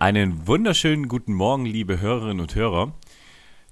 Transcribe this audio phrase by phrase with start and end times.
[0.00, 2.92] Einen wunderschönen guten Morgen, liebe Hörerinnen und Hörer.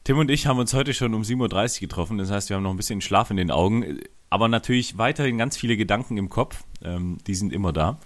[0.04, 2.62] Tim und ich haben uns heute schon um 7.30 Uhr getroffen, das heißt, wir haben
[2.62, 3.98] noch ein bisschen Schlaf in den Augen,
[4.30, 7.98] aber natürlich weiterhin ganz viele Gedanken im Kopf, ähm, die sind immer da,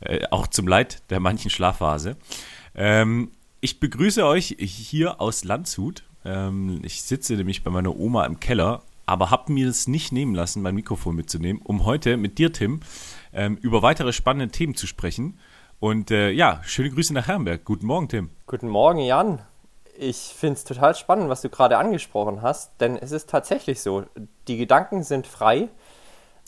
[0.00, 2.16] äh, auch zum Leid der manchen Schlafphase.
[2.74, 3.30] Ähm,
[3.62, 6.04] ich begrüße euch hier aus Landshut.
[6.24, 10.34] Ähm, ich sitze nämlich bei meiner Oma im Keller, aber habe mir es nicht nehmen
[10.34, 12.80] lassen, mein Mikrofon mitzunehmen, um heute mit dir, Tim,
[13.32, 15.38] ähm, über weitere spannende Themen zu sprechen.
[15.82, 17.64] Und äh, ja, schöne Grüße nach Herrenberg.
[17.64, 18.30] Guten Morgen, Tim.
[18.46, 19.40] Guten Morgen, Jan.
[19.98, 24.04] Ich finde es total spannend, was du gerade angesprochen hast, denn es ist tatsächlich so,
[24.46, 25.68] die Gedanken sind frei,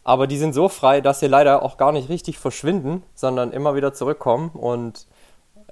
[0.05, 3.74] aber die sind so frei, dass sie leider auch gar nicht richtig verschwinden, sondern immer
[3.74, 5.08] wieder zurückkommen und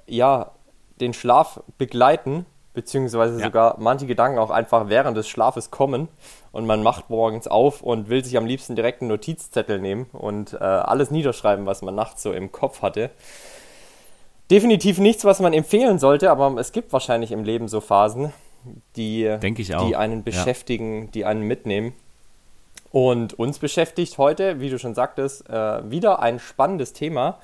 [0.07, 0.51] ja,
[0.99, 3.45] den Schlaf begleiten, beziehungsweise ja.
[3.45, 6.09] sogar manche Gedanken auch einfach während des Schlafes kommen
[6.51, 10.51] und man macht morgens auf und will sich am liebsten direkt einen Notizzettel nehmen und
[10.51, 13.09] äh, alles niederschreiben, was man nachts so im Kopf hatte
[14.53, 18.31] definitiv nichts, was man empfehlen sollte, aber es gibt wahrscheinlich im Leben so Phasen,
[18.95, 21.09] die, die einen beschäftigen, ja.
[21.11, 21.93] die einen mitnehmen.
[22.91, 27.39] Und uns beschäftigt heute, wie du schon sagtest, äh, wieder ein spannendes Thema.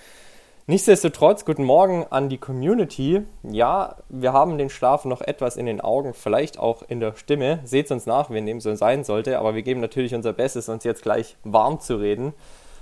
[0.68, 3.24] Nichtsdestotrotz, guten Morgen an die Community.
[3.42, 7.62] Ja, wir haben den Schlaf noch etwas in den Augen, vielleicht auch in der Stimme.
[7.64, 10.84] Seht uns nach, wenn dem so sein sollte, aber wir geben natürlich unser Bestes, uns
[10.84, 12.36] jetzt gleich warm zu reden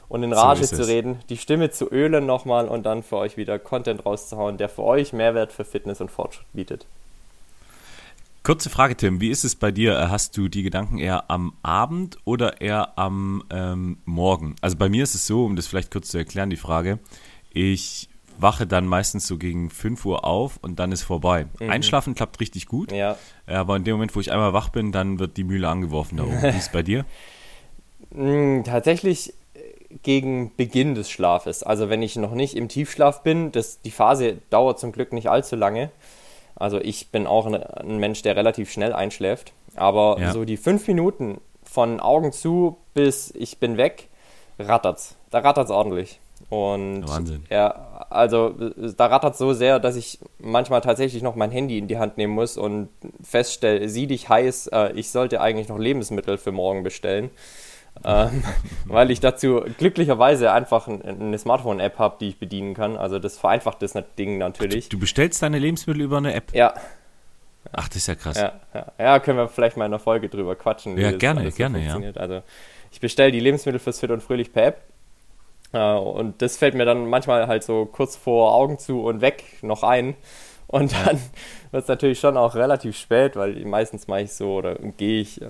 [0.10, 3.38] und in Rage so zu reden, die Stimme zu ölen nochmal und dann für euch
[3.38, 6.86] wieder Content rauszuhauen, der für euch Mehrwert für Fitness und Fortschritt bietet.
[8.44, 9.20] Kurze Frage, Tim.
[9.20, 10.10] Wie ist es bei dir?
[10.10, 14.56] Hast du die Gedanken eher am Abend oder eher am ähm, Morgen?
[14.62, 17.00] Also bei mir ist es so, um das vielleicht kurz zu erklären, die Frage.
[17.52, 18.08] Ich
[18.38, 21.48] wache dann meistens so gegen 5 Uhr auf und dann ist vorbei.
[21.60, 21.70] Mhm.
[21.70, 22.94] Einschlafen klappt richtig gut.
[22.94, 23.18] Ja.
[23.48, 26.24] Aber in dem Moment, wo ich einmal wach bin, dann wird die Mühle angeworfen da
[26.24, 26.42] oben.
[26.42, 27.06] Wie ist es bei dir?
[28.10, 29.34] Mm, tatsächlich
[30.04, 31.64] gegen Beginn des Schlafes.
[31.64, 35.30] Also wenn ich noch nicht im Tiefschlaf bin, das, die Phase dauert zum Glück nicht
[35.30, 35.92] allzu lange.
[36.56, 39.54] Also ich bin auch ein, ein Mensch, der relativ schnell einschläft.
[39.76, 40.34] Aber ja.
[40.34, 44.10] so die fünf Minuten von Augen zu bis ich bin weg,
[44.58, 45.16] rattert's.
[45.30, 46.20] Da rattert's ordentlich.
[46.50, 47.46] Und Wahnsinn.
[47.50, 48.54] Ja, also
[48.96, 52.34] da rattert so sehr, dass ich manchmal tatsächlich noch mein Handy in die Hand nehmen
[52.34, 52.90] muss und
[53.22, 57.32] feststelle, sieh dich heiß, äh, ich sollte eigentlich noch Lebensmittel für morgen bestellen
[58.04, 58.44] ähm,
[58.86, 62.98] weil ich dazu glücklicherweise einfach eine Smartphone-App habe, die ich bedienen kann.
[62.98, 64.90] Also das vereinfacht das Ding natürlich.
[64.90, 66.54] Du bestellst deine Lebensmittel über eine App?
[66.54, 66.74] Ja.
[67.72, 68.38] Ach, das ist ja krass.
[68.38, 68.86] Ja, ja.
[68.98, 70.98] ja können wir vielleicht mal in einer Folge drüber quatschen.
[70.98, 72.00] Ja, gerne, gerne, ja.
[72.16, 72.42] Also
[72.92, 74.82] ich bestelle die Lebensmittel fürs Fit und Fröhlich per App.
[75.74, 79.44] Äh, und das fällt mir dann manchmal halt so kurz vor Augen zu und weg
[79.62, 80.16] noch ein.
[80.68, 81.20] Und dann
[81.72, 85.42] wird es natürlich schon auch relativ spät, weil meistens mache ich so oder gehe ich
[85.42, 85.50] äh,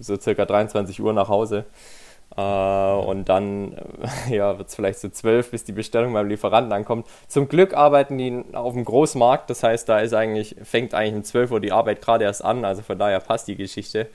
[0.00, 1.66] so circa 23 Uhr nach Hause.
[2.36, 3.76] Äh, und dann
[4.30, 7.06] ja, wird es vielleicht so 12, bis die Bestellung beim Lieferanten ankommt.
[7.28, 11.24] Zum Glück arbeiten die auf dem Großmarkt, das heißt, da ist eigentlich, fängt eigentlich um
[11.24, 14.08] 12 Uhr die Arbeit gerade erst an, also von daher passt die Geschichte.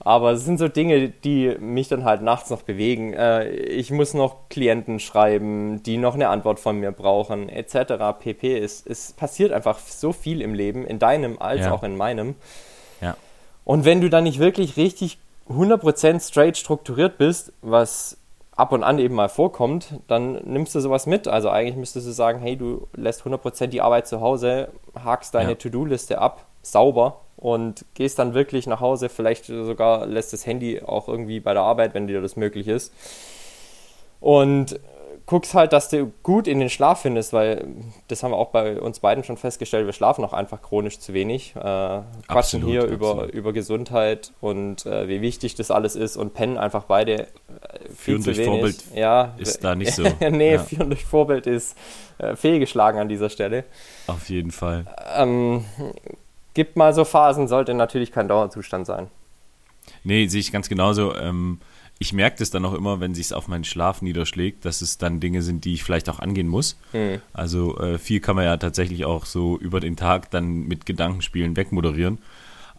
[0.00, 3.12] Aber es sind so Dinge, die mich dann halt nachts noch bewegen.
[3.12, 7.94] Äh, ich muss noch Klienten schreiben, die noch eine Antwort von mir brauchen, etc.
[8.20, 8.58] pp.
[8.58, 11.72] Es, es passiert einfach so viel im Leben, in deinem als ja.
[11.72, 12.34] auch in meinem.
[13.00, 13.16] Ja.
[13.64, 18.18] Und wenn du dann nicht wirklich richtig 100% straight strukturiert bist, was
[18.54, 21.28] ab und an eben mal vorkommt, dann nimmst du sowas mit.
[21.28, 25.50] Also eigentlich müsstest du sagen, hey, du lässt 100% die Arbeit zu Hause, hakst deine
[25.50, 25.54] ja.
[25.56, 31.08] To-Do-Liste ab, sauber und gehst dann wirklich nach Hause, vielleicht sogar lässt das Handy auch
[31.08, 32.92] irgendwie bei der Arbeit, wenn dir das möglich ist.
[34.20, 34.80] Und
[35.26, 37.66] guckst halt, dass du gut in den Schlaf findest, weil
[38.08, 41.12] das haben wir auch bei uns beiden schon festgestellt, wir schlafen auch einfach chronisch zu
[41.12, 41.54] wenig.
[41.56, 42.94] Äh, quatschen absolut, hier absolut.
[43.00, 47.26] Über, über Gesundheit und äh, wie wichtig das alles ist und pennen einfach beide äh,
[47.88, 48.48] viel führen zu durch wenig.
[48.48, 50.04] Vorbild ja, ist da nicht so.
[50.30, 50.58] nee, ja.
[50.60, 51.76] führen durch Vorbild ist
[52.18, 53.64] äh, fehlgeschlagen an dieser Stelle.
[54.06, 54.86] Auf jeden Fall.
[55.16, 55.64] Ähm,
[56.56, 59.08] gibt mal so Phasen, sollte natürlich kein Dauerzustand sein.
[60.02, 61.14] Nee, sehe ich ganz genauso.
[61.14, 61.60] Ähm,
[61.98, 64.96] ich merke das dann auch immer, wenn sich es auf meinen Schlaf niederschlägt, dass es
[64.96, 66.78] dann Dinge sind, die ich vielleicht auch angehen muss.
[66.94, 67.20] Mhm.
[67.34, 71.56] Also äh, viel kann man ja tatsächlich auch so über den Tag dann mit Gedankenspielen
[71.56, 72.18] wegmoderieren.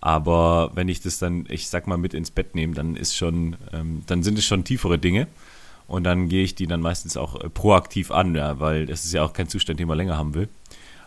[0.02, 3.58] Aber wenn ich das dann, ich sag mal, mit ins Bett nehme, dann ist schon,
[3.74, 5.28] ähm, dann sind es schon tiefere Dinge.
[5.88, 9.14] Und dann gehe ich die dann meistens auch äh, proaktiv an, ja, weil das ist
[9.14, 10.50] ja auch kein Zustand, den man länger haben will.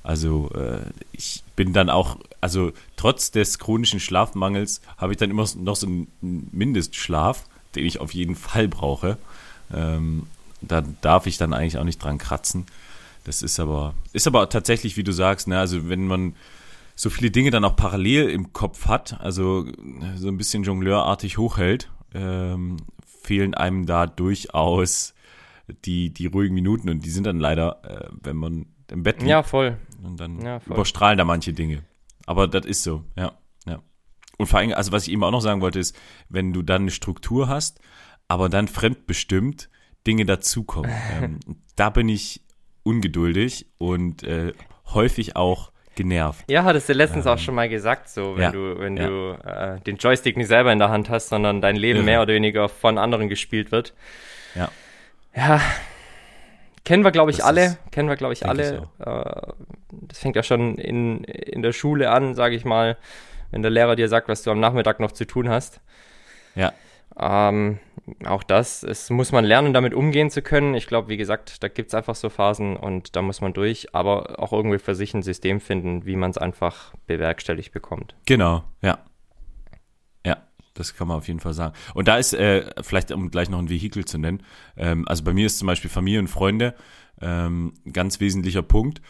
[0.02, 0.80] Also äh,
[1.12, 5.86] ich bin dann auch, also trotz des chronischen Schlafmangels habe ich dann immer noch so
[5.86, 6.08] einen
[6.52, 7.44] Mindestschlaf
[7.74, 9.18] den ich auf jeden Fall brauche.
[9.72, 10.26] Ähm,
[10.60, 12.66] da darf ich dann eigentlich auch nicht dran kratzen.
[13.24, 16.34] Das ist aber, ist aber tatsächlich, wie du sagst, ne, also wenn man
[16.96, 19.66] so viele Dinge dann auch parallel im Kopf hat, also
[20.16, 22.78] so ein bisschen jongleurartig hochhält, ähm,
[23.22, 25.14] fehlen einem da durchaus
[25.84, 29.30] die, die ruhigen Minuten und die sind dann leider, äh, wenn man im Bett liegt.
[29.30, 29.78] Ja, voll.
[30.02, 30.74] Und dann ja, voll.
[30.74, 31.84] überstrahlen da manche Dinge.
[32.26, 33.32] Aber das ist so, ja.
[34.40, 35.94] Und vor allem, also was ich eben auch noch sagen wollte, ist,
[36.30, 37.78] wenn du dann eine Struktur hast,
[38.26, 39.68] aber dann fremdbestimmt
[40.06, 40.90] Dinge dazukommen.
[41.20, 41.40] ähm,
[41.76, 42.40] da bin ich
[42.82, 44.54] ungeduldig und äh,
[44.94, 46.50] häufig auch genervt.
[46.50, 49.06] Ja, hattest du letztens ähm, auch schon mal gesagt, so wenn ja, du, wenn ja.
[49.08, 52.04] du äh, den Joystick nicht selber in der Hand hast, sondern dein Leben ja.
[52.06, 53.92] mehr oder weniger von anderen gespielt wird.
[54.54, 54.70] Ja.
[55.36, 55.60] Ja.
[56.84, 57.64] Kennen wir, glaube ich, das alle.
[57.64, 58.88] Ist, kennen wir, glaube ich, alle.
[58.98, 59.52] Ich äh,
[59.90, 62.96] das fängt ja schon in, in der Schule an, sage ich mal
[63.50, 65.80] wenn der Lehrer dir sagt, was du am Nachmittag noch zu tun hast.
[66.54, 66.72] Ja.
[67.18, 67.78] Ähm,
[68.24, 70.74] auch das, es muss man lernen, damit umgehen zu können.
[70.74, 73.94] Ich glaube, wie gesagt, da gibt es einfach so Phasen und da muss man durch,
[73.94, 78.14] aber auch irgendwie für sich ein System finden, wie man es einfach bewerkstelligt bekommt.
[78.26, 78.98] Genau, ja.
[80.80, 81.74] Das kann man auf jeden Fall sagen.
[81.94, 84.42] Und da ist, äh, vielleicht um gleich noch ein Vehikel zu nennen,
[84.76, 86.74] ähm, also bei mir ist zum Beispiel Familie und Freunde
[87.20, 89.00] ähm, ganz wesentlicher Punkt.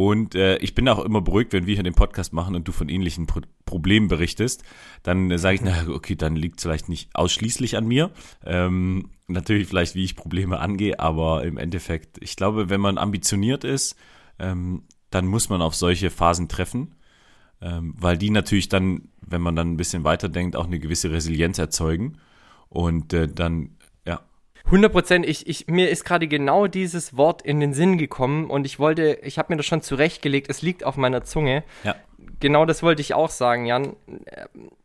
[0.00, 2.72] Und äh, ich bin auch immer beruhigt, wenn wir hier den Podcast machen und du
[2.72, 4.62] von ähnlichen Pro Problemen berichtest.
[5.02, 8.12] Dann äh, sage ich, na okay, dann liegt es vielleicht nicht ausschließlich an mir.
[8.46, 13.64] Ähm, natürlich vielleicht, wie ich Probleme angehe, aber im Endeffekt, ich glaube, wenn man ambitioniert
[13.64, 13.96] ist,
[14.38, 16.94] ähm, dann muss man auf solche Phasen treffen,
[17.60, 21.58] ähm, weil die natürlich dann, wenn man dann ein bisschen weiterdenkt, auch eine gewisse Resilienz
[21.58, 22.18] erzeugen.
[22.68, 23.70] Und äh, dann
[24.68, 25.26] 100 Prozent.
[25.26, 29.18] Ich, ich, mir ist gerade genau dieses Wort in den Sinn gekommen und ich wollte,
[29.22, 31.64] ich habe mir das schon zurechtgelegt, es liegt auf meiner Zunge.
[31.84, 31.96] Ja.
[32.40, 33.96] Genau das wollte ich auch sagen, Jan.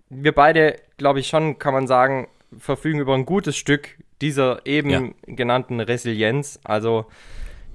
[0.10, 2.28] Wir beide, glaube ich schon, kann man sagen,
[2.58, 5.02] verfügen über ein gutes Stück dieser eben ja.
[5.26, 7.06] genannten Resilienz, also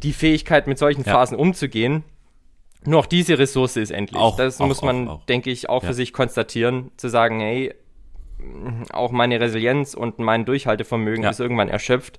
[0.03, 1.13] die Fähigkeit, mit solchen ja.
[1.13, 2.05] Phasen umzugehen.
[2.85, 4.21] Nur auch diese Ressource ist endlich.
[4.21, 7.75] Auch, das auch, muss man, auch, denke ich, auch für sich konstatieren, zu sagen, hey,
[8.93, 11.31] auch meine Resilienz und mein Durchhaltevermögen ja.
[11.31, 12.19] ist irgendwann erschöpft.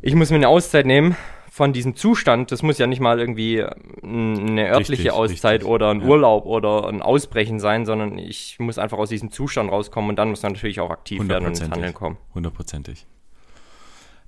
[0.00, 1.16] Ich muss mir eine Auszeit nehmen
[1.50, 2.52] von diesem Zustand.
[2.52, 3.62] Das muss ja nicht mal irgendwie
[4.02, 5.68] eine örtliche richtig, Auszeit richtig.
[5.68, 6.06] oder ein ja.
[6.06, 10.30] Urlaub oder ein Ausbrechen sein, sondern ich muss einfach aus diesem Zustand rauskommen und dann
[10.30, 12.16] muss man natürlich auch aktiv werden und ins Handeln kommen.
[12.34, 13.06] Hundertprozentig.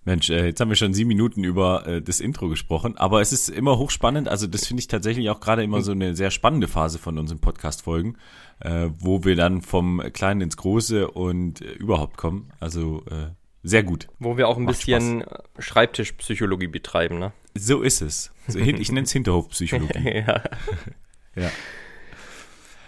[0.05, 3.33] Mensch, äh, jetzt haben wir schon sieben Minuten über äh, das Intro gesprochen, aber es
[3.33, 4.29] ist immer hochspannend.
[4.29, 7.41] Also das finde ich tatsächlich auch gerade immer so eine sehr spannende Phase von unseren
[7.41, 8.17] Podcast-Folgen,
[8.61, 12.51] äh, wo wir dann vom Kleinen ins Große und äh, überhaupt kommen.
[12.61, 13.29] Also äh,
[13.63, 14.09] sehr gut.
[14.19, 15.43] Wo wir auch ein Macht bisschen Spaß.
[15.59, 17.33] Schreibtischpsychologie betreiben, ne?
[17.55, 18.33] So ist es.
[18.49, 20.23] So, ich nenne es Hinterhofpsychologie.
[20.27, 20.43] ja.
[21.37, 21.51] ja.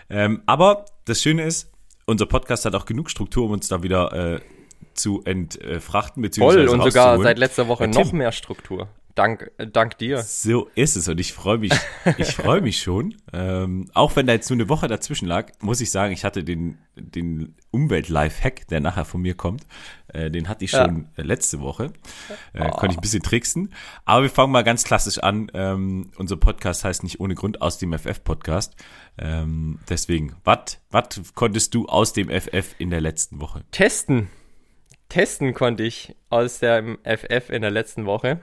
[0.09, 1.71] Ähm, aber das Schöne ist,
[2.07, 4.41] unser Podcast hat auch genug Struktur, um uns da wieder äh,
[4.95, 8.89] zu entfrachten, Voll und sogar seit letzter Woche noch mehr Struktur.
[9.15, 10.23] Dank, äh, dank dir.
[10.23, 11.73] So ist es und ich freue mich,
[12.17, 13.15] ich freue mich schon.
[13.33, 16.45] Ähm, auch wenn da jetzt nur eine Woche dazwischen lag, muss ich sagen, ich hatte
[16.45, 19.67] den, den Umwelt-Life-Hack, der nachher von mir kommt,
[20.09, 21.25] äh, den hatte ich schon ja.
[21.25, 21.93] letzte Woche.
[22.55, 22.71] Äh, oh.
[22.71, 23.75] Konnte ich ein bisschen tricksen.
[24.07, 25.51] Aber wir fangen mal ganz klassisch an.
[25.53, 28.77] Ähm, unser Podcast heißt nicht ohne Grund aus dem FF-Podcast.
[29.19, 30.79] Ähm, deswegen, was
[31.35, 33.63] konntest du aus dem FF in der letzten Woche?
[33.73, 34.29] Testen
[35.13, 38.41] testen konnte ich aus dem FF in der letzten Woche.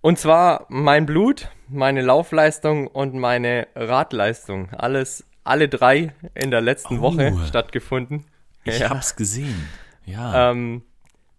[0.00, 4.72] Und zwar mein Blut, meine Laufleistung und meine Radleistung.
[4.72, 8.26] Alles, alle drei in der letzten oh, Woche stattgefunden.
[8.64, 8.90] Ich ja.
[8.90, 9.68] hab's gesehen.
[10.06, 10.52] Ja.
[10.52, 10.82] Ähm,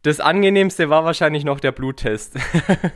[0.04, 2.36] das angenehmste war wahrscheinlich noch der Bluttest.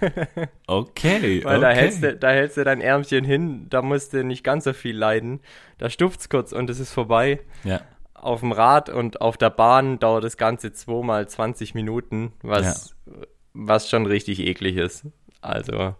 [0.68, 1.46] okay.
[1.46, 1.62] Weil okay.
[1.62, 4.74] da hältst, du, da hältst du dein Ärmchen hin, da musst du nicht ganz so
[4.74, 5.40] viel leiden.
[5.78, 7.40] Da stuft's kurz und es ist vorbei.
[7.64, 7.82] Ja
[8.26, 13.14] auf dem Rad und auf der Bahn dauert das Ganze zweimal 20 Minuten, was ja.
[13.54, 15.06] was schon richtig eklig ist.
[15.42, 15.96] Also,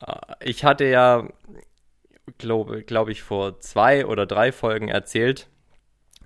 [0.00, 1.28] äh, ich hatte ja,
[2.38, 5.48] glaube glaub ich, vor zwei oder drei Folgen erzählt,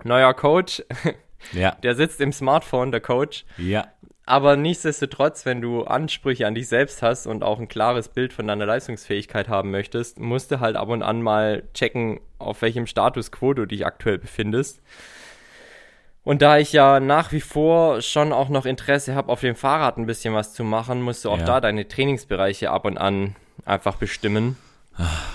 [0.03, 0.83] neuer Coach,
[1.53, 1.71] Ja.
[1.81, 3.45] der sitzt im Smartphone, der Coach.
[3.57, 3.87] Ja.
[4.27, 8.47] Aber nichtsdestotrotz, wenn du Ansprüche an dich selbst hast und auch ein klares Bild von
[8.47, 13.31] deiner Leistungsfähigkeit haben möchtest, musst du halt ab und an mal checken, auf welchem Status
[13.31, 14.81] quo du dich aktuell befindest.
[16.23, 19.97] Und da ich ja nach wie vor schon auch noch Interesse habe, auf dem Fahrrad
[19.97, 21.45] ein bisschen was zu machen, musst du auch Ja.
[21.45, 23.35] da deine Trainingsbereiche ab und an
[23.65, 24.57] einfach bestimmen.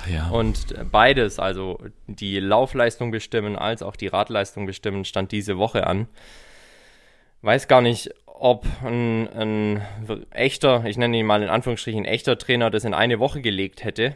[0.08, 0.28] Ja.
[0.28, 6.06] Und beides, also die Laufleistung bestimmen als auch die Radleistung bestimmen, stand diese Woche an.
[7.42, 9.82] Weiß gar nicht, ob ein, ein
[10.30, 14.14] echter, ich nenne ihn mal in Anführungsstrichen echter Trainer das in eine Woche gelegt hätte.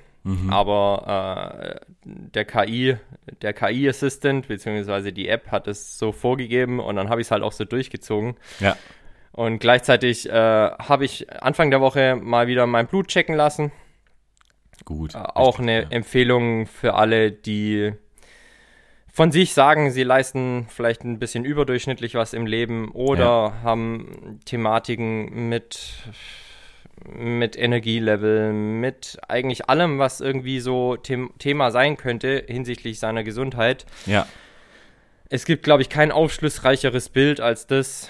[0.51, 2.97] Aber äh, der KI,
[3.41, 7.43] der KI-Assistant beziehungsweise die App hat es so vorgegeben und dann habe ich es halt
[7.43, 8.37] auch so durchgezogen.
[8.61, 8.77] ja.
[9.33, 13.71] Und gleichzeitig äh, habe ich Anfang der Woche mal wieder mein Blut checken lassen.
[14.85, 15.15] Gut.
[15.15, 15.89] Äh, auch Richtig, eine ja.
[15.91, 17.93] Empfehlung für alle, die
[19.13, 25.49] von sich sagen, sie leisten vielleicht ein bisschen überdurchschnittlich was im Leben oder haben Thematiken
[25.49, 25.95] mit,
[27.09, 33.87] mit Energielevel, mit eigentlich allem, was irgendwie so them Thema sein könnte hinsichtlich seiner Gesundheit.
[34.07, 34.27] Ja.
[35.29, 38.09] Es gibt, glaube ich, kein aufschlussreicheres Bild als das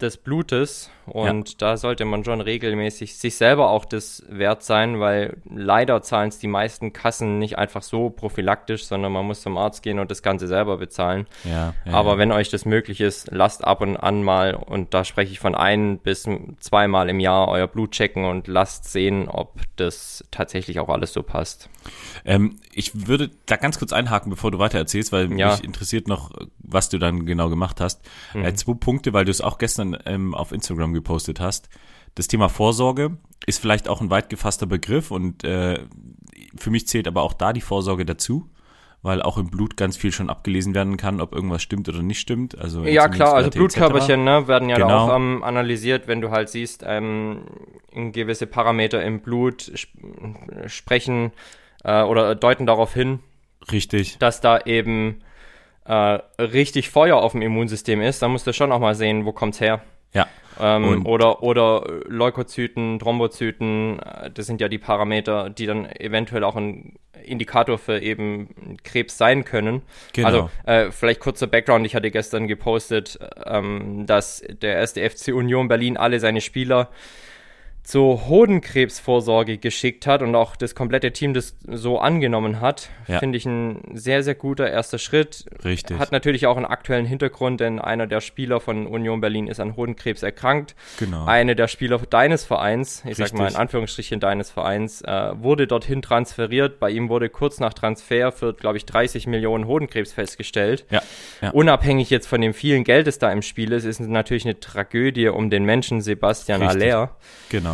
[0.00, 5.36] des Blutes und da sollte man schon regelmäßig sich selber auch das wert sein, weil
[5.48, 9.82] leider zahlen es die meisten Kassen nicht einfach so prophylaktisch, sondern man muss zum Arzt
[9.82, 11.26] gehen und das Ganze selber bezahlen.
[11.44, 11.74] Ja.
[11.84, 12.18] ja Aber ja.
[12.18, 15.54] wenn euch das möglich ist, lasst ab und an mal, und da spreche ich von
[15.54, 16.28] ein bis
[16.60, 21.22] zweimal im Jahr euer Blut checken und lasst sehen, ob das tatsächlich auch alles so
[21.22, 21.68] passt.
[22.24, 25.50] Ähm, ich würde da ganz kurz einhaken, bevor du weiter erzählst, weil Ja.
[25.52, 28.00] mich interessiert noch, was du dann genau gemacht hast.
[28.34, 31.68] Äh, zwei Punkte, weil du es auch gestern ähm, auf Instagram gepostet hast.
[32.14, 35.80] Das Thema Vorsorge ist vielleicht auch ein weit gefasster Begriff und äh,
[36.56, 38.48] für mich zählt aber auch da die Vorsorge dazu,
[39.02, 42.20] weil auch im Blut ganz viel schon abgelesen werden kann, ob irgendwas stimmt oder nicht
[42.20, 42.56] stimmt.
[42.58, 45.08] Also Ja, klar, also Blutkörperchen ne, werden ja Genau.
[45.08, 47.42] auch ähm, analysiert, wenn du halt siehst, ähm,
[47.92, 49.90] gewisse Parameter im Blut sp
[50.66, 51.32] sprechen
[51.84, 53.20] äh, oder deuten darauf hin.
[53.70, 54.18] Richtig.
[54.18, 55.22] dass da eben
[55.84, 58.20] äh, richtig Feuer auf dem Immunsystem ist.
[58.22, 59.82] Da musst du schon auch mal sehen, wo kommt's her.
[60.12, 60.26] Ja.
[60.62, 66.54] Ähm, oder, oder Leukozyten, Thrombozyten, äh, das sind ja die Parameter, die dann eventuell auch
[66.54, 69.82] ein Indikator für eben Krebs sein können.
[70.12, 70.28] Genau.
[70.28, 75.66] Also äh, vielleicht kurzer Background, ich hatte gestern gepostet, ähm, dass der erste FC Union
[75.66, 76.90] Berlin alle seine Spieler
[77.84, 83.18] zur Hodenkrebsvorsorge geschickt hat und auch das komplette Team das so angenommen hat, Ja.
[83.18, 85.46] finde ich ein sehr, sehr guter erster Schritt.
[85.64, 85.98] Richtig.
[85.98, 89.76] Hat natürlich auch einen aktuellen Hintergrund, denn einer der Spieler von Union Berlin ist an
[89.76, 90.76] Hodenkrebs erkrankt.
[90.98, 91.24] Genau.
[91.26, 93.60] Eine der Spieler deines Vereins, ich sag mal in Richtig.
[93.60, 96.78] Anführungsstrichen deines Vereins, äh, wurde dorthin transferiert.
[96.78, 100.86] Bei ihm wurde kurz nach Transfer für, glaube ich, 30 Millionen Hodenkrebs festgestellt.
[100.90, 101.02] Ja.
[101.40, 101.50] ja.
[101.50, 104.60] Unabhängig jetzt von dem vielen Geld, das da im Spiel ist, ist es natürlich eine
[104.60, 106.82] Tragödie um den Menschen Sebastian Richtig.
[106.82, 107.16] Aller.
[107.48, 107.71] Genau.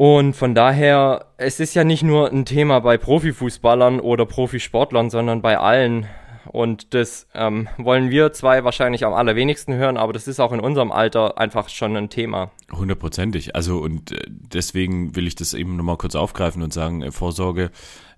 [0.00, 5.42] Und von daher, es ist ja nicht nur ein Thema bei Profifußballern oder Profisportlern, sondern
[5.42, 6.06] bei allen.
[6.46, 10.60] Und das ähm, wollen wir zwei wahrscheinlich am allerwenigsten hören, aber das ist auch in
[10.60, 12.50] unserem Alter einfach schon ein Thema.
[12.72, 13.54] Hundertprozentig.
[13.54, 17.70] Also und äh, deswegen will ich das eben nochmal kurz aufgreifen und sagen, äh, Vorsorge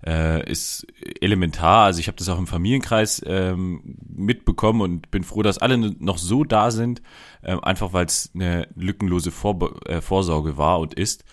[0.07, 0.87] äh, ist
[1.19, 1.83] elementar.
[1.83, 6.17] Also ich habe das auch im Familienkreis ähm, mitbekommen und bin froh, dass alle noch
[6.17, 7.01] so da sind,
[7.41, 11.25] äh, einfach weil es eine lückenlose Vor äh, Vorsorge war und ist.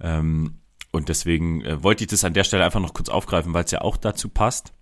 [0.00, 0.58] Ähm,
[0.92, 3.70] und deswegen äh, wollte ich das an der Stelle einfach noch kurz aufgreifen, weil es
[3.70, 4.72] ja auch dazu passt.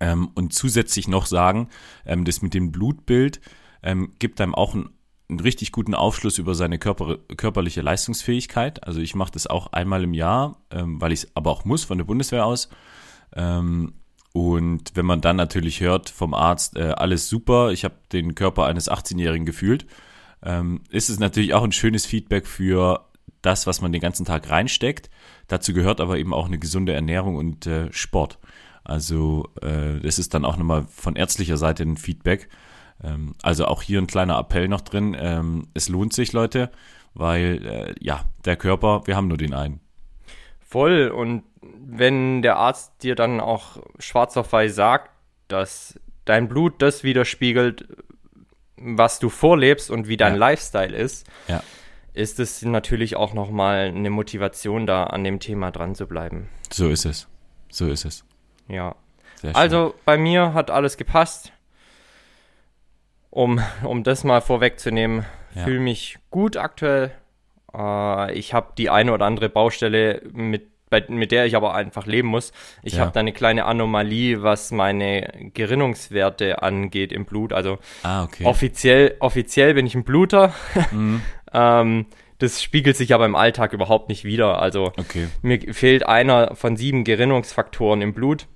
[0.00, 1.68] Ähm, und zusätzlich noch sagen,
[2.06, 3.40] ähm, das mit dem Blutbild
[3.82, 4.90] ähm, gibt einem auch einen,
[5.28, 8.84] einen richtig guten Aufschluss über seine Körper, körperliche Leistungsfähigkeit.
[8.84, 11.84] Also ich mache das auch einmal im Jahr, ähm, weil ich es aber auch muss
[11.84, 12.68] von der Bundeswehr aus.
[13.34, 13.94] Ähm,
[14.32, 18.66] und wenn man dann natürlich hört vom Arzt, äh, alles super, ich habe den Körper
[18.66, 19.86] eines 18-Jährigen gefühlt,
[20.42, 23.06] ähm, ist es natürlich auch ein schönes Feedback für
[23.42, 25.10] das, was man den ganzen Tag reinsteckt.
[25.48, 28.38] Dazu gehört aber eben auch eine gesunde Ernährung und äh, Sport.
[28.84, 32.48] Also äh, das ist dann auch nochmal von ärztlicher Seite ein Feedback.
[33.02, 35.16] Ähm, also auch hier ein kleiner Appell noch drin.
[35.18, 36.70] Ähm, es lohnt sich, Leute,
[37.14, 39.80] weil äh, ja, der Körper, wir haben nur den einen.
[40.60, 41.08] Voll.
[41.08, 45.10] Und wenn der Arzt dir dann auch schwarz auf weiß sagt,
[45.48, 47.88] dass dein Blut das widerspiegelt,
[48.76, 50.38] was du vorlebst und wie dein Ja.
[50.38, 51.62] Lifestyle ist, Ja.
[52.14, 56.48] Ist es natürlich auch nochmal eine Motivation da, an dem Thema dran zu bleiben.
[56.70, 57.28] So ist es.
[57.70, 58.24] So ist es.
[58.68, 58.94] Ja.
[59.54, 61.52] Also bei mir hat alles gepasst.
[63.30, 65.64] Um, um das mal vorwegzunehmen, Ja.
[65.64, 67.12] fühle mich gut aktuell.
[67.74, 72.04] Äh, ich habe die eine oder andere Baustelle, mit, bei, mit der ich aber einfach
[72.06, 72.52] leben muss.
[72.82, 73.00] Ich Ja.
[73.00, 77.54] habe da eine kleine Anomalie, was meine Gerinnungswerte angeht im Blut.
[77.54, 78.44] Also Ah, okay.
[78.44, 80.52] offiziell, offiziell bin ich ein Bluter.
[80.90, 81.22] Mhm.
[81.52, 82.06] ähm,
[82.38, 84.60] das spiegelt sich aber im Alltag überhaupt nicht wider.
[84.60, 85.28] Also Okay.
[85.42, 88.46] mir fehlt einer von sieben Gerinnungsfaktoren im Blut.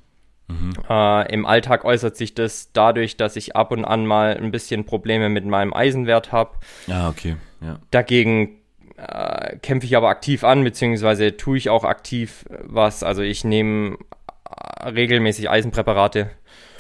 [0.48, 0.72] Mhm.
[0.88, 4.84] Äh, Im Alltag äußert sich das dadurch, dass ich ab und an mal ein bisschen
[4.84, 6.52] Probleme mit meinem Eisenwert habe.
[6.88, 7.36] Ah, okay.
[7.60, 7.80] Ja.
[7.90, 8.58] Dagegen
[8.96, 13.02] äh, kämpfe ich aber aktiv an, beziehungsweise tue ich auch aktiv was.
[13.02, 13.98] Also ich nehme
[14.80, 16.30] äh, regelmäßig Eisenpräparate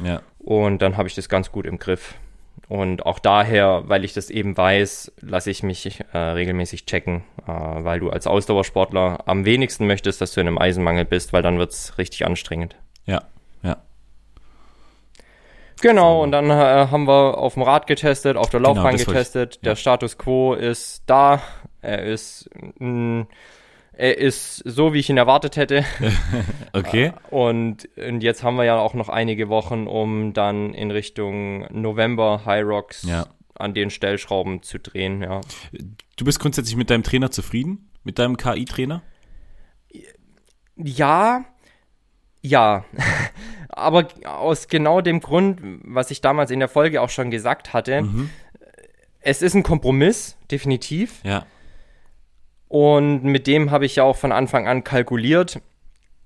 [0.02, 0.22] Ja.
[0.38, 2.14] und dann habe ich das ganz gut im Griff.
[2.68, 7.52] Und auch daher, weil ich das eben weiß, lasse ich mich äh, regelmäßig checken, äh,
[7.52, 11.58] weil du als Ausdauersportler am wenigsten möchtest, dass du in einem Eisenmangel bist, weil dann
[11.58, 12.74] wird es richtig anstrengend.
[13.04, 13.22] Ja.
[13.62, 13.76] Ja.
[15.82, 16.54] Genau, und dann äh,
[16.90, 19.64] haben wir auf dem Rad getestet, auf der Genau, Laufbahn das wollte ich- getestet.
[19.64, 19.76] Der ja.
[19.76, 21.42] Status quo ist da.
[21.82, 23.26] Er ist, mh,
[23.98, 25.84] er ist so, wie ich ihn erwartet hätte.
[26.72, 27.12] Okay.
[27.30, 32.42] Und, und jetzt haben wir ja auch noch einige Wochen, um dann in Richtung November
[32.44, 33.28] High Rocks Ja.
[33.54, 35.22] an den Stellschrauben zu drehen.
[35.22, 35.40] Ja.
[36.16, 37.90] Du bist grundsätzlich mit deinem Trainer zufrieden?
[38.04, 39.02] Mit deinem KI-Trainer?
[40.76, 41.44] Ja,
[42.42, 42.84] ja.
[43.68, 48.02] Aber aus genau dem Grund, was ich damals in der Folge auch schon gesagt hatte,
[48.02, 48.30] Mhm.
[49.20, 51.20] es ist ein Kompromiss, definitiv.
[51.24, 51.46] Ja.
[52.68, 55.60] Und mit dem habe ich ja auch von Anfang an kalkuliert.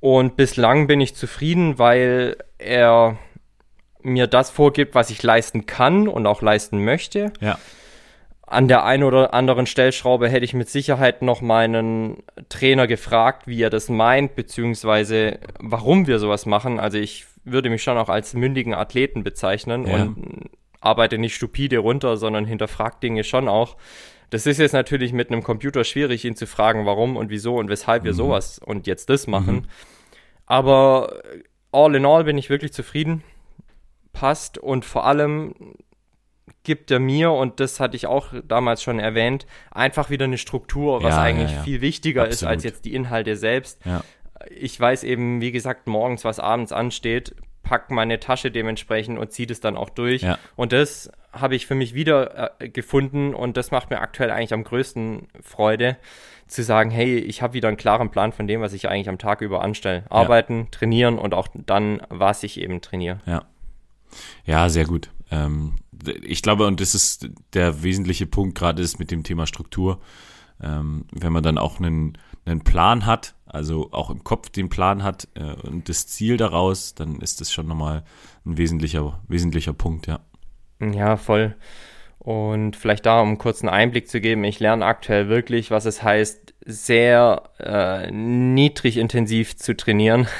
[0.00, 3.18] Und bislang bin ich zufrieden, weil er
[4.02, 7.32] mir das vorgibt, was ich leisten kann und auch leisten möchte.
[7.40, 7.58] Ja.
[8.46, 13.62] An der einen oder anderen Stellschraube hätte ich mit Sicherheit noch meinen Trainer gefragt, wie
[13.62, 16.80] er das meint, beziehungsweise warum wir sowas machen.
[16.80, 19.94] Also ich würde mich schon auch als mündigen Athleten bezeichnen Ja.
[20.02, 23.76] und arbeite nicht stupide runter, sondern hinterfragt Dinge schon auch.
[24.30, 27.68] Das ist jetzt natürlich mit einem Computer schwierig, ihn zu fragen, warum und wieso und
[27.68, 29.66] weshalb wir sowas und jetzt das machen.
[30.46, 31.20] Aber
[31.72, 33.22] all in all bin ich wirklich zufrieden.
[34.12, 35.54] Passt und vor allem
[36.62, 41.02] gibt er mir, und das hatte ich auch damals schon erwähnt, einfach wieder eine Struktur,
[41.02, 41.62] was Ja, ja, eigentlich ja.
[41.62, 42.52] viel wichtiger ist Absolut.
[42.52, 43.80] als jetzt die Inhalte selbst.
[43.84, 44.02] Ja.
[44.48, 49.50] Ich weiß eben, wie gesagt, morgens, was abends ansteht, pack meine Tasche dementsprechend und zieht
[49.50, 50.22] es dann auch durch.
[50.22, 50.38] Ja.
[50.56, 54.52] Und das habe ich für mich wieder äh, gefunden und das macht mir aktuell eigentlich
[54.52, 55.96] am größten Freude,
[56.50, 59.18] zu sagen, hey, ich habe wieder einen klaren Plan von dem, was ich eigentlich am
[59.18, 60.04] Tag über anstelle.
[60.10, 63.20] Arbeiten, trainieren und auch dann, was ich eben trainiere.
[63.24, 63.44] Ja.
[64.44, 65.10] Ja, sehr gut.
[65.30, 65.76] Ähm,
[66.22, 70.00] ich glaube, und das ist der wesentliche Punkt, gerade ist mit dem Thema Struktur.
[70.60, 75.02] Ähm, wenn man dann auch einen, einen Plan hat, also auch im Kopf den Plan
[75.02, 78.04] hat äh, und das Ziel daraus, dann ist das schon nochmal
[78.44, 80.20] ein wesentlicher, wesentlicher Punkt, ja.
[80.80, 81.54] Ja, voll.
[82.18, 86.02] Und vielleicht da, um einen kurzen Einblick zu geben, ich lerne aktuell wirklich, was es
[86.02, 90.28] heißt, sehr äh, niedrig intensiv zu trainieren.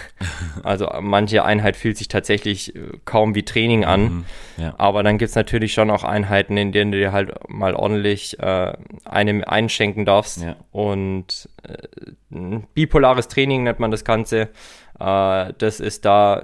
[0.63, 4.03] Also manche Einheit fühlt sich tatsächlich äh, kaum wie Training an.
[4.03, 4.25] Mhm,
[4.59, 4.75] ja.
[4.77, 8.75] Aber dann gibt's natürlich schon auch Einheiten, in denen du dir halt mal ordentlich äh,
[9.07, 10.43] eine einschenken darfst.
[10.43, 10.57] Ja.
[10.71, 14.51] Und äh, bipolares Training nennt man das Ganze.
[14.99, 16.43] Äh, das ist da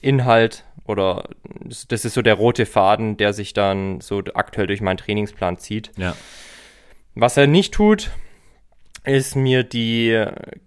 [0.00, 1.28] Inhalt oder
[1.88, 5.90] das ist so der rote Faden, der sich dann so aktuell durch meinen Trainingsplan zieht.
[5.96, 6.16] Ja.
[7.14, 8.10] Was er nicht tut,
[9.06, 10.24] ist mir die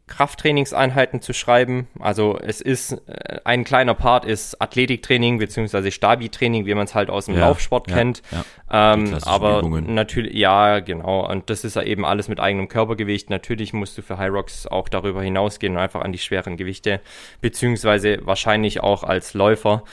[0.08, 1.88] Krafttrainingseinheiten zu schreiben.
[2.00, 7.10] Also es ist äh, ein kleiner Part ist Athletiktraining beziehungsweise Stabi-Training, wie man es halt
[7.10, 8.22] aus dem Ja, Laufsport ja, kennt.
[8.32, 8.94] ja.
[8.94, 9.94] Ähm, aber Übungen.
[9.94, 11.30] natürlich, ja, genau.
[11.30, 13.30] Und das ist ja eben alles mit eigenem Körpergewicht.
[13.30, 17.02] Natürlich musst du für High Rocks auch darüber hinausgehen und einfach an die schweren Gewichte,
[17.42, 19.84] beziehungsweise wahrscheinlich auch als Läufer.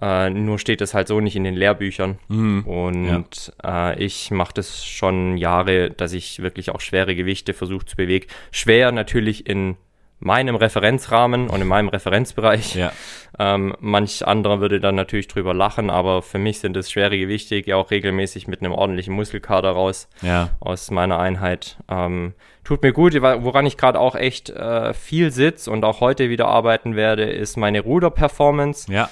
[0.00, 2.18] Äh, nur steht es halt so nicht in den Lehrbüchern.
[2.28, 2.64] Mhm.
[2.66, 7.96] Und äh, ich mache das schon Jahre, dass ich wirklich auch schwere Gewichte versuche zu
[7.96, 8.26] bewegen.
[8.50, 9.76] Schwer natürlich in
[10.18, 12.74] meinem Referenzrahmen und in meinem Referenzbereich.
[12.74, 12.90] Ja.
[13.38, 17.54] Ähm, manch anderer würde dann natürlich drüber lachen, aber für mich sind es schwere Gewichte.
[17.56, 20.50] Ich gehe auch regelmäßig mit einem ordentlichen Muskelkater raus Ja.
[20.58, 21.76] aus meiner Einheit.
[21.90, 22.32] Ähm,
[22.64, 26.48] tut mir gut, woran ich gerade auch echt äh, viel sitz und auch heute wieder
[26.48, 29.10] arbeiten werde, ist meine Ruder-Performance Ja.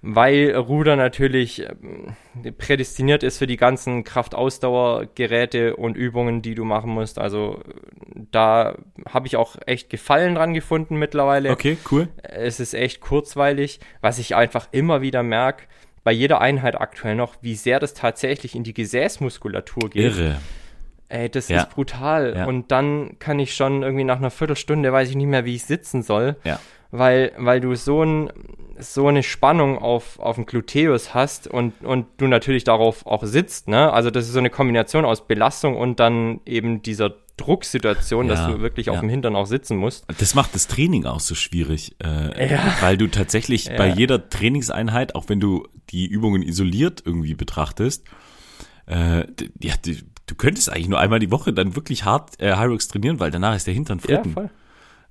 [0.00, 2.14] Weil Ruder natürlich ähm,
[2.56, 7.18] prädestiniert ist für die ganzen Kraftausdauergeräte und Übungen, die du machen musst.
[7.18, 7.62] Also
[8.30, 8.76] da
[9.08, 11.50] habe ich auch echt Gefallen dran gefunden mittlerweile.
[11.50, 12.08] Okay, cool.
[12.22, 15.64] Es ist echt kurzweilig, was ich einfach immer wieder merke,
[16.04, 20.16] bei jeder Einheit aktuell noch, wie sehr das tatsächlich in die Gesäßmuskulatur geht.
[20.16, 20.36] Irre.
[21.10, 21.62] Ey, das Ja.
[21.62, 22.34] ist brutal.
[22.36, 22.46] Ja.
[22.46, 25.64] Und dann kann ich schon irgendwie nach einer Viertelstunde weiß ich nicht mehr, wie ich
[25.64, 26.60] sitzen soll Ja.
[26.90, 28.30] Weil, weil du so, ein,
[28.78, 33.68] so eine Spannung auf, auf dem Gluteus hast und, und du natürlich darauf auch sitzt.
[33.68, 33.92] Ne?
[33.92, 38.46] Also das ist so eine Kombination aus Belastung und dann eben dieser Drucksituation, Ja, dass
[38.46, 39.00] du wirklich auf ja.
[39.00, 40.04] dem Hintern auch sitzen musst.
[40.18, 42.76] Das macht das Training auch so schwierig, äh, Ja.
[42.80, 48.04] weil du tatsächlich bei jeder Trainingseinheit, auch wenn du die Übungen isoliert irgendwie betrachtest,
[48.86, 49.20] äh,
[49.60, 53.20] ja, d- du könntest eigentlich nur einmal die Woche dann wirklich hart äh, Hyrox trainieren,
[53.20, 54.32] weil danach ist der Hintern Ja, fritten.
[54.32, 54.50] voll.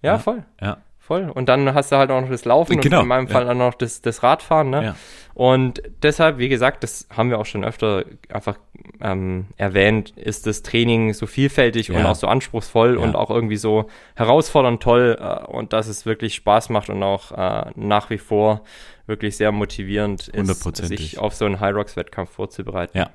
[0.02, 0.20] Ja, Ja.
[0.20, 0.44] voll.
[0.62, 0.78] Ja.
[1.08, 1.30] Voll.
[1.34, 3.48] Und dann hast du halt auch noch das Laufen Genau, und in meinem Fall ja.
[3.48, 4.70] dann noch das, das Radfahren.
[4.70, 4.84] Ne?
[4.84, 4.96] Ja.
[5.34, 8.58] Und deshalb, wie gesagt, das haben wir auch schon öfter einfach
[9.00, 12.12] ähm, erwähnt, ist das Training so vielfältig und Ja.
[12.12, 13.00] auch so anspruchsvoll Ja.
[13.00, 17.32] und auch irgendwie so herausfordernd toll äh, und dass es wirklich Spaß macht und auch
[17.32, 18.64] äh, nach wie vor
[19.06, 22.98] wirklich sehr motivierend ist, sich auf so einen High-Rocks-Wettkampf vorzubereiten.
[22.98, 23.12] Ja,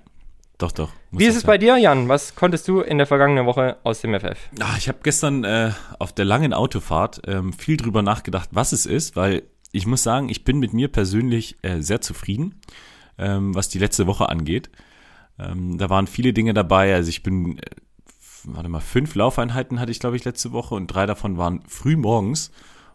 [0.63, 0.91] doch, doch.
[1.11, 1.47] Wie ist es sagen.
[1.49, 2.09] bei dir, Jan?
[2.09, 4.39] Was konntest du in der vergangenen Woche aus dem FF?
[4.61, 8.87] Ah, ich habe gestern äh, auf der langen Autofahrt ähm, viel drüber nachgedacht, was es
[8.87, 12.61] ist, weil ich muss sagen, ich bin mit mir persönlich äh, sehr zufrieden,
[13.19, 14.71] ähm, was die letzte Woche angeht.
[15.39, 16.95] Ähm, da waren viele Dinge dabei.
[16.95, 17.63] Also ich bin, äh,
[18.45, 21.97] warte mal, fünf Laufeinheiten hatte ich, glaube ich, letzte Woche und drei davon waren früh
[21.97, 22.53] morgens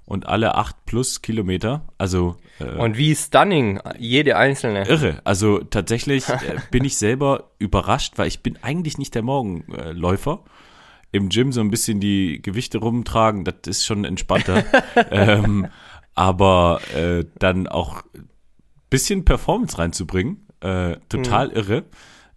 [0.08, 1.86] und alle acht plus Kilometer.
[1.98, 4.88] Also äh, Und wie stunning jede einzelne.
[4.88, 5.22] irre.
[5.26, 10.44] Also tatsächlich äh, bin ich selber überrascht, weil ich bin eigentlich nicht der Morgenläufer.
[11.12, 14.64] Im Gym so ein bisschen die Gewichte rumtragen, das ist schon entspannter.
[15.12, 15.68] ähm,
[16.16, 18.04] aber äh, dann auch
[18.90, 21.84] bisschen Performance reinzubringen, äh, total irre.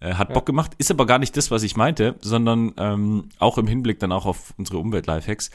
[0.01, 3.59] Äh, hat Bock gemacht, ist aber gar nicht das, was ich meinte, sondern ähm, auch
[3.59, 5.51] im Hinblick dann auch auf unsere Umwelt-Lifehacks,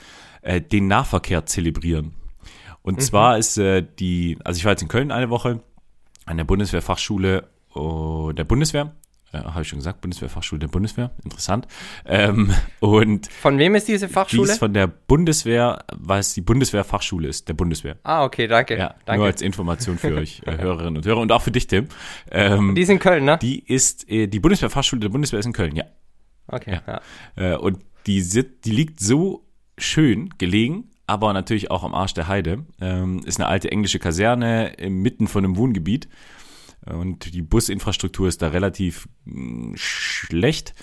[0.45, 2.13] äh, den Nahverkehr zelebrieren.
[2.81, 5.61] Und zwar ist äh, die, also ich war jetzt in Köln eine Woche
[6.25, 8.93] an der Bundeswehrfachschule oh, der Bundeswehr,
[9.33, 11.67] äh, habe ich schon gesagt, Bundeswehrfachschule der Bundeswehr, interessant.
[12.05, 14.51] Ähm, und Von wem ist diese die Fachschule?
[14.51, 17.97] ist von der Bundeswehr, weil es die Bundeswehrfachschule ist, der Bundeswehr.
[18.03, 18.77] ah, okay, danke.
[18.77, 19.17] Ja, danke.
[19.17, 21.87] nur als Information für euch äh, Hörerinnen und Hörer und auch für dich, Tim.
[22.29, 23.39] Ähm, Die ist in Köln, ne?
[23.41, 25.85] die ist, äh, die Bundeswehrfachschule der Bundeswehr ist in Köln, ja.
[26.47, 27.01] Okay, ja.
[27.35, 29.44] Äh, und die, sit, die liegt so
[29.77, 32.65] schön gelegen, aber natürlich auch am Arsch der Heide.
[32.81, 36.07] Ähm, ist eine alte englische Kaserne inmitten von einem Wohngebiet.
[36.85, 40.75] Und die Businfrastruktur ist da relativ mh, schlecht.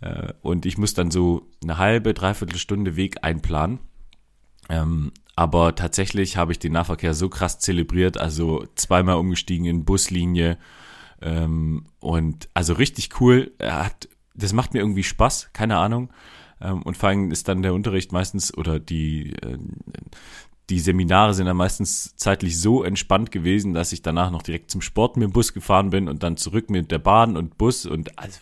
[0.00, 3.80] Äh, und ich muss dann so eine halbe, dreiviertel Stunde Weg einplanen.
[4.68, 10.58] Ähm, aber tatsächlich habe ich den Nahverkehr so krass zelebriert, also zweimal umgestiegen in Buslinie.
[11.20, 13.52] Ähm, und also richtig cool.
[13.58, 16.10] Er hat, das macht mir irgendwie Spaß, keine Ahnung.
[16.60, 19.58] Ähm, und vor allem ist dann der Unterricht meistens oder die, äh,
[20.70, 24.82] die Seminare sind dann meistens zeitlich so entspannt gewesen, dass ich danach noch direkt zum
[24.82, 28.18] Sport mit dem Bus gefahren bin und dann zurück mit der Bahn und Bus und
[28.18, 28.38] also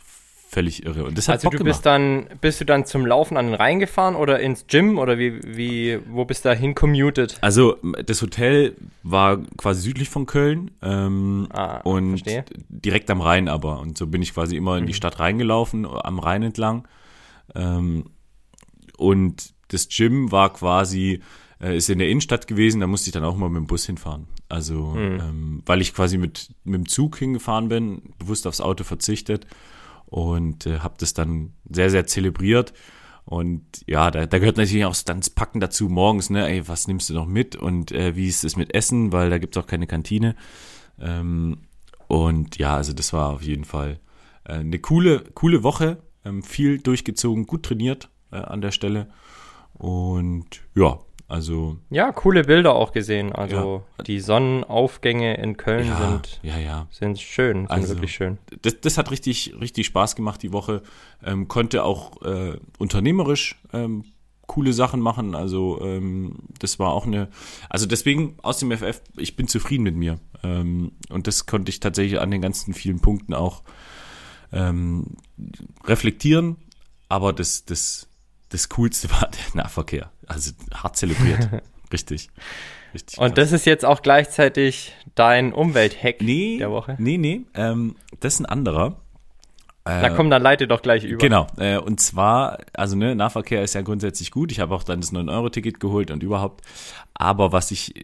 [0.48, 1.04] völlig irre.
[1.04, 1.74] Und das hat Also du gemacht.
[1.74, 5.18] bist dann, bist du dann zum Laufen an den Rhein gefahren oder ins Gym oder
[5.18, 7.36] wie, wie, wo bist du da hinkommuted?
[7.42, 7.76] Also
[8.06, 12.44] das Hotel war quasi südlich von Köln ähm, Ah, und verstehe.
[12.68, 13.78] direkt am Rhein aber.
[13.80, 14.78] Und so bin ich quasi immer Mhm.
[14.78, 16.88] in die Stadt reingelaufen, am Rhein entlang.
[17.56, 18.04] Ähm,
[18.98, 21.20] und das Gym war quasi,
[21.60, 23.86] äh, ist in der Innenstadt gewesen, da musste ich dann auch mal mit dem Bus
[23.86, 24.26] hinfahren.
[24.48, 25.20] Also, Mhm.
[25.20, 29.46] ähm, weil ich quasi mit, mit dem Zug hingefahren bin, bewusst aufs Auto verzichtet
[30.06, 32.72] und äh, habe das dann sehr, sehr zelebriert.
[33.24, 36.86] Und ja, da, da gehört natürlich auch dann das Packen dazu morgens, ne, ey, was
[36.86, 39.66] nimmst du noch mit und äh, wie ist es mit Essen, weil da gibt's auch
[39.66, 40.36] keine Kantine.
[41.00, 41.58] Ähm,
[42.06, 43.98] und ja, also das war auf jeden Fall
[44.44, 49.08] äh, eine coole, coole Woche, ähm, viel durchgezogen, gut trainiert äh, an der Stelle.
[49.74, 53.32] Und ja, also Ja, coole Bilder auch gesehen.
[53.32, 56.86] Also die Sonnenaufgänge in Köln ja, sind, ja, ja.
[56.90, 58.38] sind schön, sind Also- wirklich schön.
[58.62, 60.82] das, das hat richtig, richtig Spaß gemacht die Woche.
[61.24, 64.04] Ähm, konnte auch äh, unternehmerisch ähm,
[64.46, 65.34] coole Sachen machen.
[65.34, 67.28] Also ähm, das war auch eine.
[67.68, 70.20] Also deswegen aus dem FF, ich bin zufrieden mit mir.
[70.44, 73.62] Ähm, und das konnte ich tatsächlich an den ganzen vielen Punkten auch
[74.56, 75.16] ähm,
[75.84, 76.56] reflektieren.
[77.08, 78.08] Aber das, das,
[78.48, 80.10] das Coolste war der Nahverkehr.
[80.26, 81.48] Also hart zelebriert.
[81.92, 82.30] richtig.
[82.94, 83.18] Richtig.
[83.18, 86.96] Und das ist jetzt auch gleichzeitig dein Umwelthack nee, der Woche.
[86.98, 87.42] Nee, nee.
[87.54, 88.96] Ähm, das ist ein anderer.
[89.88, 91.18] Na komm, dann leite doch gleich über.
[91.18, 94.50] Genau, äh, und zwar, also ne, Nahverkehr ist ja grundsätzlich gut.
[94.50, 96.64] Ich habe auch dann das 9-Euro-Ticket geholt und überhaupt.
[97.14, 97.94] Aber was ich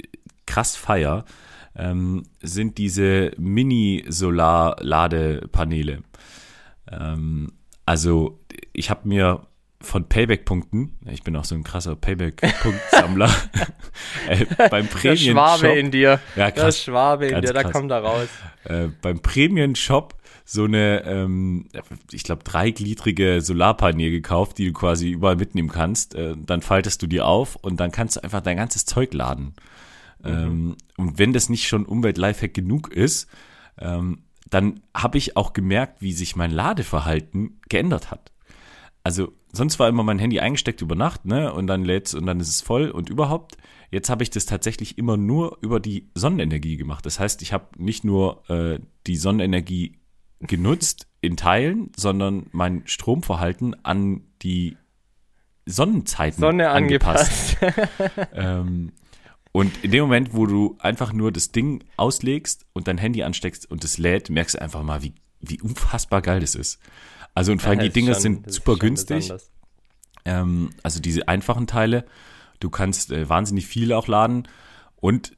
[0.46, 1.24] krass feier,
[1.74, 6.04] ähm, sind diese Mini-Solar-Ladepaneele.
[6.92, 7.52] Ähm,
[7.87, 8.40] also
[8.72, 9.46] ich habe mir
[9.81, 13.31] von Payback-Punkten, ich bin auch so ein krasser Payback-Punktsammler,
[14.28, 16.20] äh, beim Premium Schwabe in dir.
[16.37, 16.81] Ja, krass.
[16.81, 17.72] Schwabe in dir, da krass.
[17.72, 18.28] kommt er raus.
[18.64, 21.68] äh, beim Premium Shop so eine, ähm,
[22.11, 26.14] ich glaube, dreigliedrige Solarpanel gekauft, die du quasi überall mitnehmen kannst.
[26.14, 29.55] Äh, dann faltest du die auf und dann kannst du einfach dein ganzes Zeug laden.
[30.24, 33.28] Ähm, und wenn das nicht schon Umwelt-Lifehack genug ist,
[33.78, 38.32] ähm, dann habe ich auch gemerkt, wie sich mein Ladeverhalten geändert hat.
[39.02, 41.54] Also sonst war immer mein Handy eingesteckt über Nacht, ne?
[41.54, 43.56] Und dann lädt's und dann ist es voll und überhaupt.
[43.90, 47.06] Jetzt habe ich das tatsächlich immer nur über die Sonnenenergie gemacht.
[47.06, 49.98] Das heißt, ich habe nicht nur äh, die Sonnenenergie
[50.40, 54.76] genutzt in Teilen, sondern mein Stromverhalten an die
[55.64, 57.56] Sonnenzeiten Sonne angepasst.
[57.62, 58.28] angepasst.
[58.34, 58.92] ähm,
[59.52, 63.70] und in dem Moment, wo du einfach nur das Ding auslegst und dein Handy ansteckst
[63.70, 66.78] und es lädt, merkst du einfach mal, wie, wie unfassbar geil das ist.
[67.34, 69.32] Also und vor allem Ja, die Dinger schon- sind super günstig.
[70.24, 72.04] Ähm, also diese einfachen Teile.
[72.60, 74.46] Du kannst äh, wahnsinnig viel auch laden.
[74.96, 75.36] Und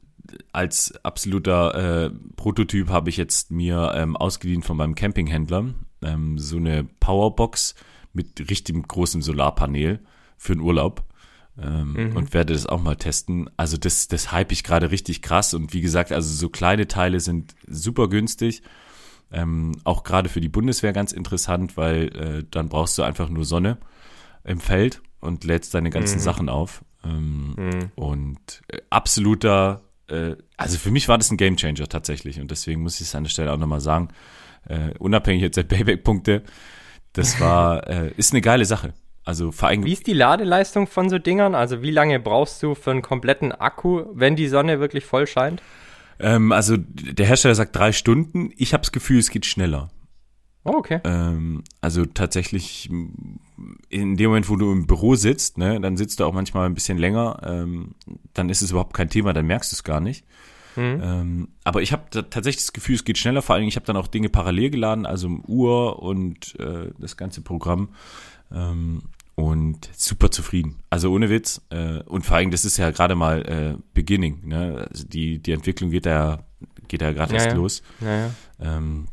[0.52, 6.56] als absoluter äh, Prototyp habe ich jetzt mir ähm, ausgeliehen von meinem Campinghändler ähm, so
[6.56, 7.74] eine Powerbox
[8.12, 10.00] mit richtig großem Solarpanel
[10.36, 11.04] für den Urlaub.
[11.60, 13.48] Ähm, Und werde das auch mal testen.
[13.56, 15.54] Also das, das hype ich gerade richtig krass.
[15.54, 18.62] Und wie gesagt, also so kleine Teile sind super günstig.
[19.32, 23.44] Ähm, auch gerade für die Bundeswehr ganz interessant, weil äh, dann brauchst du einfach nur
[23.44, 23.78] Sonne
[24.44, 26.84] im Feld und lädst deine ganzen Sachen auf.
[27.04, 27.54] Ähm,
[27.94, 33.00] Und äh, absoluter, äh, also für mich war das ein Gamechanger tatsächlich und deswegen muss
[33.00, 34.08] ich es an der Stelle auch nochmal sagen,
[34.68, 36.42] äh, unabhängig jetzt der Payback-Punkte,
[37.12, 38.92] das war, äh, ist eine geile Sache.
[39.24, 41.54] Also vor allem, Wie ist die Ladeleistung von so Dingern?
[41.54, 45.62] Also wie lange brauchst du für einen kompletten Akku, wenn die Sonne wirklich voll scheint?
[46.20, 49.90] ähm, also der Hersteller sagt drei Stunden, ich habe das Gefühl, es geht schneller.
[50.64, 51.00] Oh, okay.
[51.04, 52.88] Ähm, also tatsächlich
[53.88, 56.74] in dem Moment, wo du im Büro sitzt, ne, dann sitzt du auch manchmal ein
[56.74, 57.94] bisschen länger, ähm,
[58.32, 60.24] dann ist es überhaupt kein Thema, dann merkst du es gar nicht.
[60.76, 63.42] Ähm, aber ich habe tatsächlich das Gefühl, es geht schneller.
[63.42, 67.16] Vor allen Dingen, ich habe dann auch Dinge parallel geladen, also Uhr und äh, das
[67.16, 67.90] ganze Programm.
[68.52, 69.02] Ähm,
[69.34, 70.80] und super zufrieden.
[70.90, 71.60] Also ohne Witz.
[71.70, 74.46] Äh, und vor allem, das ist ja gerade mal äh, Beginning.
[74.46, 74.86] Ne?
[74.90, 76.44] Also die, die Entwicklung geht da,
[76.88, 77.54] geht da gerade Ja, erst ja.
[77.54, 77.82] los.
[78.00, 78.30] Naja.
[78.60, 79.06] Ähm,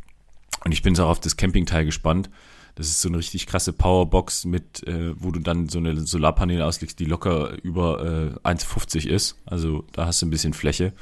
[0.64, 2.30] und ich bin so auf das Campingteil gespannt.
[2.76, 6.66] Das ist so eine richtig krasse Powerbox mit, äh, wo du dann so eine Solarpaneele
[6.66, 9.38] auslegst, die locker über äh, 1,50 ist.
[9.46, 10.94] Also da hast du ein bisschen Fläche.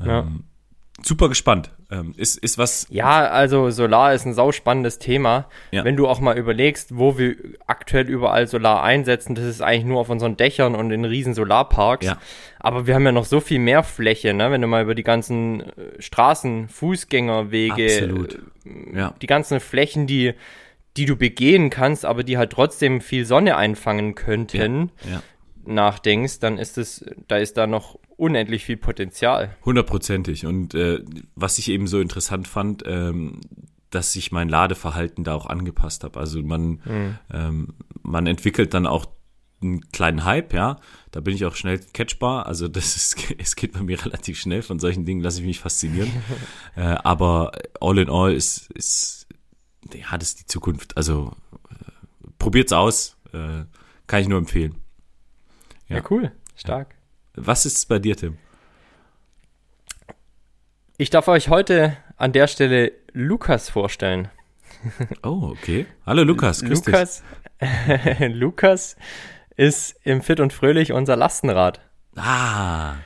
[0.00, 0.26] Ähm, Ja.
[1.04, 1.70] Super gespannt.
[1.90, 2.86] Ähm, ist, ist was.
[2.90, 5.48] Ja, also Solar ist ein sauspannendes Thema.
[5.70, 5.84] Ja.
[5.84, 7.36] Wenn du auch mal überlegst, wo wir
[7.66, 12.06] aktuell überall Solar einsetzen, das ist eigentlich nur auf unseren Dächern und in riesen Solarparks.
[12.06, 12.18] Ja.
[12.60, 14.50] Aber wir haben ja noch so viel mehr Fläche, ne?
[14.50, 18.38] wenn du mal über die ganzen äh, Straßen, Fußgängerwege, Absolut.
[18.64, 19.14] äh, Ja.
[19.20, 20.34] die ganzen Flächen, die,
[20.96, 24.92] die du begehen kannst, aber die halt trotzdem viel Sonne einfangen könnten,
[25.64, 29.56] nachdenkst, dann ist es, da ist da noch unendlich viel Potenzial.
[29.64, 30.46] Hundertprozentig.
[30.46, 31.00] Und äh,
[31.34, 33.40] was ich eben so interessant fand, ähm,
[33.90, 36.20] dass ich mein Ladeverhalten da auch angepasst habe.
[36.20, 36.80] Also man,
[37.32, 39.06] ähm, man entwickelt dann auch
[39.60, 40.78] einen kleinen Hype, ja.
[41.10, 42.46] Da bin ich auch schnell catchbar.
[42.46, 44.62] Also das ist, es geht bei mir relativ schnell.
[44.62, 46.10] Von solchen Dingen lasse ich mich faszinieren.
[46.76, 49.26] äh, aber all in all ist, ist,
[49.92, 50.96] ja, das ist die Zukunft.
[50.96, 51.32] Also
[51.70, 53.16] äh, probiert's aus.
[53.32, 53.64] Äh,
[54.06, 54.76] kann ich nur empfehlen.
[55.88, 56.02] Ja, Ja.
[56.10, 56.30] cool.
[56.54, 56.94] Stark.
[57.34, 58.36] Was ist es bei dir, Tim?
[60.98, 64.28] Ich darf euch heute an der Stelle Lukas vorstellen.
[65.22, 65.86] Oh, okay.
[66.04, 66.92] Hallo Lukas, grüß dich.
[66.92, 67.22] Lukas,
[68.20, 68.96] Lukas
[69.56, 71.80] ist im Fit und Fröhlich unser Lastenrad.
[72.16, 72.96] Ah.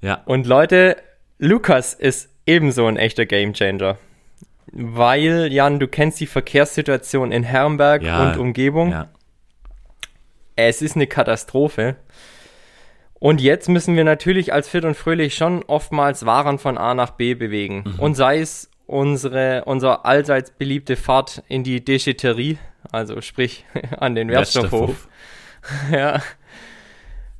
[0.00, 0.22] Ja.
[0.24, 0.96] Und Leute,
[1.38, 3.98] Lukas ist ebenso ein echter Gamechanger.
[4.72, 8.90] Weil, Jan, du kennst die Verkehrssituation in Herrenberg Ja, und Umgebung.
[8.90, 9.08] Ja.
[10.56, 11.96] Es ist eine Katastrophe.
[13.18, 17.10] Und jetzt müssen wir natürlich als Fit und Fröhlich schon oftmals Waren von A nach
[17.12, 17.84] B bewegen.
[17.86, 17.98] Mhm.
[18.00, 22.58] Und sei es unsere, unser allseits beliebte Fahrt in die Déchetterie,
[22.92, 23.64] also sprich
[23.98, 25.08] an den Wertstoffhof.
[25.90, 26.22] Ja.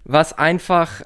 [0.03, 1.03] Was einfach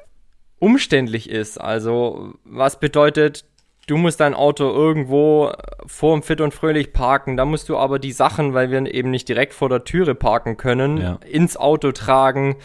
[0.58, 1.58] umständlich ist.
[1.60, 3.44] Also, was bedeutet,
[3.86, 5.52] du musst dein Auto irgendwo
[5.86, 7.36] vorm Fit und Fröhlich parken.
[7.36, 10.56] Da musst du aber die Sachen, weil wir eben nicht direkt vor der Türe parken
[10.56, 11.18] können, Ja.
[11.30, 12.56] ins Auto tragen.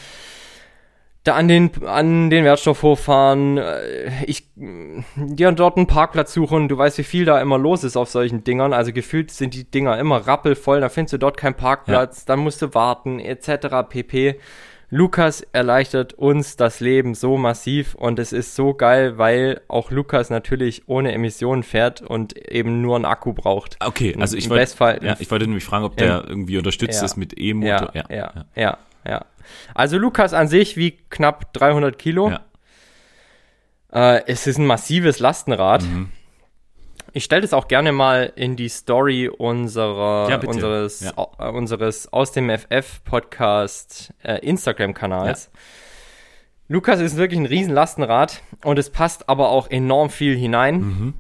[1.26, 6.78] Da an den, an den Wertstoffhof fahren, äh, ich, dir dort einen Parkplatz suchen, du
[6.78, 9.98] weißt, wie viel da immer los ist auf solchen Dingern, also gefühlt sind die Dinger
[9.98, 13.90] immer rappelvoll, da findest du dort keinen Parkplatz, dann musst du warten, etc.
[13.90, 14.40] pp.
[14.92, 20.30] Lukas erleichtert uns das Leben so massiv und es ist so geil, weil auch Lukas
[20.30, 23.78] natürlich ohne Emissionen fährt und eben nur einen Akku braucht.
[23.84, 27.06] Okay, also ich wollte, ja, ich wollte nämlich fragen, ob der irgendwie unterstützt Ja.
[27.06, 27.92] ist mit E-Motor.
[27.96, 29.26] Ja, ja, ja, ja,
[29.74, 32.30] Also Lukas an sich wiegt knapp 300 Kilo.
[32.32, 32.46] Ja.
[33.92, 35.84] Äh, es ist ein massives Lastenrad.
[35.84, 36.12] Mhm.
[37.14, 41.14] Ich stelle das auch gerne mal in die Story unserer, Ja, unseres, Ja.
[41.18, 45.50] au- äh, unseres aus dem FF Podcast äh, Instagram-Kanals.
[46.68, 50.76] Lukas ist wirklich ein riesen Lastenrad und es passt aber auch enorm viel hinein.
[50.82, 51.14] Mhm.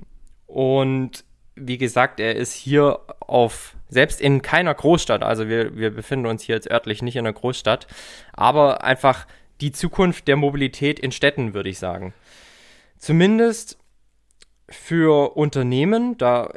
[0.48, 1.24] Und
[1.56, 6.44] wie gesagt, er ist hier auf selbst in keiner Großstadt, also wir, wir befinden uns
[6.44, 7.88] hier jetzt örtlich nicht in einer Großstadt,
[8.34, 9.26] aber einfach
[9.62, 12.14] die Zukunft der Mobilität in Städten, würde ich sagen.
[12.98, 13.80] Zumindest
[14.70, 16.50] für Unternehmen, da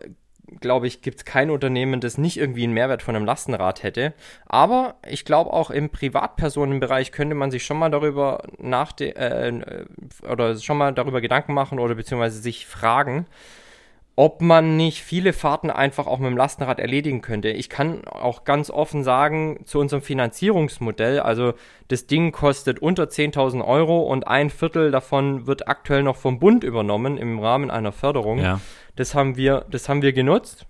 [0.60, 4.14] glaube ich, gibt es kein Unternehmen, das nicht irgendwie einen Mehrwert von einem Lastenrad hätte.
[4.46, 9.84] Aber ich glaube auch im Privatpersonenbereich könnte man sich schon mal darüber nachde äh,
[10.28, 13.26] oder schon mal darüber Gedanken machen oder beziehungsweise sich fragen,
[14.18, 17.50] ob man nicht viele Fahrten einfach auch mit dem Lastenrad erledigen könnte.
[17.50, 21.54] Ich kann auch ganz offen sagen, zu unserem Finanzierungsmodell, also
[21.86, 26.64] das Ding kostet unter 10.000 Euro und ein Viertel davon wird aktuell noch vom Bund
[26.64, 28.40] übernommen im Rahmen einer Förderung.
[28.40, 28.60] Ja.
[28.96, 30.66] Das haben wir, das haben wir genutzt.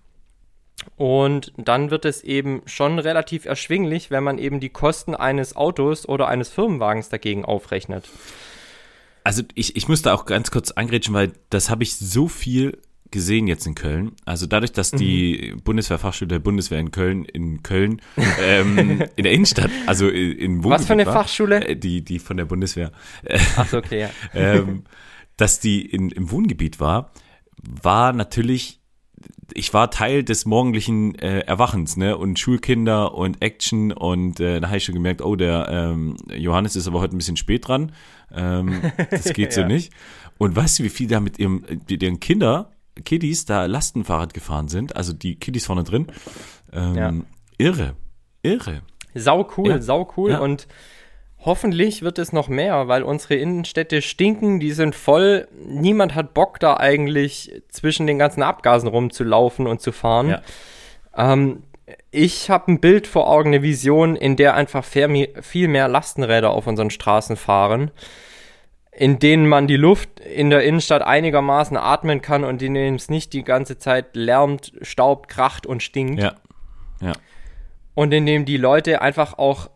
[0.96, 6.06] Und dann wird es eben schon relativ erschwinglich, wenn man eben die Kosten eines Autos
[6.06, 8.10] oder eines Firmenwagens dagegen aufrechnet.
[9.24, 12.76] Also ich, ich musste auch ganz kurz eingrätschen, weil das habe ich so viel
[13.10, 14.12] gesehen jetzt in Köln.
[14.24, 15.62] Also dadurch, dass die mhm.
[15.62, 18.02] Bundeswehrfachschule der Bundeswehr in Köln, in Köln,
[18.40, 21.68] ähm, in der Innenstadt, also in Wohngebiet Was für eine war, Fachschule?
[21.68, 22.92] Äh, die, die von der Bundeswehr.
[23.56, 24.10] Ach so, okay, ja.
[24.34, 24.84] ähm,
[25.36, 27.12] dass die in, im Wohngebiet war,
[27.62, 28.80] war natürlich,
[29.54, 32.16] ich war Teil des morgendlichen äh, Erwachens, ne?
[32.16, 36.76] Und Schulkinder und Action und äh, da habe ich schon gemerkt, oh, der ähm, Johannes
[36.76, 37.92] ist aber heute ein bisschen spät dran.
[38.32, 39.68] Ähm, das geht so ja.
[39.68, 39.92] nicht.
[40.38, 42.70] Und weißt du, wie viel da mit ihrem, mit ihren Kinder
[43.04, 46.06] Kiddies da Lastenfahrrad gefahren sind, also die Kiddies vorne drin.
[46.72, 47.12] Ähm, ja.
[47.58, 47.94] Irre,
[48.42, 48.82] irre.
[49.14, 49.80] Sau cool, ja.
[49.80, 50.38] sau cool ja.
[50.38, 50.68] und
[51.38, 55.48] hoffentlich wird es noch mehr, weil unsere Innenstädte stinken, die sind voll.
[55.66, 60.28] Niemand hat Bock da eigentlich zwischen den ganzen Abgasen rumzulaufen und zu fahren.
[60.28, 60.42] Ja.
[61.16, 61.62] Ähm,
[62.10, 66.66] ich habe ein Bild vor Augen, eine Vision, in der einfach viel mehr Lastenräder auf
[66.66, 67.90] unseren Straßen fahren
[68.98, 73.08] in denen man die Luft in der Innenstadt einigermaßen atmen kann und in denen es
[73.08, 76.20] nicht die ganze Zeit lärmt, staubt, kracht und stinkt.
[76.20, 76.34] Ja.
[77.00, 77.12] Ja.
[77.94, 79.70] Und in dem die Leute einfach auch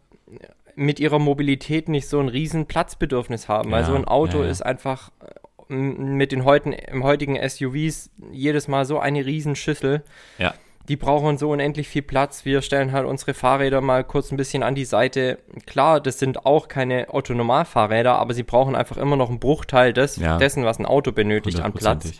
[0.74, 3.70] mit ihrer Mobilität nicht so ein riesen Platzbedürfnis haben.
[3.70, 4.50] Ja, weil so ein Auto ja, ja.
[4.50, 5.12] ist einfach
[5.68, 10.02] äh, mit den heutigen, im heutigen SUVs jedes Mal so eine Riesenschüssel.
[10.38, 10.52] Ja
[10.88, 12.44] die brauchen so unendlich viel Platz.
[12.44, 15.38] Wir stellen halt unsere Fahrräder mal kurz ein bisschen an die Seite.
[15.66, 20.16] Klar, das sind auch keine Autonomalfahrräder, aber sie brauchen einfach immer noch einen Bruchteil des,
[20.16, 20.38] ja.
[20.38, 22.12] dessen, was ein Auto benötigt an Platz.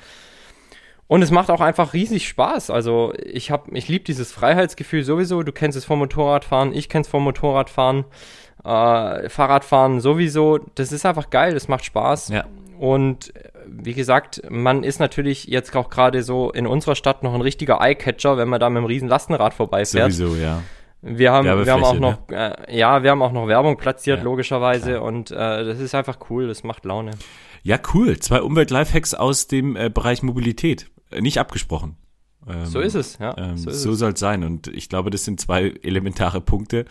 [1.09, 2.71] Und es macht auch einfach riesig Spaß.
[2.71, 5.43] Also ich habe, ich liebe dieses Freiheitsgefühl sowieso.
[5.43, 8.05] Du kennst es vom Motorradfahren, ich kenne es vom Motorradfahren,
[8.65, 10.59] äh, Fahrradfahren sowieso.
[10.75, 12.29] Das ist einfach geil, das macht Spaß.
[12.29, 12.47] Ja.
[12.79, 13.35] Und
[13.73, 17.81] wie gesagt, man ist natürlich jetzt auch gerade so in unserer Stadt noch ein richtiger
[17.81, 20.13] Eyecatcher, wenn man da mit einem riesen Lastenrad vorbeifährt.
[20.13, 20.63] Sowieso, ja.
[21.05, 22.57] Wir haben, wir haben auch noch, ne?
[22.69, 24.93] äh, ja, wir haben auch noch Werbung platziert, ja, logischerweise.
[24.93, 25.03] Klar.
[25.03, 27.11] Und äh, das ist einfach cool, das macht Laune.
[27.65, 28.19] Ja, cool.
[28.21, 30.91] Zwei Umwelt-Lifehacks aus dem äh, Bereich Mobilität.
[31.11, 31.97] Äh, nicht abgesprochen.
[32.47, 33.37] Ähm, so ist es, ja.
[33.37, 34.45] Ähm, so, so soll es sein.
[34.45, 36.85] Und ich glaube, das sind zwei elementare Punkte.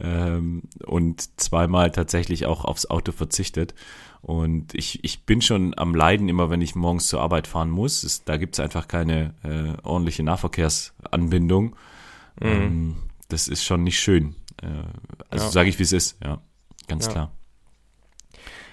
[0.00, 3.74] Ähm, und zweimal tatsächlich auch aufs Auto verzichtet.
[4.20, 8.02] Und ich, ich bin schon am Leiden immer, wenn ich morgens zur Arbeit fahren muss.
[8.02, 11.76] Es, da gibt es einfach keine äh, ordentliche Nahverkehrsanbindung.
[12.40, 12.46] Mhm.
[12.46, 12.96] Ähm,
[13.28, 14.34] das ist schon nicht schön.
[14.62, 14.66] Äh,
[15.30, 15.50] also ja.
[15.50, 16.40] sage ich, wie es ist, ja,
[16.88, 17.12] ganz ja.
[17.12, 17.32] klar.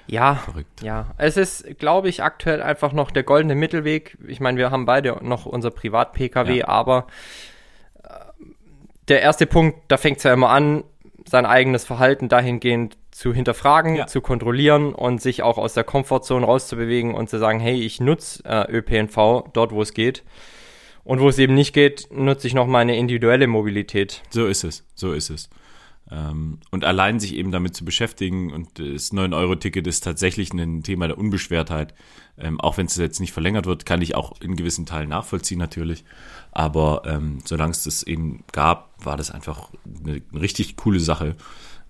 [0.08, 0.82] Ja, Verrückt.
[0.82, 1.08] ja.
[1.18, 4.18] Es ist, glaube ich, aktuell einfach noch der goldene Mittelweg.
[4.28, 6.68] Ich meine, wir haben beide noch unser Privat-Pkw, ja.
[6.68, 7.08] aber
[8.04, 8.10] äh,
[9.08, 10.84] der erste Punkt, da fängt es ja immer an,
[11.28, 14.08] sein eigenes Verhalten dahingehend zu hinterfragen, ja.
[14.08, 18.44] zu kontrollieren und sich auch aus der Komfortzone rauszubewegen und zu sagen, hey, ich nutze
[18.44, 20.24] äh, ÖPNV dort, wo es geht.
[21.06, 24.22] Und wo es eben nicht geht, nutze ich noch meine individuelle Mobilität.
[24.32, 25.50] So ist es, so ist es.
[26.12, 31.08] Ähm, und allein sich eben damit zu beschäftigen und das 9-Euro-Ticket ist tatsächlich ein Thema
[31.08, 31.94] der Unbeschwertheit.
[32.38, 35.60] Ähm, auch wenn es jetzt nicht verlängert wird, kann ich auch in gewissen Teilen nachvollziehen
[35.60, 36.04] natürlich.
[36.52, 41.38] Aber ähm, solange es das eben gab, war das einfach eine, eine richtig coole Sache.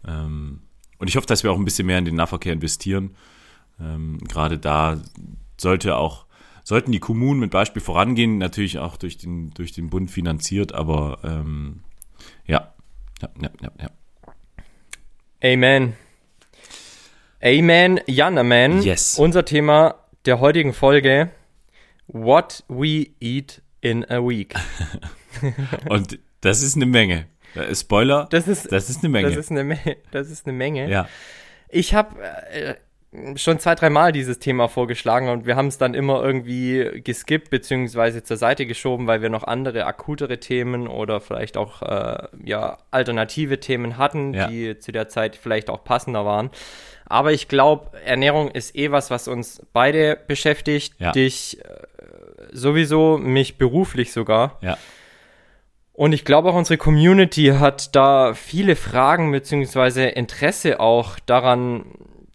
[0.08, 0.62] Ähm,
[0.98, 3.16] und ich hoffe, dass wir auch ein bisschen mehr in den Nahverkehr investieren.
[3.80, 5.02] Ähm, gerade da
[5.58, 6.26] sollte auch,
[6.64, 11.20] sollten die Kommunen mit Beispiel vorangehen, natürlich auch durch den, durch den Bund finanziert, aber
[11.24, 11.82] ähm,
[12.46, 12.74] ja.
[13.22, 13.90] ja, ja, ja, ja.
[15.44, 15.94] Amen.
[17.44, 18.82] Amen, Jan, Amen.
[18.82, 19.20] Yes.
[19.20, 21.30] Unser Thema der heutigen Folge:
[22.08, 24.56] What we eat in a week.
[25.90, 27.28] Und das ist eine Menge.
[27.56, 29.30] Äh, Spoiler, das ist, das ist eine Menge.
[29.30, 29.80] Das ist eine,
[30.12, 30.90] das ist eine Menge.
[30.90, 31.08] Ja.
[31.70, 32.16] Ich habe
[32.52, 32.76] äh,
[33.36, 38.24] schon zwei, dreimal dieses Thema vorgeschlagen und wir haben es dann immer irgendwie geskippt beziehungsweise
[38.24, 43.60] zur Seite geschoben, weil wir noch andere akutere Themen oder vielleicht auch äh, ja, alternative
[43.60, 44.48] Themen hatten, ja.
[44.48, 46.50] die zu der Zeit vielleicht auch passender waren.
[47.06, 50.96] Aber ich glaube, Ernährung ist eh was, was uns beide beschäftigt.
[51.00, 51.12] Ja.
[51.12, 51.68] Dich äh,
[52.52, 54.58] sowieso, mich beruflich sogar.
[54.62, 54.78] Ja.
[55.96, 61.86] Und ich glaube auch unsere Community hat da viele Fragen beziehungsweise Interesse auch daran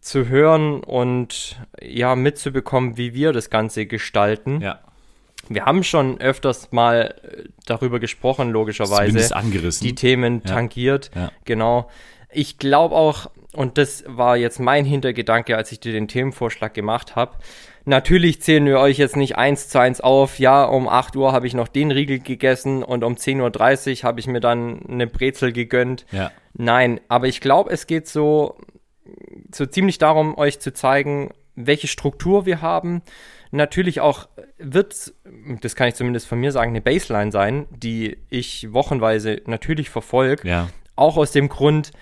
[0.00, 4.62] zu hören und ja mitzubekommen, wie wir das Ganze gestalten.
[4.62, 4.80] Ja.
[5.50, 9.06] Wir haben schon öfters mal äh, darüber gesprochen, logischerweise.
[9.08, 9.86] Zumindest angerissen.
[9.86, 10.54] Die Themen Ja.
[10.54, 11.11] tangiert.
[11.14, 11.30] Ja.
[11.44, 11.90] Genau.
[12.32, 17.16] Ich glaube auch, und das war jetzt mein Hintergedanke, als ich dir den Themenvorschlag gemacht
[17.16, 17.32] habe.
[17.85, 20.39] Natürlich zählen wir euch jetzt nicht eins zu eins auf.
[20.39, 24.20] Ja, um 8 Uhr habe ich noch den Riegel gegessen und um 10.30 Uhr habe
[24.20, 26.07] ich mir dann eine Brezel gegönnt.
[26.12, 26.31] Ja.
[26.55, 28.59] Nein, aber ich glaube, es geht so,
[29.53, 33.03] so ziemlich darum, euch zu zeigen, welche Struktur wir haben.
[33.51, 34.28] Natürlich auch
[34.59, 35.12] wird,
[35.61, 40.47] das kann ich zumindest von mir sagen, eine Baseline sein, die ich wochenweise natürlich verfolge.
[40.47, 40.68] Ja.
[40.95, 41.93] Auch aus dem Grund,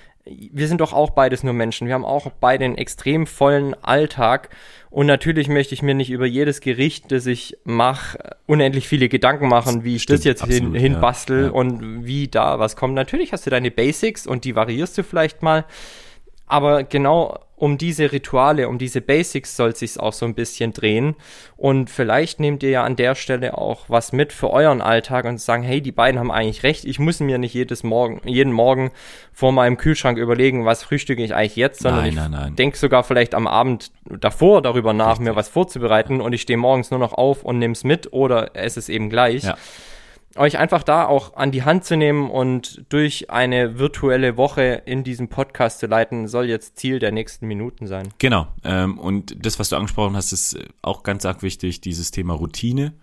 [0.52, 1.86] wir sind doch auch beides nur Menschen.
[1.86, 4.50] Wir haben auch beide einen extrem vollen Alltag.
[4.90, 9.48] Und natürlich möchte ich mir nicht über jedes Gericht, das ich mache, unendlich viele Gedanken
[9.48, 11.52] machen, wie ich Stimmt, das jetzt hin, absolut, hinbastel ja, ja.
[11.52, 12.94] und wie da was kommt.
[12.94, 15.64] Natürlich hast du deine Basics und die variierst du vielleicht mal.
[16.48, 20.72] Aber genau um diese Rituale, um diese Basics soll es sich auch so ein bisschen
[20.72, 21.16] drehen.
[21.56, 25.40] Und vielleicht nehmt ihr ja an der Stelle auch was mit für euren Alltag und
[25.40, 26.84] sagen, hey, die beiden haben eigentlich recht.
[26.84, 28.92] Ich muss mir nicht jedes Morgen, jeden Morgen
[29.32, 32.56] vor meinem Kühlschrank überlegen, was frühstücke ich eigentlich jetzt, sondern Nein, ich nein, nein.
[32.56, 36.90] denke sogar vielleicht am Abend davor darüber nach, mir was vorzubereiten und ich stehe morgens
[36.90, 39.56] nur noch auf und nehme es mit oder esse es eben gleich Ja.
[40.36, 45.04] Euch einfach da auch an die Hand zu nehmen und durch eine virtuelle Woche in
[45.04, 48.08] diesem Podcast zu leiten, soll jetzt Ziel der nächsten Minuten sein.
[48.18, 48.48] Genau.
[48.64, 52.34] Ähm, und das, was du angesprochen hast, ist äh, auch ganz arg wichtig, dieses Thema
[52.34, 52.94] Routine.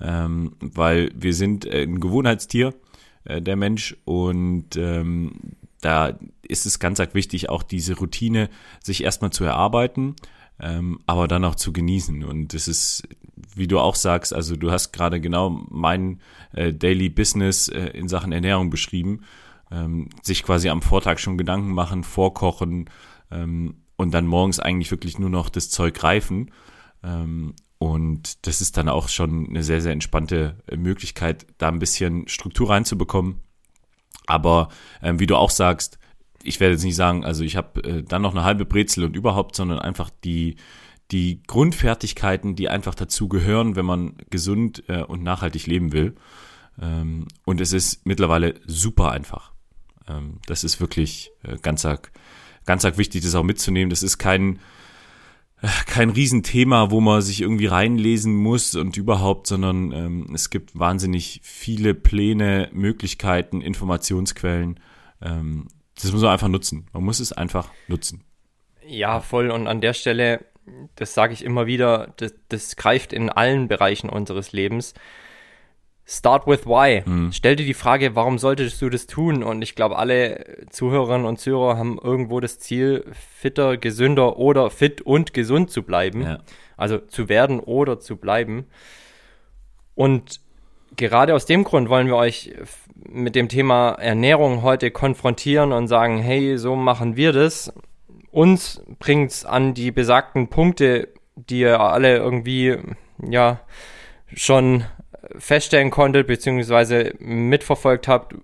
[0.00, 2.74] Ähm, weil wir sind äh, ein Gewohnheitstier,
[3.24, 5.32] äh, der Mensch, und ähm,
[5.80, 8.48] da ist es ganz arg wichtig, auch diese Routine
[8.82, 10.16] sich erstmal zu erarbeiten,
[10.62, 12.24] ähm, aber dann auch zu genießen.
[12.24, 13.02] Und das ist,
[13.54, 16.20] wie du auch sagst, also du hast gerade genau mein
[16.52, 19.22] äh, Daily Business äh, in Sachen Ernährung beschrieben.
[19.70, 22.90] Ähm, sich quasi am Vortag schon Gedanken machen, vorkochen
[23.30, 26.50] ähm, und dann morgens eigentlich wirklich nur noch das Zeug reifen.
[27.02, 31.80] Ähm, und das ist dann auch schon eine sehr, sehr entspannte äh, Möglichkeit, da ein
[31.80, 33.40] bisschen Struktur reinzubekommen.
[34.26, 34.68] Aber
[35.02, 35.98] ähm, wie du auch sagst,
[36.44, 39.16] ich werde jetzt nicht sagen, also ich habe äh, dann noch eine halbe Brezel und
[39.16, 40.56] überhaupt, sondern einfach die,
[41.10, 46.14] die Grundfertigkeiten, die einfach dazu gehören, wenn man gesund äh, und nachhaltig leben will.
[46.80, 49.52] Ähm, und es ist mittlerweile super einfach.
[50.08, 51.86] Ähm, das ist wirklich äh, ganz
[52.64, 53.90] ganz wichtig, das auch mitzunehmen.
[53.90, 54.58] Das ist kein,
[55.60, 60.78] äh, kein Riesenthema, wo man sich irgendwie reinlesen muss und überhaupt, sondern ähm, es gibt
[60.78, 64.80] wahnsinnig viele Pläne, Möglichkeiten, Informationsquellen.
[65.20, 66.86] Ähm, das muss man einfach nutzen.
[66.92, 68.24] Man muss es einfach nutzen.
[68.86, 69.50] Ja, voll.
[69.50, 70.44] Und an der Stelle,
[70.96, 74.94] das sage ich immer wieder, das, das greift in allen Bereichen unseres Lebens.
[76.04, 77.04] Start with why.
[77.32, 79.44] Stell dir die Frage, warum solltest du das tun?
[79.44, 83.04] Und ich glaube, alle Zuhörerinnen und Zuhörer haben irgendwo das Ziel,
[83.38, 86.22] fitter, gesünder oder fit und gesund zu bleiben.
[86.22, 86.38] Ja.
[86.76, 88.66] Also zu werden oder zu bleiben.
[89.94, 90.40] Und
[90.96, 92.52] gerade aus dem Grund wollen wir euch
[93.08, 97.72] mit dem Thema Ernährung heute konfrontieren und sagen, hey, so machen wir das.
[98.30, 102.78] Uns bringt's an die besagten Punkte, die ihr alle irgendwie,
[103.22, 103.60] ja,
[104.34, 104.84] schon
[105.38, 108.34] feststellen konntet, beziehungsweise mitverfolgt habt,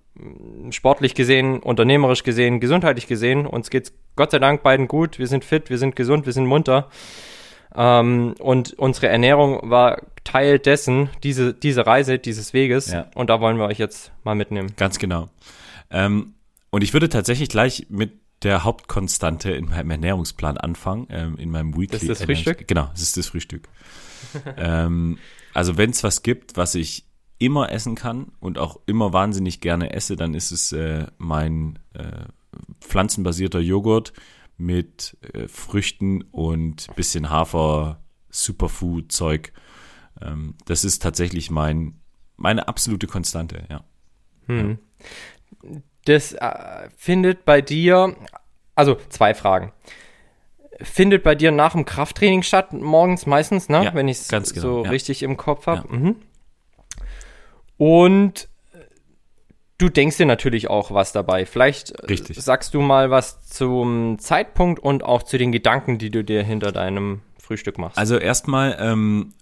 [0.71, 3.47] sportlich gesehen, unternehmerisch gesehen, gesundheitlich gesehen.
[3.47, 5.19] Uns geht's Gott sei Dank beiden gut.
[5.19, 6.89] Wir sind fit, wir sind gesund, wir sind munter.
[7.75, 12.91] Ähm, und unsere Ernährung war Teil dessen, diese, diese Reise, dieses Weges.
[12.91, 13.07] Ja.
[13.15, 14.73] Und da wollen wir euch jetzt mal mitnehmen.
[14.77, 15.29] Ganz genau.
[15.91, 16.35] Ähm,
[16.71, 18.13] und ich würde tatsächlich gleich mit
[18.43, 21.89] der Hauptkonstante in meinem Ernährungsplan anfangen, ähm, in meinem Weekly.
[21.89, 22.69] Das ist das Frühstück?
[22.69, 23.69] Genau, das ist das Frühstück.
[24.57, 25.19] ähm,
[25.55, 27.05] also wenn es was gibt, was ich
[27.39, 32.27] immer essen kann und auch immer wahnsinnig gerne esse, dann ist es äh, mein äh,
[32.81, 34.13] pflanzenbasierter Joghurt
[34.59, 39.53] mit äh, Früchten und bisschen Hafer, Superfood-Zeug.
[40.21, 42.01] Ähm, das ist tatsächlich mein,
[42.37, 43.85] meine absolute Konstante, ja.
[44.47, 44.79] Hm.
[46.05, 48.17] Das äh, findet bei dir,
[48.75, 49.73] also zwei Fragen.
[50.81, 53.85] Findet bei dir nach dem Krafttraining statt, morgens meistens, ne?
[53.85, 54.91] Ja, Wenn ich es genau, so ja.
[54.91, 55.97] richtig im Kopf habe.
[55.97, 56.17] Mhm.
[57.77, 58.49] Und
[59.79, 61.47] du denkst dir natürlich auch was dabei.
[61.47, 62.37] Vielleicht äh, Richtig.
[62.41, 66.73] sagst du mal was zum Zeitpunkt und auch zu den Gedanken, die du dir hinter
[66.73, 67.97] deinem Frühstück machst.
[67.97, 69.33] Also erstmal ähm,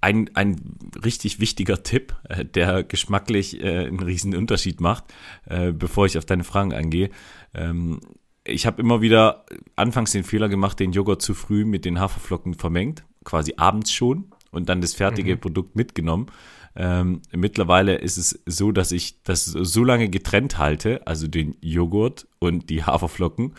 [0.00, 0.56] ein, ein
[1.04, 5.04] richtig wichtiger Tipp, äh, der geschmacklich äh, einen riesen Unterschied macht,
[5.46, 7.10] äh, bevor ich auf deine Fragen eingehe.
[7.54, 8.00] Ähm,
[8.44, 9.44] ich habe immer wieder
[9.76, 14.32] anfangs den Fehler gemacht, den Joghurt zu früh mit den Haferflocken vermengt, quasi abends schon
[14.50, 16.26] und dann das fertige Produkt mitgenommen.
[16.74, 22.26] Ähm, mittlerweile ist es so, dass ich das so lange getrennt halte, also den Joghurt
[22.38, 23.54] und die Haferflocken,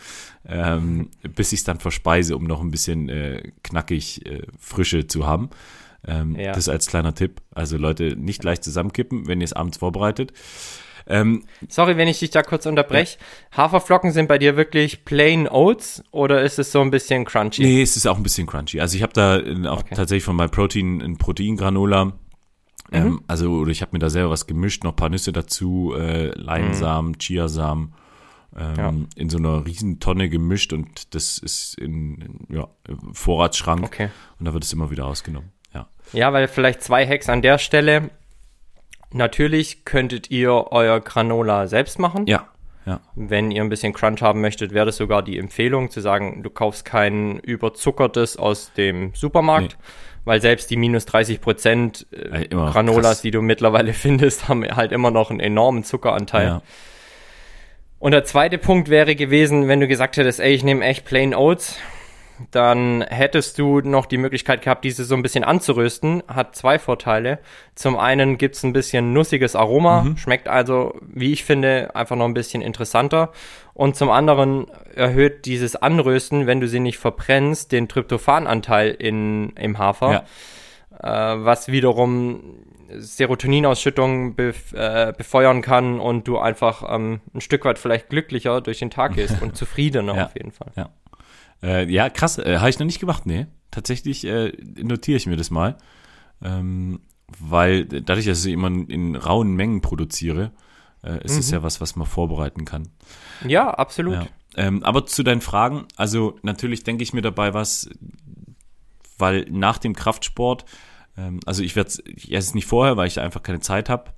[0.46, 5.26] ähm, bis ich es dann verspeise, um noch ein bisschen äh, knackig äh, Frische zu
[5.26, 5.50] haben.
[6.06, 6.52] Ähm, ja.
[6.52, 7.40] Das als kleiner Tipp.
[7.54, 10.32] Also Leute, nicht leicht zusammenkippen, wenn ihr es abends vorbereitet.
[11.06, 13.18] Ähm, Sorry, wenn ich dich da kurz unterbreche.
[13.52, 13.58] Ja.
[13.58, 17.62] Haferflocken sind bei dir wirklich plain Oats oder ist es so ein bisschen crunchy?
[17.62, 18.80] Nee, es ist auch ein bisschen crunchy.
[18.80, 19.36] Also ich habe da
[19.70, 19.94] auch okay.
[19.94, 22.14] tatsächlich von MyProtein ein Proteingranola.
[22.94, 23.20] Ähm, mhm.
[23.26, 26.28] also, oder ich habe mir da selber was gemischt, noch ein paar Nüsse dazu, äh,
[26.38, 27.18] Leinsamen, mhm.
[27.18, 27.94] Chiasamen.
[28.56, 28.94] Ähm, ja.
[29.16, 32.68] in so einer riesen Tonne gemischt und das ist in, ja,
[33.12, 34.10] Vorratsschrank okay.
[34.38, 35.50] und da wird es immer wieder ausgenommen.
[35.72, 35.88] Ja.
[36.12, 38.10] ja, weil vielleicht zwei Hacks an der Stelle.
[39.10, 42.28] Natürlich könntet ihr euer Granola selbst machen.
[42.28, 42.48] Ja.
[42.86, 43.00] Ja.
[43.14, 46.50] Wenn ihr ein bisschen Crunch haben möchtet, wäre das sogar die Empfehlung zu sagen, du
[46.50, 49.84] kaufst kein überzuckertes aus dem Supermarkt, nee.
[50.24, 53.22] Weil selbst die minus 30 Prozent äh, Granolas, krass.
[53.22, 56.46] die du mittlerweile findest, haben halt immer noch einen enormen Zuckeranteil.
[56.46, 56.62] Ja.
[57.98, 61.34] Und der zweite Punkt wäre gewesen, wenn du gesagt hättest, ey, ich nehme echt Plain
[61.34, 61.78] Oats,
[62.50, 66.22] dann hättest du noch die Möglichkeit gehabt, diese so ein bisschen anzurösten.
[66.26, 67.38] Hat zwei Vorteile.
[67.74, 70.16] Zum einen gibt's ein bisschen nussiges Aroma, mhm.
[70.16, 73.30] schmeckt also, wie ich finde, einfach noch ein bisschen interessanter.
[73.72, 79.78] Und zum anderen erhöht dieses Anrösten, wenn du sie nicht verbrennst, den Tryptophananteil in, im
[79.78, 80.24] Hafer,
[81.02, 81.34] ja.
[81.34, 82.64] äh, was wiederum
[82.96, 88.78] Serotoninausschüttung bef äh, befeuern kann und du einfach ähm, ein Stück weit vielleicht glücklicher durch
[88.78, 90.24] den Tag gehst und zufriedener ja.
[90.26, 90.72] auf jeden Fall.
[90.76, 90.90] Ja.
[91.64, 93.46] Äh, ja, krass, äh, habe ich noch nicht gemacht, nee.
[93.70, 94.52] Tatsächlich äh,
[94.82, 95.78] notiere ich mir das mal.
[96.42, 97.00] Ähm,
[97.38, 100.52] weil dadurch, dass ich immer in rauen Mengen produziere,
[101.02, 101.38] äh, ist mhm.
[101.40, 102.88] es ja was, was man vorbereiten kann.
[103.46, 104.14] Ja, absolut.
[104.14, 104.26] Ja.
[104.56, 107.88] Ähm, aber zu deinen Fragen, also natürlich denke ich mir dabei was,
[109.18, 110.64] weil nach dem Kraftsport,
[111.16, 114.12] ähm, also ich werde ich esse es nicht vorher, weil ich einfach keine Zeit habe.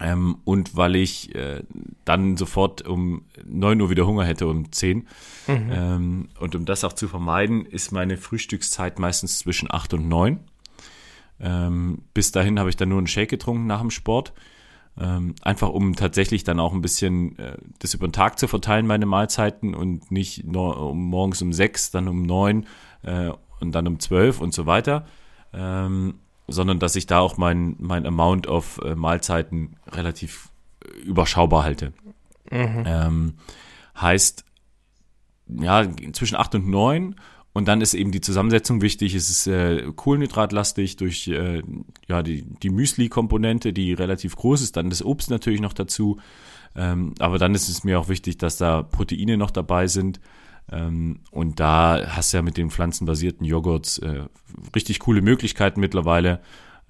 [0.00, 1.62] Ähm, und weil ich äh,
[2.04, 4.98] dann sofort um 9 Uhr wieder Hunger hätte, um 10.
[4.98, 5.06] Mhm.
[5.46, 10.40] Ähm, und um das auch zu vermeiden, ist meine Frühstückszeit meistens zwischen 8 und 9.
[11.40, 14.32] Ähm, bis dahin habe ich dann nur einen Shake getrunken nach dem Sport.
[14.96, 18.86] Ähm, einfach um tatsächlich dann auch ein bisschen äh, das über den Tag zu verteilen,
[18.86, 22.66] meine Mahlzeiten und nicht nur um, morgens um 6, dann um 9
[23.02, 23.30] äh,
[23.60, 25.06] und dann um 12 und so weiter.
[25.52, 26.14] Ähm,
[26.46, 30.50] sondern dass ich da auch mein, mein Amount of äh, Mahlzeiten relativ
[30.84, 31.92] äh, überschaubar halte.
[32.50, 32.84] Mhm.
[32.86, 33.34] Ähm,
[34.00, 34.44] heißt,
[35.48, 37.14] ja, zwischen 8 und 9
[37.54, 39.14] und dann ist eben die Zusammensetzung wichtig.
[39.14, 41.62] Es ist äh, kohlenhydratlastig durch äh,
[42.08, 44.76] ja, die, die Müsli-Komponente, die relativ groß ist.
[44.76, 46.18] Dann das Obst natürlich noch dazu.
[46.74, 50.20] Ähm, aber dann ist es mir auch wichtig, dass da Proteine noch dabei sind.
[50.70, 54.24] Ähm, und da hast du ja mit den pflanzenbasierten Joghurts äh,
[54.74, 56.40] richtig coole Möglichkeiten mittlerweile.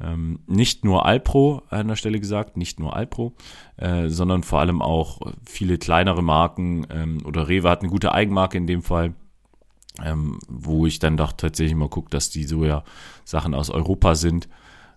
[0.00, 3.34] Ähm, nicht nur Alpro an der Stelle gesagt, nicht nur Alpro,
[3.76, 8.58] äh, sondern vor allem auch viele kleinere Marken ähm, oder Rewe hat eine gute Eigenmarke
[8.58, 9.14] in dem Fall,
[10.04, 12.82] ähm, wo ich dann doch tatsächlich mal gucke, dass die so ja
[13.24, 14.48] Sachen aus Europa sind.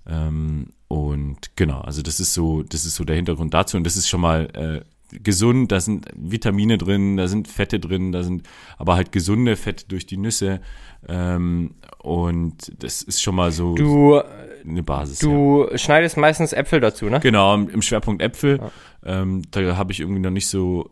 [0.07, 3.97] Ähm, und genau, also das ist so, das ist so der Hintergrund dazu und das
[3.97, 8.43] ist schon mal äh, gesund, da sind Vitamine drin, da sind Fette drin, da sind
[8.77, 10.61] aber halt gesunde Fette durch die Nüsse.
[11.07, 14.21] Ähm, und das ist schon mal so du,
[14.67, 15.19] eine Basis.
[15.19, 15.77] Du ja.
[15.77, 17.19] schneidest meistens Äpfel dazu, ne?
[17.19, 18.59] Genau, im Schwerpunkt Äpfel.
[18.59, 19.21] Ja.
[19.21, 20.89] Ähm, da habe ich irgendwie noch nicht so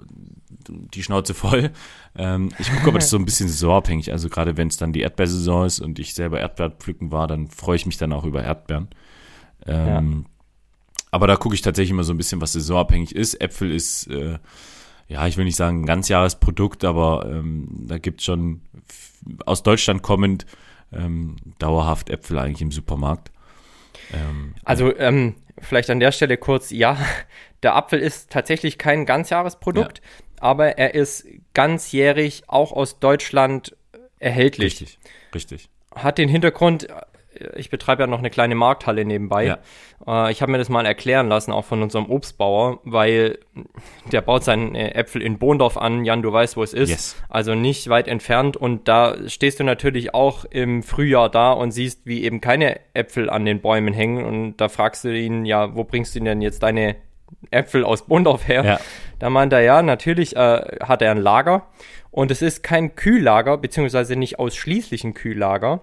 [0.68, 1.72] die Schnauze voll.
[2.16, 4.12] Ähm, ich gucke aber das ist so ein bisschen saisonabhängig.
[4.12, 7.48] Also gerade wenn es dann die Erdbeersaison ist und ich selber Erdbeeren pflücken war, dann
[7.48, 8.88] freue ich mich dann auch über Erdbeeren.
[9.66, 10.35] Ähm, ja.
[11.16, 13.40] Aber da gucke ich tatsächlich immer so ein bisschen, was saisonabhängig ist.
[13.40, 14.38] Äpfel ist, äh,
[15.08, 18.60] ja, ich will nicht sagen ein Ganzjahresprodukt, aber ähm, da gibt es schon
[19.46, 20.46] aus Deutschland kommend
[20.92, 23.32] ähm, dauerhaft Äpfel eigentlich im Supermarkt.
[24.14, 26.98] Ähm, also ähm, vielleicht an der Stelle kurz, ja,
[27.64, 30.42] der Apfel ist tatsächlich kein Ganzjahresprodukt, ja.
[30.42, 33.74] aber er ist ganzjährig auch aus Deutschland
[34.20, 34.82] erhältlich.
[34.82, 35.00] Richtig,
[35.34, 35.70] richtig.
[35.96, 36.90] Hat den Hintergrund,
[37.56, 39.46] ich betreibe ja noch eine kleine Markthalle nebenbei.
[39.46, 40.28] Ja.
[40.28, 43.40] Äh, ich habe mir das mal erklären lassen, auch von unserem Obstbauer, weil
[44.12, 46.06] der baut seine Äpfel in Bohndorf an.
[46.06, 46.90] Jan, du weißt, wo es ist.
[46.90, 47.24] Yes.
[47.30, 48.58] Also nicht weit entfernt.
[48.58, 53.30] Und da stehst du natürlich auch im Frühjahr da und siehst, wie eben keine Äpfel
[53.30, 54.24] an den Bäumen hängen.
[54.26, 56.96] Und da fragst du ihn, ja, wo bringst du denn jetzt deine
[57.52, 58.64] Äpfel aus Bohndorf her?
[58.64, 58.80] Ja.
[59.20, 61.68] Da meint er, ja, natürlich äh, hat er ein Lager.
[62.12, 65.82] Und es ist kein Kühllager, beziehungsweise nicht ausschließlich ein Kühllager,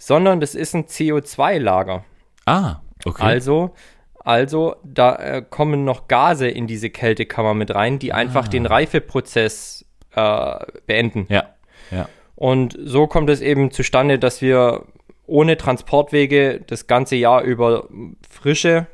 [0.00, 2.04] sondern das ist ein CO2-Lager.
[2.46, 3.22] Ah, okay.
[3.22, 3.74] Also,
[4.18, 8.48] also da äh, kommen noch Gase in diese Kältekammer mit rein, die einfach ah.
[8.48, 9.84] den Reifeprozess
[10.16, 11.26] äh, beenden.
[11.28, 11.50] Ja,
[11.90, 12.08] ja.
[12.34, 14.86] Und so kommt es eben zustande, dass wir
[15.26, 17.86] ohne Transportwege das ganze Jahr über
[18.28, 18.86] frische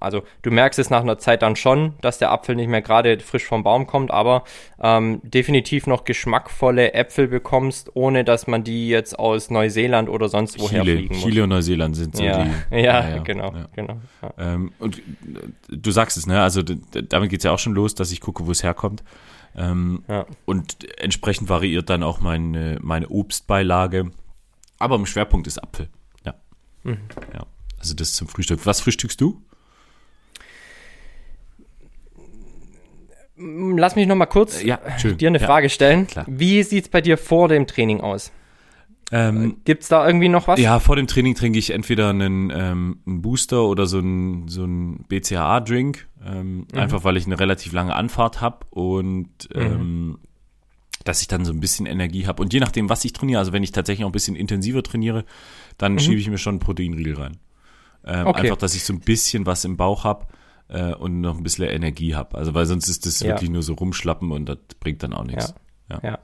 [0.00, 3.18] Also du merkst es nach einer Zeit dann schon, dass der Apfel nicht mehr gerade
[3.20, 4.44] frisch vom Baum kommt, aber
[4.80, 10.58] ähm, definitiv noch geschmackvolle Äpfel bekommst, ohne dass man die jetzt aus Neuseeland oder sonst
[10.58, 11.24] woher Chile, fliegen muss.
[11.24, 12.44] Chile und Neuseeland sind so ja.
[12.44, 12.50] die.
[12.84, 13.68] Ja, ja, genau, ja.
[13.74, 14.00] genau.
[14.22, 14.32] Ja.
[14.38, 15.02] Ähm, und äh,
[15.68, 16.42] du sagst es, ne?
[16.42, 19.02] Also damit geht es ja auch schon los, dass ich gucke, wo es herkommt.
[19.56, 20.02] Ähm,
[20.44, 24.10] und entsprechend variiert dann auch meine, meine Obstbeilage.
[24.78, 25.88] Aber im Schwerpunkt ist Apfel.
[26.24, 26.34] Ja.
[26.82, 26.98] Mhm.
[27.32, 27.46] ja.
[27.78, 28.66] Also das zum Frühstück.
[28.66, 29.40] Was frühstückst du?
[33.36, 36.06] Lass mich noch mal kurz ja, dir eine ja, Frage stellen.
[36.06, 36.24] Klar.
[36.28, 38.30] Wie sieht es bei dir vor dem Training aus?
[39.10, 40.58] Ähm, Gibt es da irgendwie noch was?
[40.60, 44.62] Ja, vor dem Training trinke ich entweder einen, ähm, einen Booster oder so einen, so
[44.62, 46.06] einen BCAA-Drink.
[46.24, 46.78] Ähm, mhm.
[46.78, 49.60] Einfach weil ich eine relativ lange Anfahrt habe und mhm.
[49.60, 50.18] Ähm,
[51.04, 52.40] dass ich dann so ein bisschen Energie habe.
[52.42, 55.24] Und je nachdem, was ich trainiere, also wenn ich tatsächlich auch ein bisschen intensiver trainiere,
[55.76, 55.98] dann mhm.
[55.98, 57.36] schiebe ich mir schon einen Proteinriegel rein.
[58.06, 58.42] Ähm, okay.
[58.42, 60.26] Einfach, dass ich so ein bisschen was im Bauch habe
[60.68, 62.36] äh, und noch ein bisschen Energie habe.
[62.36, 63.28] Also weil sonst ist das ja.
[63.28, 65.54] wirklich nur so rumschlappen und das bringt dann auch nichts.
[65.90, 66.00] Ja.
[66.02, 66.18] ja.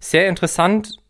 [0.00, 1.00] Sehr interessant.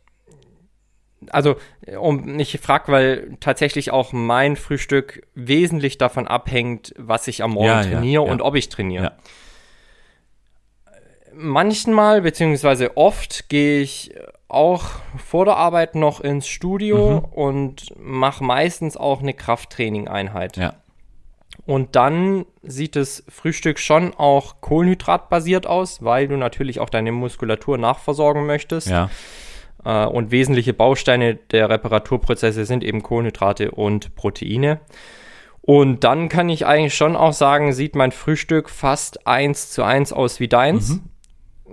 [1.31, 1.57] Also,
[1.99, 7.67] um ich frage, weil tatsächlich auch mein Frühstück wesentlich davon abhängt, was ich am Morgen
[7.69, 9.13] ja, trainiere und ob ich trainiere.
[11.35, 14.15] Manchmal, beziehungsweise oft, gehe ich
[14.49, 14.85] auch
[15.17, 17.33] vor der Arbeit noch ins Studio mhm.
[17.33, 20.57] und mache meistens auch eine Krafttraining-Einheit.
[20.57, 20.75] Ja.
[21.65, 27.79] Und dann sieht das Frühstück schon auch kohlenhydratbasiert aus, weil du natürlich auch deine Muskulatur
[27.79, 28.89] nachversorgen möchtest.
[28.89, 29.11] Ja.
[29.85, 34.81] Äh, und wesentliche Bausteine der Reparaturprozesse sind eben Kohlenhydrate und Proteine.
[35.63, 40.13] Und dann kann ich eigentlich schon auch sagen, sieht mein Frühstück fast eins zu eins
[40.13, 40.91] aus wie deins.
[40.91, 41.03] Mhm.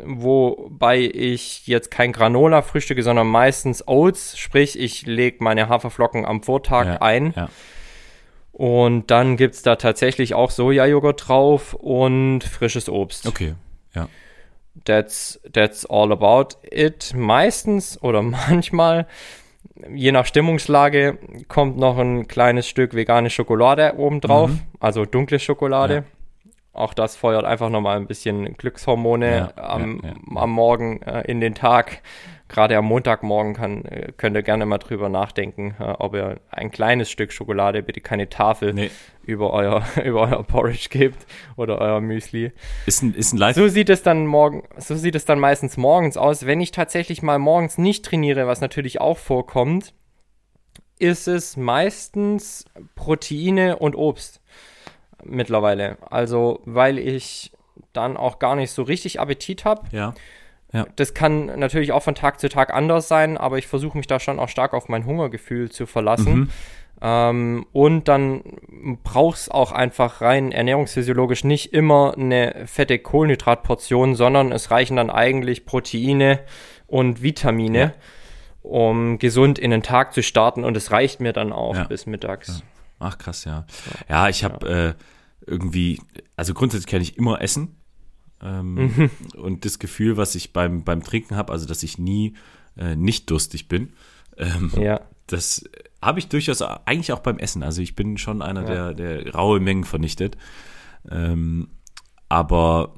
[0.05, 6.41] Wobei ich jetzt kein Granola frühstücke, sondern meistens Oats, sprich ich lege meine Haferflocken am
[6.41, 7.33] Vortag ja, ein.
[7.35, 7.49] Ja
[8.53, 13.27] und dann gibt es da tatsächlich auch Sojajoghurt drauf und frisches Obst.
[13.27, 13.55] Okay,
[13.95, 14.07] ja.
[14.85, 17.13] That's, that's all about it.
[17.15, 19.07] Meistens oder manchmal,
[19.91, 24.61] je nach Stimmungslage, kommt noch ein kleines Stück vegane Schokolade oben drauf, mhm.
[24.79, 25.95] also dunkle Schokolade.
[25.95, 26.03] Ja.
[26.73, 31.41] Auch das feuert einfach nochmal ein bisschen Glückshormone ja, am, ja, am Morgen äh, in
[31.41, 32.03] den Tag
[32.53, 36.71] gerade am Montagmorgen kann, äh, könnt ihr gerne mal drüber nachdenken, äh, ob ihr ein
[36.71, 38.91] kleines Stück Schokolade, bitte keine Tafel, nee.
[39.23, 41.25] über, euer, über euer Porridge gebt
[41.57, 42.53] oder euer Müsli.
[42.85, 45.77] Ist ein, ist ein Live so sieht es dann morgen, so sieht es dann meistens
[45.77, 46.45] morgens aus.
[46.45, 49.93] Wenn ich tatsächlich mal morgens nicht trainiere, was natürlich auch vorkommt,
[50.99, 54.41] ist es meistens Proteine und Obst
[55.23, 55.97] mittlerweile.
[56.01, 57.51] Also, weil ich
[57.93, 59.87] dann auch gar nicht so richtig Appetit habe.
[59.91, 60.13] Ja.
[60.73, 60.87] Ja.
[60.95, 64.19] Das kann natürlich auch von Tag zu Tag anders sein, aber ich versuche mich da
[64.19, 66.33] schon auch stark auf mein Hungergefühl zu verlassen.
[66.33, 66.49] Mhm.
[67.01, 68.41] Ähm, und dann
[69.03, 75.65] brauchst auch einfach rein ernährungsphysiologisch nicht immer eine fette Kohlenhydratportion, sondern es reichen dann eigentlich
[75.65, 76.39] Proteine
[76.87, 77.93] und Vitamine, ja.
[78.63, 80.63] um gesund in den Tag zu starten.
[80.63, 81.83] Und es reicht mir dann auch ja.
[81.83, 82.63] bis mittags.
[82.99, 83.65] Ach krass, ja.
[84.09, 86.01] Ja, ich habe äh, irgendwie,
[86.35, 87.82] also grundsätzlich kann ich immer essen.
[88.43, 89.11] Ähm, mhm.
[89.35, 92.33] Und das Gefühl, was ich beim, beim Trinken habe, also dass ich nie
[92.77, 93.93] äh, nicht durstig bin,
[94.37, 95.01] ähm, ja.
[95.27, 95.63] das
[96.01, 97.63] habe ich durchaus eigentlich auch beim Essen.
[97.63, 98.93] Also ich bin schon einer, ja.
[98.93, 100.37] der, der raue Mengen vernichtet.
[101.09, 101.69] Ähm,
[102.27, 102.95] aber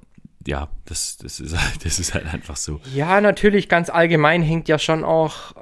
[0.48, 2.80] ja, das, das, ist halt, das ist halt einfach so.
[2.94, 5.54] Ja, natürlich, ganz allgemein hängt ja schon auch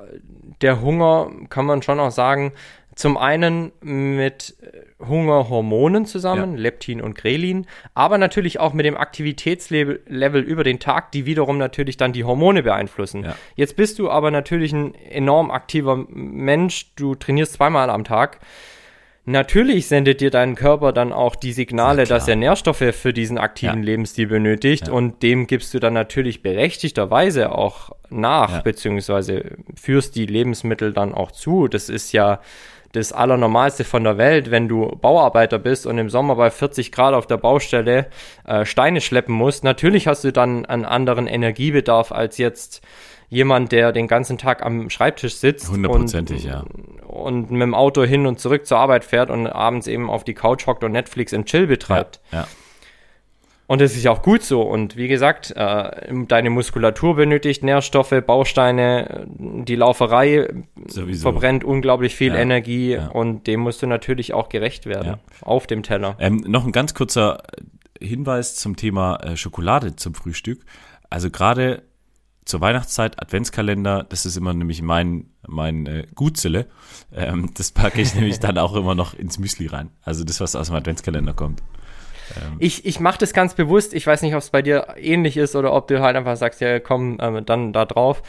[0.62, 2.54] der Hunger, kann man schon auch sagen,
[2.96, 4.56] zum einen mit
[5.00, 6.62] Hungerhormonen zusammen, ja.
[6.62, 11.98] Leptin und Grelin, aber natürlich auch mit dem Aktivitätslevel über den Tag, die wiederum natürlich
[11.98, 13.24] dann die Hormone beeinflussen.
[13.24, 13.36] Ja.
[13.56, 18.40] Jetzt bist du aber natürlich ein enorm aktiver Mensch, du trainierst zweimal am Tag.
[19.26, 23.80] Natürlich sendet dir dein Körper dann auch die Signale, dass er Nährstoffe für diesen aktiven
[23.80, 23.86] ja.
[23.86, 30.92] Lebensstil benötigt und dem gibst du dann natürlich berechtigterweise auch nach, beziehungsweise führst die Lebensmittel
[30.92, 31.70] dann auch zu.
[31.70, 32.42] Das ist ja
[32.94, 37.14] das Allernormalste von der Welt, wenn du Bauarbeiter bist und im Sommer bei 40 Grad
[37.14, 38.08] auf der Baustelle
[38.46, 39.64] äh, Steine schleppen musst.
[39.64, 42.82] Natürlich hast du dann einen anderen Energiebedarf als jetzt
[43.30, 45.70] jemand, der den ganzen Tag am Schreibtisch sitzt.
[45.70, 46.64] Hundertprozentig, ja.
[47.08, 50.36] Und mit dem Auto hin und zurück zur Arbeit fährt und abends eben auf die
[50.36, 52.22] Couch hockt und Netflix und Chill betreibt.
[52.32, 52.48] Ja, ja.
[53.74, 54.62] Und das ist ja auch gut so.
[54.62, 55.92] Und wie gesagt, äh,
[56.28, 60.48] deine Muskulatur benötigt Nährstoffe, Bausteine, die Lauferei
[60.86, 61.24] Sowieso.
[61.24, 63.08] verbrennt unglaublich viel ja, Energie ja.
[63.08, 65.20] und dem musst du natürlich auch gerecht werden ja.
[65.42, 66.16] auf dem Teller.
[66.20, 67.42] Ähm, noch ein ganz kurzer
[68.00, 70.64] Hinweis zum Thema äh, Schokolade zum Frühstück.
[71.10, 71.82] Also gerade
[72.46, 76.68] zur Weihnachtszeit Adventskalender, das ist immer nämlich mein, mein äh, Gutzele.
[77.12, 79.90] Ähm, das packe ich nämlich dann auch immer noch ins Müsli rein.
[80.04, 81.64] Also das, was aus dem Adventskalender kommt.
[82.36, 82.58] Ähm.
[82.60, 83.94] Ich, ich mache das ganz bewusst.
[83.94, 86.62] Ich weiß nicht, ob es bei dir ähnlich ist oder ob du halt einfach sagst,
[86.62, 88.22] ja, komm, äh, dann da drauf.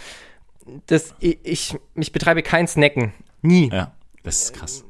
[0.87, 3.13] Das, ich, ich, ich betreibe kein Snacken.
[3.43, 3.71] Nie.
[3.73, 3.93] Ja,
[4.23, 4.85] das ist krass.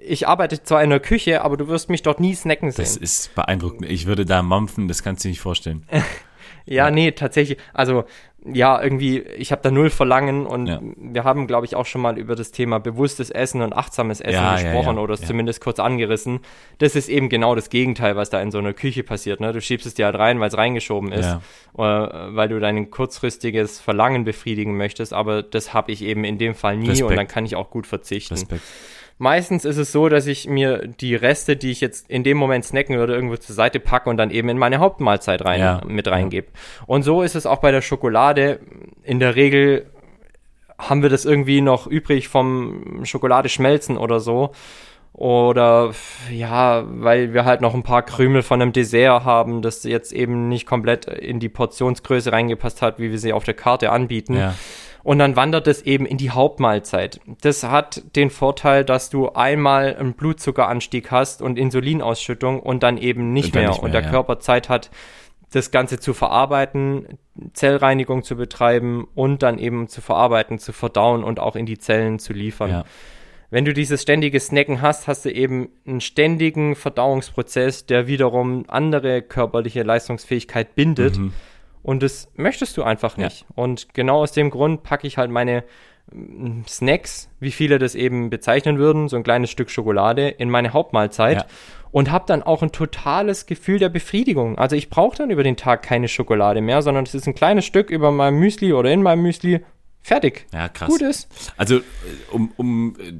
[0.00, 2.84] Ich arbeite zwar in der Küche, aber du wirst mich dort nie snacken sehen.
[2.84, 3.90] Das ist beeindruckend.
[3.90, 5.84] Ich würde da mampfen, das kannst du dir nicht vorstellen.
[6.64, 7.58] ja, nee, tatsächlich.
[7.72, 8.04] Also
[8.52, 10.80] ja, irgendwie, ich habe da null Verlangen und ja.
[10.96, 14.42] wir haben, glaube ich, auch schon mal über das Thema bewusstes Essen und achtsames Essen
[14.42, 16.40] ja, gesprochen ja, oder es zumindest kurz angerissen.
[16.78, 19.40] Das ist eben genau das Gegenteil, was da in so einer Küche passiert.
[19.40, 19.52] Ne?
[19.52, 21.36] Du schiebst es dir halt rein, weil es reingeschoben ist,
[21.72, 26.54] oder weil du dein kurzfristiges Verlangen befriedigen möchtest, aber das habe ich eben in dem
[26.54, 27.10] Fall nie Respekt.
[27.10, 28.34] und dann kann ich auch gut verzichten.
[28.34, 28.62] Respekt.
[29.18, 32.66] Meistens ist es so, dass ich mir die Reste, die ich jetzt in dem Moment
[32.66, 35.80] snacken würde, irgendwo zur Seite packe und dann eben in meine Hauptmahlzeit rein, ja.
[35.86, 36.48] mit reingebe.
[36.86, 38.60] Und so ist es auch bei der Schokolade.
[39.02, 39.86] In der Regel
[40.78, 44.50] haben wir das irgendwie noch übrig vom Schokolade schmelzen oder so.
[45.14, 45.92] Oder
[46.30, 50.50] ja, weil wir halt noch ein paar Krümel von einem Dessert haben, das jetzt eben
[50.50, 54.34] nicht komplett in die Portionsgröße reingepasst hat, wie wir sie auf der Karte anbieten.
[54.34, 54.54] Ja
[55.06, 57.20] und dann wandert es eben in die Hauptmahlzeit.
[57.40, 63.32] Das hat den Vorteil, dass du einmal einen Blutzuckeranstieg hast und Insulinausschüttung und dann eben
[63.32, 63.68] nicht, dann mehr.
[63.70, 63.84] nicht mehr.
[63.84, 64.10] Und der ja.
[64.10, 64.90] Körper Zeit hat,
[65.52, 67.18] das Ganze zu verarbeiten,
[67.52, 72.18] Zellreinigung zu betreiben und dann eben zu verarbeiten, zu verdauen und auch in die Zellen
[72.18, 72.70] zu liefern.
[72.70, 72.84] Ja.
[73.48, 79.22] Wenn du dieses ständige Snacken hast, hast du eben einen ständigen Verdauungsprozess, der wiederum andere
[79.22, 81.16] körperliche Leistungsfähigkeit bindet.
[81.16, 81.32] Mhm
[81.86, 83.42] und das möchtest du einfach nicht.
[83.42, 83.46] Ja.
[83.54, 85.62] Und genau aus dem Grund packe ich halt meine
[86.12, 90.72] mm, Snacks, wie viele das eben bezeichnen würden, so ein kleines Stück Schokolade in meine
[90.72, 91.46] Hauptmahlzeit ja.
[91.92, 94.58] und habe dann auch ein totales Gefühl der Befriedigung.
[94.58, 97.64] Also ich brauche dann über den Tag keine Schokolade mehr, sondern es ist ein kleines
[97.64, 99.60] Stück über meinem Müsli oder in meinem Müsli.
[100.02, 100.46] Fertig.
[100.52, 100.88] Ja, krass.
[100.88, 101.28] Gut ist.
[101.56, 101.82] Also,
[102.32, 103.12] um, um äh,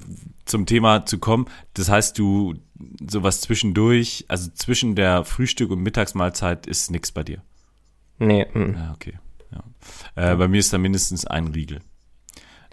[0.44, 2.54] zum Thema zu kommen, das heißt, du
[3.08, 7.42] sowas zwischendurch, also zwischen der Frühstück- und Mittagsmahlzeit ist nichts bei dir.
[8.18, 8.46] Nee.
[8.52, 8.74] Mm.
[8.74, 9.14] Ja, okay.
[9.52, 10.32] Ja.
[10.32, 11.80] Äh, bei mir ist da mindestens ein Riegel.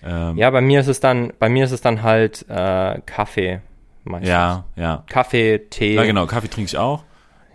[0.02, 3.62] Ähm, ja, bei mir ist es dann, bei mir ist es dann halt äh, Kaffee
[4.04, 4.30] meistens.
[4.30, 5.04] Ja, ja.
[5.08, 5.96] Kaffee, Tee.
[5.96, 7.04] Ja, genau, Kaffee trinke ich auch.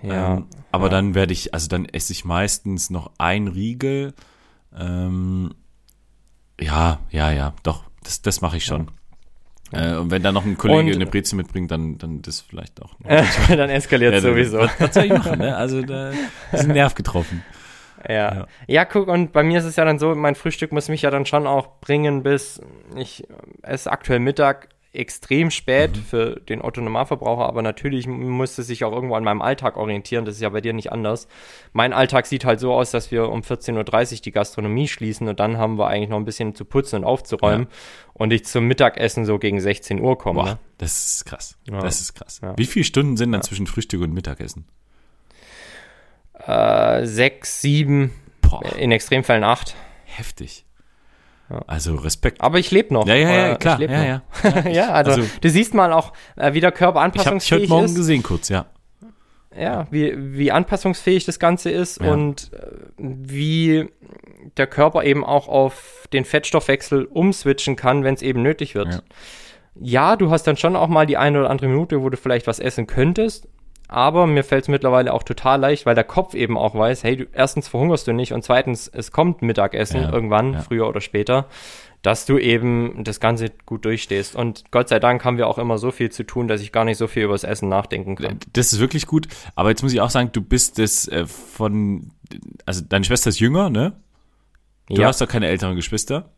[0.02, 0.36] Ja.
[0.36, 0.90] Ähm, aber ja.
[0.90, 4.14] dann werde ich, also dann esse ich meistens noch ein Riegel.
[4.76, 5.54] Ähm,
[6.60, 8.90] ja, ja, ja, doch, das, das mache ich schon.
[9.72, 9.96] Ja.
[9.96, 12.80] Äh, und wenn da noch ein Kollege und, eine Breze mitbringt, dann, dann das vielleicht
[12.82, 12.94] auch.
[13.48, 14.58] dann eskaliert ja, sowieso.
[14.58, 15.56] Was, was soll ich machen, ne?
[15.56, 16.10] Also da
[16.52, 17.42] ist ein Nerv getroffen.
[18.08, 18.14] Ja.
[18.14, 18.46] ja.
[18.66, 21.10] Ja, guck, und bei mir ist es ja dann so, mein Frühstück muss mich ja
[21.10, 22.60] dann schon auch bringen bis,
[22.96, 23.26] ich
[23.62, 26.00] esse aktuell Mittag extrem spät mhm.
[26.00, 30.24] für den Otto-Normalverbraucher, aber natürlich muss es sich auch irgendwo an meinem Alltag orientieren.
[30.24, 31.28] Das ist ja bei dir nicht anders.
[31.72, 35.38] Mein Alltag sieht halt so aus, dass wir um 14.30 Uhr die Gastronomie schließen und
[35.40, 37.76] dann haben wir eigentlich noch ein bisschen zu putzen und aufzuräumen ja.
[38.14, 40.40] und ich zum Mittagessen so gegen 16 Uhr komme.
[40.40, 40.58] Boah, ne?
[40.78, 41.58] das ist krass.
[41.70, 41.80] Ja.
[41.80, 42.40] Das ist krass.
[42.56, 44.66] Wie viele Stunden sind dann zwischen Frühstück und Mittagessen?
[46.48, 48.62] Äh, sechs, sieben, Boah.
[48.76, 49.74] in Extremfällen acht.
[50.04, 50.64] Heftig.
[51.66, 52.42] Also Respekt.
[52.42, 53.06] Aber ich lebe noch.
[53.06, 53.80] Ja, ja, ja, klar.
[53.80, 54.22] Ja, ja.
[54.70, 57.70] ja, also, also, du siehst mal auch, äh, wie der Körper anpassungsfähig ich hab, ich
[57.70, 58.66] heute Morgen gesehen kurz, ja.
[59.58, 62.12] Ja, wie, wie anpassungsfähig das Ganze ist ja.
[62.12, 62.66] und äh,
[62.98, 63.88] wie
[64.56, 68.94] der Körper eben auch auf den Fettstoffwechsel umswitchen kann, wenn es eben nötig wird.
[68.94, 69.00] Ja.
[69.80, 72.46] ja, du hast dann schon auch mal die eine oder andere Minute, wo du vielleicht
[72.46, 73.48] was essen könntest,
[73.88, 77.16] aber mir fällt es mittlerweile auch total leicht, weil der Kopf eben auch weiß, hey,
[77.16, 80.60] du, erstens verhungerst du nicht und zweitens, es kommt Mittagessen ja, irgendwann, ja.
[80.60, 81.46] früher oder später,
[82.02, 84.36] dass du eben das Ganze gut durchstehst.
[84.36, 86.84] Und Gott sei Dank haben wir auch immer so viel zu tun, dass ich gar
[86.84, 88.38] nicht so viel über das Essen nachdenken kann.
[88.52, 89.26] Das ist wirklich gut.
[89.56, 92.12] Aber jetzt muss ich auch sagen, du bist das äh, von,
[92.66, 93.94] also deine Schwester ist jünger, ne?
[94.88, 95.08] Du ja.
[95.08, 96.30] hast doch keine älteren Geschwister.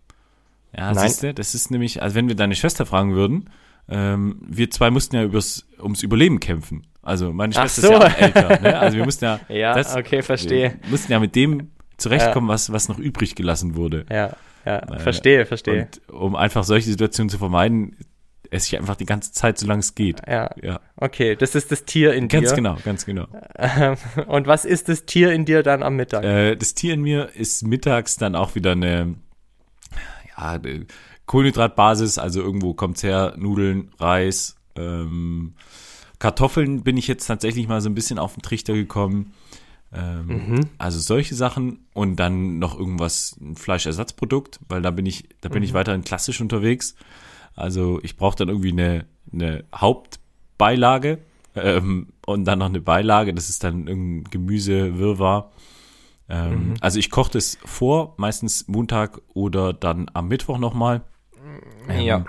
[0.76, 1.08] Ja, Nein.
[1.08, 3.50] siehst du, das ist nämlich, also wenn wir deine Schwester fragen würden,
[3.88, 6.86] ähm, wir zwei mussten ja übers, ums Überleben kämpfen.
[7.02, 7.92] Also meine Schwester so.
[7.92, 8.60] ist ja auch älter.
[8.60, 8.78] Ne?
[8.78, 10.76] Also wir mussten ja, ja das, okay, verstehe.
[10.82, 12.54] Wir mussten ja mit dem zurechtkommen, ja.
[12.54, 14.06] was, was noch übrig gelassen wurde.
[14.10, 15.88] Ja, ja, äh, verstehe, verstehe.
[16.08, 17.96] Und um einfach solche Situationen zu vermeiden,
[18.50, 20.20] esse ich einfach die ganze Zeit, solange es geht.
[20.26, 20.50] Ja.
[20.60, 20.80] ja.
[20.96, 22.56] Okay, das ist das Tier in ganz dir.
[22.56, 23.26] Ganz genau, ganz genau.
[24.26, 26.24] Und was ist das Tier in dir dann am Mittag?
[26.24, 29.14] Äh, das Tier in mir ist mittags dann auch wieder eine,
[30.36, 30.60] ja,
[31.26, 35.54] Kohlenhydratbasis, also irgendwo kommt's her, Nudeln, Reis, ähm,
[36.20, 39.32] Kartoffeln bin ich jetzt tatsächlich mal so ein bisschen auf den Trichter gekommen.
[39.92, 40.60] Ähm, mhm.
[40.78, 45.60] Also solche Sachen und dann noch irgendwas, ein Fleischersatzprodukt, weil da bin ich, da bin
[45.60, 45.64] mhm.
[45.64, 46.94] ich weiterhin klassisch unterwegs.
[47.56, 51.18] Also ich brauche dann irgendwie eine, eine Hauptbeilage
[51.56, 53.34] ähm, und dann noch eine Beilage.
[53.34, 55.50] Das ist dann irgendein Gemüse, Wirrwarr.
[56.28, 56.74] Ähm, Mhm.
[56.80, 61.02] Also ich koche das vor, meistens Montag oder dann am Mittwoch nochmal.
[61.88, 62.24] Ähm, Ja.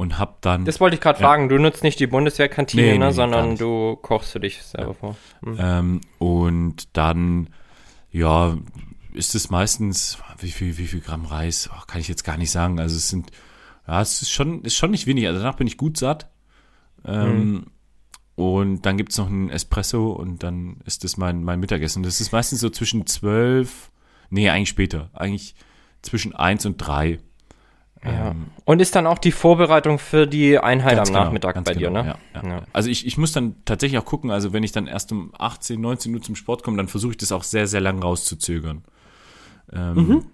[0.00, 0.64] Und hab dann.
[0.64, 1.26] Das wollte ich gerade Ja.
[1.28, 1.48] fragen.
[1.50, 5.16] Du nutzt nicht die Bundeswehrkantine, Nee, nee, ne, sondern du kochst für dich selber vor.
[5.42, 5.56] Mhm.
[5.60, 7.50] Ähm, und dann,
[8.10, 8.56] ja,
[9.12, 11.68] ist es meistens, wie viel, wie viel Gramm Reis?
[11.72, 12.80] Oh, kann ich jetzt gar nicht sagen.
[12.80, 13.30] Also es sind,
[13.86, 15.26] ja, es ist schon, ist schon nicht wenig.
[15.26, 16.30] Also danach bin ich gut satt.
[17.04, 17.66] Ähm,
[18.36, 22.02] Und dann gibt's noch einen Espresso und dann ist das mein, mein Mittagessen.
[22.02, 23.90] Das ist meistens so zwischen zwölf,
[24.30, 25.10] nee, eigentlich später.
[25.12, 25.54] Eigentlich
[26.00, 27.18] zwischen eins und drei.
[28.04, 28.34] Ja.
[28.64, 32.02] Und ist dann auch die Vorbereitung für die Einheit am genau, Nachmittag bei dir, genau,
[32.02, 32.16] ne?
[32.34, 32.48] Ja, ja.
[32.48, 32.62] Ja.
[32.72, 35.78] Also ich, ich muss dann tatsächlich auch gucken, also wenn ich dann erst um 18,
[35.80, 38.84] 19 Uhr zum Sport komme, dann versuche ich das auch sehr, sehr lang rauszuzögern.
[39.72, 40.24] Ähm, Mhm.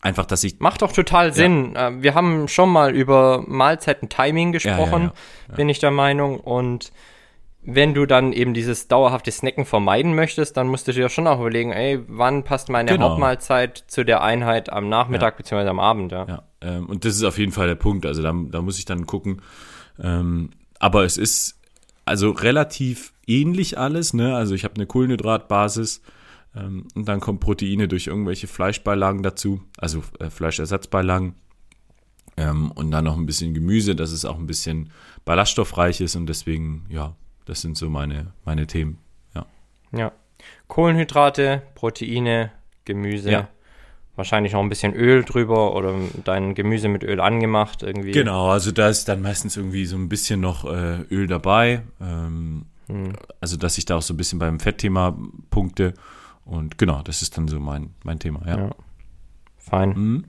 [0.00, 1.76] Einfach, dass ich Macht doch total Sinn.
[1.76, 5.12] Äh, Wir haben schon mal über Mahlzeiten-Timing gesprochen,
[5.54, 6.40] bin ich der Meinung.
[6.40, 6.90] Und
[7.64, 11.38] wenn du dann eben dieses dauerhafte Snacken vermeiden möchtest, dann musst du dir schon auch
[11.38, 13.10] überlegen, ey, wann passt meine Genau.
[13.10, 15.68] Hauptmahlzeit zu der Einheit am Nachmittag bzw.
[15.68, 16.26] am Abend, ja.
[16.26, 18.04] Ja, ähm, und das ist auf jeden Fall der Punkt.
[18.04, 19.42] Also da, da muss ich dann gucken.
[20.02, 20.50] Ähm,
[20.80, 21.60] aber es ist
[22.04, 24.12] also relativ ähnlich alles.
[24.12, 24.34] Ne?
[24.34, 26.02] Also ich habe eine Kohlenhydratbasis
[26.56, 31.34] ähm, und dann kommen Proteine durch irgendwelche Fleischbeilagen dazu, also äh, Fleischersatzbeilagen.
[32.36, 34.90] Ähm, und dann noch ein bisschen Gemüse, dass es auch ein bisschen
[35.24, 37.14] ballaststoffreich ist und deswegen, ja,
[37.44, 38.98] das sind so meine, meine Themen.
[39.34, 39.46] Ja.
[39.96, 40.12] Ja.
[40.68, 42.50] Kohlenhydrate, Proteine,
[42.84, 43.30] Gemüse.
[43.30, 43.48] Ja.
[44.16, 48.12] Wahrscheinlich noch ein bisschen Öl drüber oder dein Gemüse mit Öl angemacht irgendwie.
[48.12, 51.82] Genau, also da ist dann meistens irgendwie so ein bisschen noch äh, Öl dabei.
[52.00, 52.66] Ähm,
[53.40, 55.16] Also, dass ich da auch so ein bisschen beim Fettthema
[55.48, 55.94] punkte.
[56.44, 58.58] Und genau, das ist dann so mein, mein Thema, ja.
[58.58, 58.70] Ja.
[59.56, 59.88] Fein.
[59.90, 60.24] Mhm.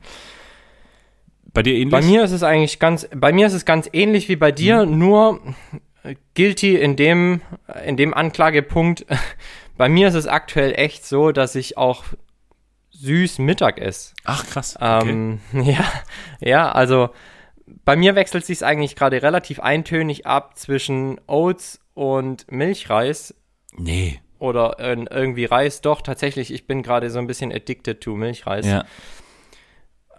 [1.54, 1.92] Bei dir ähnlich?
[1.92, 4.86] Bei mir ist es eigentlich ganz, bei mir ist es ganz ähnlich wie bei dir,
[4.86, 4.98] Mhm.
[4.98, 5.40] nur
[6.34, 7.42] guilty in dem,
[7.86, 9.06] in dem Anklagepunkt.
[9.78, 12.04] Bei mir ist es aktuell echt so, dass ich auch
[12.92, 14.14] süß Mittag esse.
[14.24, 14.76] Ach, krass.
[14.76, 15.10] Okay.
[15.10, 15.86] Ähm, ja,
[16.40, 17.10] ja, also
[17.86, 23.34] bei mir wechselt sich eigentlich gerade relativ eintönig ab zwischen Oats und Milchreis
[23.76, 24.22] nee.
[24.40, 25.82] oder äh, irgendwie Reis.
[25.82, 28.66] Doch, tatsächlich, ich bin gerade so ein bisschen addicted to Milchreis.
[28.66, 28.86] Ja.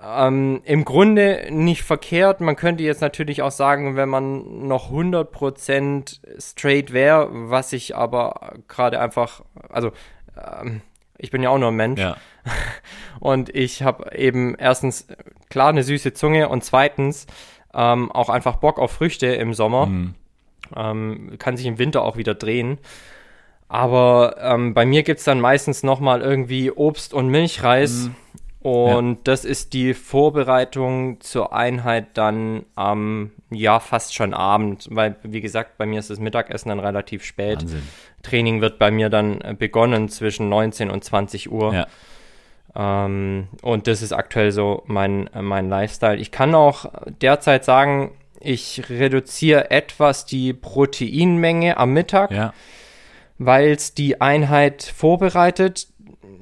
[0.07, 2.40] Ähm, Im Grunde nicht verkehrt.
[2.40, 8.55] Man könnte jetzt natürlich auch sagen, wenn man noch 100% straight wäre, was ich aber
[8.68, 9.92] gerade einfach, also
[10.36, 10.82] ähm,
[11.16, 12.16] ich bin ja auch nur ein Mensch Ja.
[13.20, 15.07] und ich habe eben erstens
[15.48, 17.26] klar eine süße Zunge und zweitens
[17.72, 19.86] ähm, auch einfach Bock auf Früchte im Sommer.
[19.86, 20.14] Mhm.
[20.76, 22.78] Ähm, kann sich im Winter auch wieder drehen.
[23.68, 28.11] Aber ähm, bei mir gibt's dann meistens nochmal irgendwie Obst und Milchreis.
[28.64, 34.88] Und das ist die Vorbereitung zur Einheit dann am, ja, fast schon Abend.
[34.90, 37.60] Weil, wie gesagt, bei mir ist das Mittagessen dann relativ spät.
[37.60, 37.82] Wahnsinn.
[38.22, 41.74] Training wird bei mir dann äh, begonnen zwischen 19 und 20 Uhr.
[41.74, 41.86] Ja.
[42.74, 46.16] Ähm, und das ist aktuell so mein, äh, mein Lifestyle.
[46.16, 46.86] Ich kann auch
[47.20, 52.52] derzeit sagen, ich reduziere etwas die Proteinmenge am Mittag, Ja.
[53.38, 55.88] weil es die Einheit vorbereitet.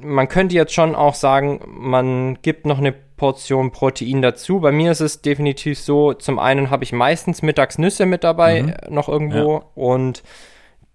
[0.00, 4.60] Man könnte jetzt schon auch sagen, man gibt noch eine Portion Protein dazu.
[4.60, 8.62] Bei mir ist es definitiv so, zum einen habe ich meistens mittags Nüsse mit dabei,
[8.62, 8.68] Mhm.
[8.70, 10.22] äh, noch irgendwo und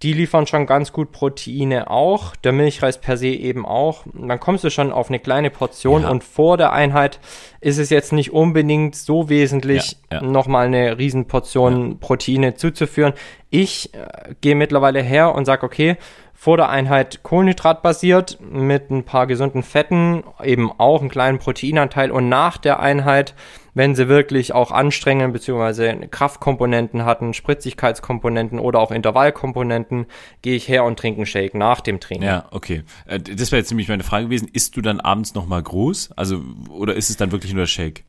[0.04, 2.36] die liefern schon ganz gut Proteine auch.
[2.36, 4.04] Der Milchreis per se eben auch.
[4.14, 6.10] Dann kommst du schon auf eine kleine Portion Ja.
[6.10, 7.20] und vor der Einheit
[7.62, 10.28] ist es jetzt nicht unbedingt so wesentlich, Ja, ja.
[10.28, 13.14] nochmal eine Riesenportion Proteine zuzuführen.
[13.50, 15.98] Ich äh, gehe mittlerweile her und sage, okay,
[16.39, 22.30] vor der Einheit Kohlenhydratbasiert mit ein paar gesunden Fetten, eben auch einen kleinen Proteinanteil und
[22.30, 23.34] nach der Einheit,
[23.78, 26.07] wenn sie wirklich auch anstrengend bzw.
[26.07, 30.07] Kraftkomponenten hatten, Spritzigkeitskomponenten oder auch Intervallkomponenten,
[30.41, 32.28] gehe ich her und trinke einen Shake nach dem Training.
[32.28, 32.84] Ja, okay.
[33.05, 34.49] Äh, Das wäre jetzt nämlich meine Frage gewesen.
[34.51, 36.11] Isst du dann abends nochmal groß?
[36.15, 38.03] Also, oder ist es dann wirklich nur der Shake?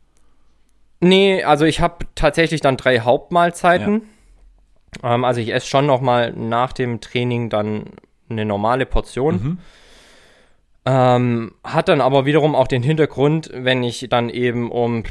[1.00, 4.08] Nee, also ich habe tatsächlich dann drei Hauptmahlzeiten.
[5.02, 7.90] Ähm, also ich esse schon noch mal nach dem Training dann
[8.30, 9.34] eine normale Portion.
[9.34, 9.58] Mhm.
[10.86, 15.04] Ähm, hat dann aber wiederum auch den Hintergrund, wenn ich dann eben um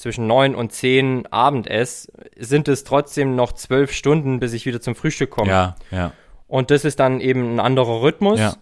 [0.00, 4.80] zwischen neun und zehn Abend esse, sind es trotzdem noch zwölf Stunden, bis ich wieder
[4.80, 5.50] zum Frühstück komme.
[5.50, 6.12] Ja, ja.
[6.48, 8.40] Und das ist dann eben ein anderer Rhythmus.
[8.40, 8.56] Ja.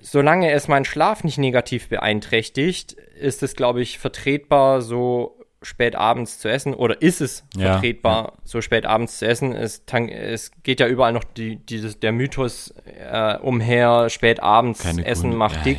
[0.00, 6.38] Solange es meinen Schlaf nicht negativ beeinträchtigt, ist es, glaube ich, vertretbar, so spät abends
[6.38, 6.72] zu essen.
[6.72, 9.54] Oder ist es Ja, vertretbar, so spät abends zu essen?
[9.54, 15.04] Es, es geht ja überall noch die, dieses, der Mythos äh, umher, spät abends Keine
[15.04, 15.36] Essen Kunde.
[15.36, 15.78] macht Ja, dick.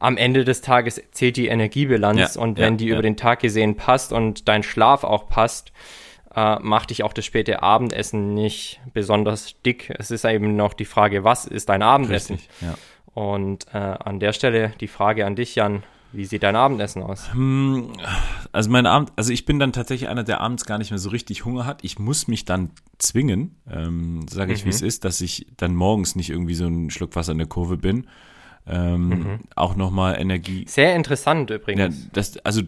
[0.00, 0.08] Ja, ja.
[0.08, 2.94] Am Ende des Tages zählt die Energiebilanz Ja, und ja, wenn die ja.
[2.94, 5.72] über den Tag gesehen passt und dein Schlaf auch passt,
[6.34, 9.92] äh, macht dich auch das späte Abendessen nicht besonders dick.
[9.98, 12.36] Es ist eben noch die Frage, was ist dein Abendessen?
[12.36, 12.62] Richtig.
[12.62, 12.74] Ja.
[13.14, 15.82] Und äh, an der Stelle die Frage an dich, Jan,
[16.12, 17.32] wie sieht dein Abendessen aus?
[17.32, 17.92] Hm,
[18.52, 21.10] also mein Abend, also ich bin dann tatsächlich einer, der abends gar nicht mehr so
[21.10, 21.84] richtig Hunger hat.
[21.84, 24.66] Ich muss mich dann zwingen, ähm, sage ich, mhm.
[24.66, 27.46] wie es ist, dass ich dann morgens nicht irgendwie so ein Schluck Wasser in der
[27.46, 28.06] Kurve bin.
[28.70, 29.38] Ähm, mhm.
[29.56, 30.64] Auch nochmal Energie.
[30.68, 32.04] Sehr interessant übrigens.
[32.04, 32.62] Ja, das, also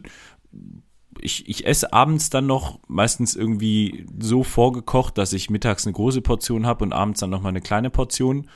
[1.21, 6.21] ich, ich esse abends dann noch meistens irgendwie so vorgekocht, dass ich mittags eine große
[6.21, 8.49] Portion habe und abends dann nochmal eine kleine Portion.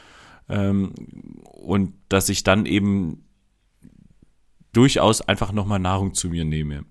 [0.49, 0.93] Ähm,
[1.45, 3.25] und dass ich dann eben
[4.73, 6.85] durchaus einfach nochmal Nahrung zu mir nehme.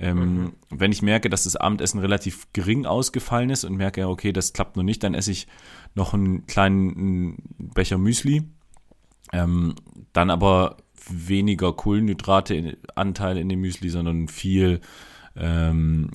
[0.00, 0.52] Ähm, mhm.
[0.70, 4.76] Wenn ich merke, dass das Abendessen relativ gering ausgefallen ist und merke, okay, das klappt
[4.76, 5.46] noch nicht, dann esse ich
[5.94, 7.36] noch einen kleinen
[7.74, 8.42] Becher Müsli.
[9.32, 9.74] Ähm,
[10.12, 10.76] dann aber
[11.08, 14.80] weniger Kohlenhydrate-Anteil in dem Müsli, sondern viel
[15.36, 16.10] ähm,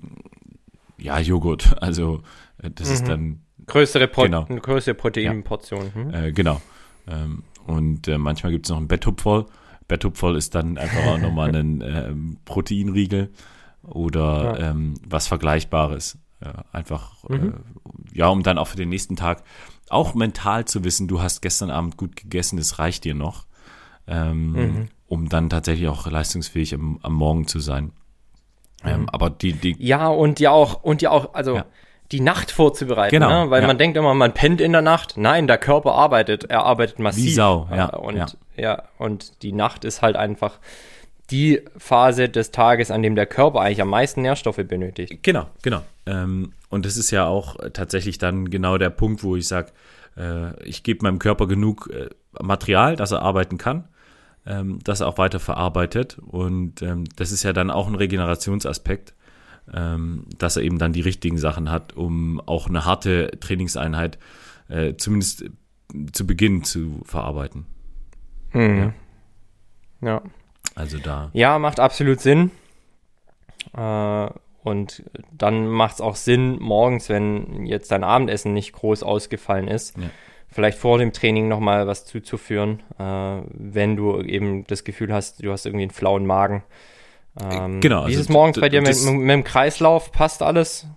[0.98, 1.76] ja, Joghurt.
[1.82, 2.22] Also
[2.62, 2.94] äh, das mhm.
[2.94, 4.46] ist dann größere, Pro genau.
[4.46, 5.86] größere Proteinportion.
[5.86, 5.96] Ja.
[5.96, 6.14] Hm?
[6.14, 6.62] Äh, genau.
[7.08, 9.46] Ähm, und äh, manchmal gibt es noch ein Betthupferl.
[9.88, 13.32] Betthupferl ist dann einfach auch nochmal ein ähm, Proteinriegel
[13.84, 14.72] oder ja.
[14.72, 16.18] ähm, was Vergleichbares.
[16.40, 17.54] Äh, einfach, mhm.
[18.14, 19.44] äh, ja, um dann auch für den nächsten Tag
[19.90, 23.46] auch mental zu wissen, du hast gestern Abend gut gegessen, es reicht dir noch,
[24.08, 24.88] ähm, mhm.
[25.08, 27.92] um dann tatsächlich auch leistungsfähig am, am Morgen zu sein.
[28.84, 29.10] Ähm, mhm.
[29.10, 29.76] aber die, die.
[29.80, 31.56] Ja, und ja auch, und ja auch, also.
[31.56, 31.66] Ja
[32.12, 33.12] die Nacht vorzubereiten.
[33.12, 33.46] Genau.
[33.46, 33.52] Ne?
[33.52, 33.68] Weil ja.
[33.68, 35.18] man denkt immer, man pennt in der Nacht.
[35.18, 36.46] Nein, der Körper arbeitet.
[36.46, 37.26] Er arbeitet massiv.
[37.26, 37.88] Wie Sau, ja.
[37.88, 38.28] Und, ja.
[38.56, 38.84] ja.
[38.98, 40.60] und die Nacht ist halt einfach
[41.30, 45.22] die Phase des Tages, an dem der Körper eigentlich am meisten Nährstoffe benötigt.
[45.24, 45.82] Genau, genau.
[46.06, 49.72] Ähm, und das ist ja auch tatsächlich dann genau der Punkt, wo ich sage,
[50.18, 52.10] äh, ich gebe meinem Körper genug äh,
[52.42, 53.88] Material, dass er arbeiten kann
[54.48, 56.18] ähm, das auch weiter verarbeitet.
[56.20, 59.14] Und ähm, das ist ja dann auch ein Regenerationsaspekt,
[59.74, 64.18] ähm, dass er eben dann die richtigen Sachen hat, um auch eine harte Trainingseinheit
[64.70, 65.46] äh, zumindest
[66.12, 67.66] zu Beginn zu verarbeiten.
[68.54, 68.94] Mhm.
[70.02, 70.08] Ja.
[70.08, 70.22] ja.
[70.76, 71.30] Also da.
[71.34, 72.52] Ja, macht absolut Sinn.
[73.76, 74.30] Äh,
[74.68, 79.98] und dann macht es auch Sinn, morgens, wenn jetzt dein Abendessen nicht groß ausgefallen ist,
[79.98, 80.10] ja
[80.50, 85.52] vielleicht vor dem Training nochmal was zuzuführen, äh, wenn du eben das Gefühl hast, du
[85.52, 86.64] hast irgendwie einen flauen Magen.
[87.40, 88.08] Ähm, genau.
[88.08, 90.12] Wie ist also es morgens bei dir mit, mit, dem Kreislauf?
[90.12, 90.88] Passt alles?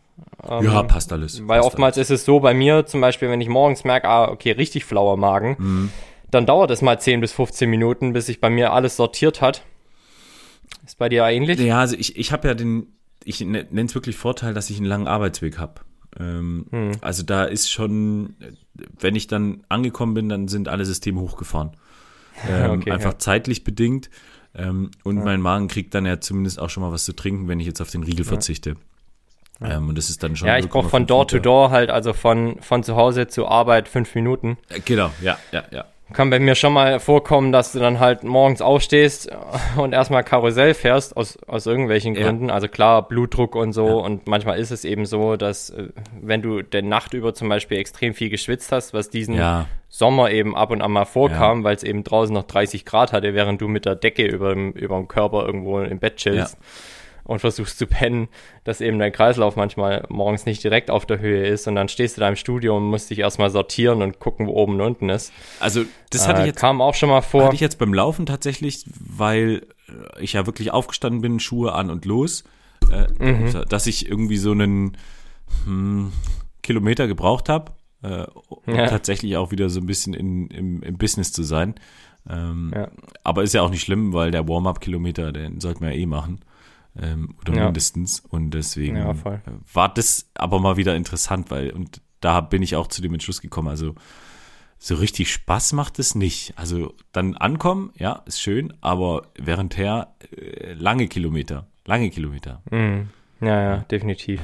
[0.48, 1.46] Ähm, ja, passt alles.
[1.46, 2.10] Weil passt oftmals alles.
[2.10, 5.16] ist es so bei mir, zum Beispiel, wenn ich morgens merke, ah, okay, richtig flauer
[5.16, 5.92] Magen, mhm.
[6.30, 9.62] dann dauert es mal 10 bis 15 Minuten, bis sich bei mir alles sortiert hat.
[10.86, 11.60] Ist bei dir ähnlich?
[11.60, 12.86] Ja, also ich, ich habe ja den,
[13.24, 15.80] ich nenne es wirklich Vorteil, dass ich einen langen Arbeitsweg habe.
[16.18, 16.92] Ähm, hm.
[17.00, 18.34] Also da ist schon,
[18.98, 21.72] wenn ich dann angekommen bin, dann sind alle Systeme hochgefahren.
[22.48, 23.18] Ähm, okay, einfach ja.
[23.18, 24.08] zeitlich bedingt.
[24.54, 25.24] Ähm, und ja.
[25.24, 27.82] mein Magen kriegt dann ja zumindest auch schon mal was zu trinken, wenn ich jetzt
[27.82, 28.30] auf den Riegel ja.
[28.30, 28.76] verzichte.
[29.60, 30.48] Ähm, und das ist dann schon.
[30.48, 33.88] Ja, ich brauche von Door to Door halt, also von, von zu Hause zur Arbeit
[33.88, 34.56] fünf Minuten.
[34.70, 38.24] Äh, genau, ja, ja, ja kann bei mir schon mal vorkommen, dass du dann halt
[38.24, 39.30] morgens aufstehst
[39.76, 42.48] und erstmal Karussell fährst, aus, aus irgendwelchen Gründen.
[42.48, 42.54] Ja.
[42.54, 43.86] Also klar, Blutdruck und so.
[43.86, 43.94] Ja.
[43.94, 45.88] Und manchmal ist es eben so, dass äh,
[46.20, 49.66] wenn du der Nacht über zum Beispiel extrem viel geschwitzt hast, was diesen ja.
[49.88, 53.34] Sommer eben ab und an mal vorkam, weil es eben draußen noch 30 Grad hatte,
[53.34, 56.56] während du mit der Decke über dem, über dem Körper irgendwo im Bett chillst
[57.30, 58.26] und versuchst zu pennen,
[58.64, 62.16] dass eben dein Kreislauf manchmal morgens nicht direkt auf der Höhe ist und dann stehst
[62.16, 65.08] du da im Studio und musst dich erstmal sortieren und gucken, wo oben und unten
[65.10, 65.32] ist.
[65.60, 67.44] Also das hatte äh, ich jetzt kam auch schon mal vor.
[67.44, 69.64] Hatte ich jetzt beim Laufen tatsächlich, weil
[70.18, 72.42] ich ja wirklich aufgestanden bin, Schuhe an und los,
[72.90, 73.64] äh, mhm.
[73.68, 74.96] dass ich irgendwie so einen
[75.66, 76.10] hm,
[76.64, 77.70] Kilometer gebraucht habe,
[78.02, 78.88] äh, um ja.
[78.88, 81.76] tatsächlich auch wieder so ein bisschen in, im, im Business zu sein.
[82.28, 82.88] Ähm, ja.
[83.22, 86.40] Aber ist ja auch nicht schlimm, weil der Warm-up-Kilometer, den sollten wir ja eh machen
[86.98, 87.64] ähm, oder ja.
[87.64, 88.20] mindestens.
[88.20, 89.14] Und deswegen ja,
[89.72, 93.40] war das aber mal wieder interessant, weil, und da bin ich auch zu dem Entschluss
[93.40, 93.94] gekommen, also
[94.82, 96.54] so richtig Spaß macht es nicht.
[96.56, 102.62] Also dann ankommen, ja, ist schön, aber währendher äh, lange Kilometer, lange Kilometer.
[102.70, 103.10] Mhm.
[103.40, 104.40] Ja, ja, definitiv.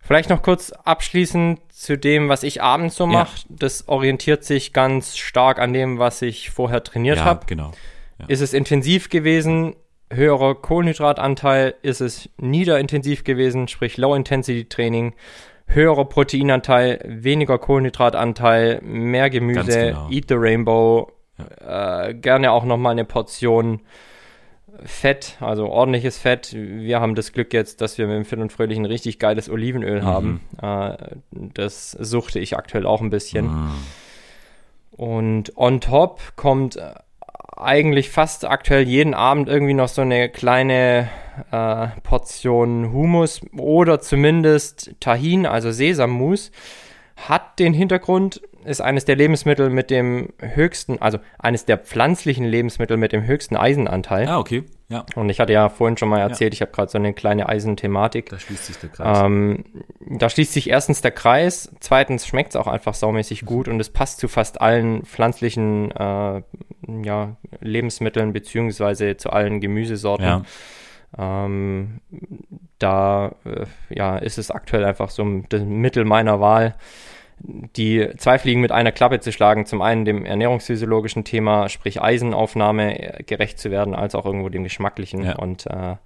[0.00, 3.36] Vielleicht noch kurz abschließend zu dem, was ich abends so mache.
[3.36, 3.56] Ja.
[3.56, 7.46] Das orientiert sich ganz stark an dem, was ich vorher trainiert ja, habe.
[7.46, 7.72] Genau.
[8.18, 8.26] Ja.
[8.26, 9.76] Ist es intensiv gewesen?
[10.14, 15.14] Höherer Kohlenhydratanteil ist es niederintensiv gewesen, sprich Low-Intensity-Training,
[15.66, 20.08] höherer Proteinanteil, weniger Kohlenhydratanteil, mehr Gemüse, genau.
[20.10, 22.08] Eat the Rainbow, ja.
[22.08, 23.80] äh, gerne auch nochmal eine Portion
[24.84, 26.54] Fett, also ordentliches Fett.
[26.54, 29.48] Wir haben das Glück jetzt, dass wir mit dem Fit und Fröhlich ein richtig geiles
[29.50, 30.06] Olivenöl mhm.
[30.06, 30.40] haben.
[30.60, 30.96] Äh,
[31.30, 33.46] das suchte ich aktuell auch ein bisschen.
[33.46, 33.70] Mhm.
[34.92, 36.78] Und on top kommt
[37.64, 41.08] eigentlich fast aktuell jeden Abend irgendwie noch so eine kleine
[41.50, 46.50] äh, Portion Humus oder zumindest Tahin, also Sesammus.
[47.16, 52.96] Hat den Hintergrund, ist eines der Lebensmittel mit dem höchsten, also eines der pflanzlichen Lebensmittel
[52.96, 54.28] mit dem höchsten Eisenanteil.
[54.28, 54.64] Ah, okay.
[54.88, 55.06] Ja.
[55.14, 56.56] Und ich hatte ja vorhin schon mal erzählt, ja.
[56.56, 58.28] ich habe gerade so eine kleine Eisenthematik.
[58.28, 59.22] Da schließt sich der Kreis.
[59.22, 59.64] Ähm,
[60.00, 63.88] da schließt sich erstens der Kreis, zweitens schmeckt es auch einfach saumäßig gut und es
[63.88, 66.42] passt zu fast allen pflanzlichen äh,
[67.02, 70.26] ja, Lebensmitteln beziehungsweise zu allen Gemüsesorten.
[70.26, 70.42] Ja.
[71.18, 72.00] Ähm,
[72.78, 76.74] da äh, ja, ist es aktuell einfach so das Mittel meiner Wahl,
[77.44, 79.66] die zwei Fliegen mit einer Klappe zu schlagen.
[79.66, 84.64] Zum einen dem ernährungsphysiologischen Thema, sprich Eisenaufnahme, äh, gerecht zu werden, als auch irgendwo dem
[84.64, 85.24] geschmacklichen.
[85.24, 85.36] Ja.
[85.36, 85.96] Und äh,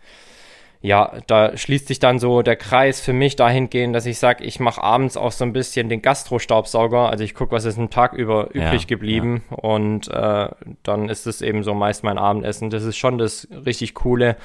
[0.81, 4.61] ja, da schließt sich dann so der Kreis für mich dahingehend, dass ich sage, ich
[4.61, 7.09] mache abends auch so ein bisschen den Gastro-Staubsauger.
[7.09, 9.43] Also ich gucke, was ist einen Tag über übrig ja, geblieben.
[9.51, 9.57] Ja.
[9.57, 10.49] Und äh,
[10.83, 12.71] dann ist es eben so meist mein Abendessen.
[12.71, 14.37] Das ist schon das richtig Coole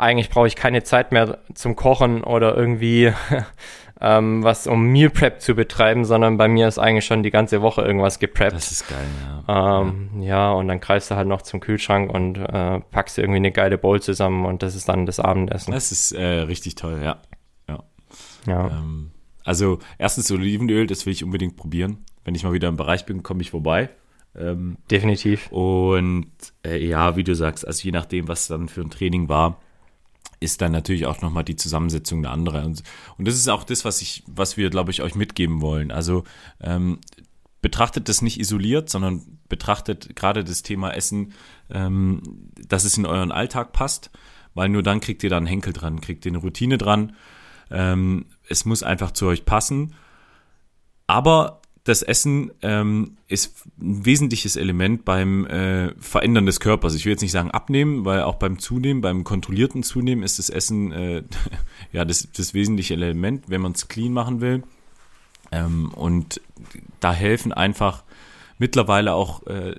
[0.00, 3.12] eigentlich brauche ich keine Zeit mehr zum Kochen oder irgendwie
[4.00, 7.60] ähm, was um Meal Prep zu betreiben, sondern bei mir ist eigentlich schon die ganze
[7.60, 8.54] Woche irgendwas gepreppt.
[8.54, 9.06] Das ist geil,
[9.46, 9.80] ja.
[9.82, 10.26] Ähm, ja.
[10.26, 10.52] ja.
[10.52, 14.00] und dann greifst du halt noch zum Kühlschrank und äh, packst irgendwie eine geile Bowl
[14.00, 15.72] zusammen und das ist dann das Abendessen.
[15.72, 17.20] Das ist äh, richtig toll, ja.
[17.68, 17.84] Ja.
[18.46, 18.68] ja.
[18.68, 19.10] Ähm,
[19.44, 21.98] also erstens Olivenöl, das will ich unbedingt probieren.
[22.24, 23.90] Wenn ich mal wieder im Bereich bin, komme ich vorbei.
[24.36, 25.50] Ähm, Definitiv.
[25.50, 26.30] Und
[26.64, 29.60] äh, ja, wie du sagst, also je nachdem, was dann für ein Training war,
[30.40, 32.64] ist dann natürlich auch nochmal die Zusammensetzung eine andere.
[32.64, 32.82] Und,
[33.18, 35.90] und das ist auch das, was ich, was wir, glaube ich, euch mitgeben wollen.
[35.90, 36.24] Also
[36.60, 36.98] ähm,
[37.60, 41.34] betrachtet das nicht isoliert, sondern betrachtet gerade das Thema Essen,
[41.70, 42.22] ähm,
[42.56, 44.10] dass es in euren Alltag passt,
[44.54, 47.14] weil nur dann kriegt ihr da einen Henkel dran, kriegt ihr eine Routine dran.
[47.70, 49.94] Ähm, es muss einfach zu euch passen.
[51.06, 56.94] Aber das Essen ähm, ist ein wesentliches Element beim äh, Verändern des Körpers.
[56.94, 60.50] Ich will jetzt nicht sagen abnehmen, weil auch beim Zunehmen, beim kontrollierten Zunehmen ist das
[60.50, 61.22] Essen äh,
[61.92, 64.62] ja das, das wesentliche Element, wenn man es clean machen will.
[65.52, 66.40] Ähm, und
[67.00, 68.04] da helfen einfach
[68.58, 69.74] mittlerweile auch äh,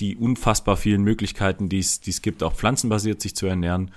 [0.00, 3.90] die unfassbar vielen Möglichkeiten, die es gibt, auch pflanzenbasiert sich zu ernähren.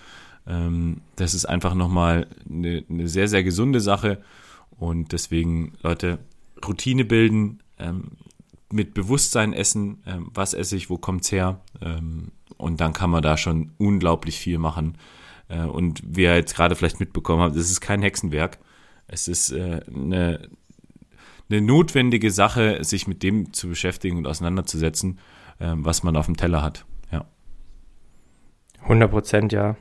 [0.45, 4.21] Ähm, das ist einfach nochmal eine, eine sehr, sehr gesunde Sache.
[4.77, 6.19] Und deswegen, Leute,
[6.65, 8.11] Routine bilden, ähm,
[8.71, 13.21] mit Bewusstsein essen, ähm, was esse ich, wo kommt's her, ähm, und dann kann man
[13.21, 14.97] da schon unglaublich viel machen.
[15.47, 18.57] Äh, und wie ihr jetzt gerade vielleicht mitbekommen habt, es ist kein Hexenwerk.
[19.07, 20.49] Es ist äh, eine,
[21.49, 25.19] eine notwendige Sache, sich mit dem zu beschäftigen und auseinanderzusetzen,
[25.59, 26.85] äh, was man auf dem Teller hat.
[27.11, 27.25] Ja.
[28.81, 29.77] 100 Prozent, ja.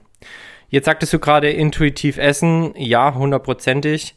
[0.68, 2.74] Jetzt sagtest du gerade intuitiv essen.
[2.77, 4.16] Ja, hundertprozentig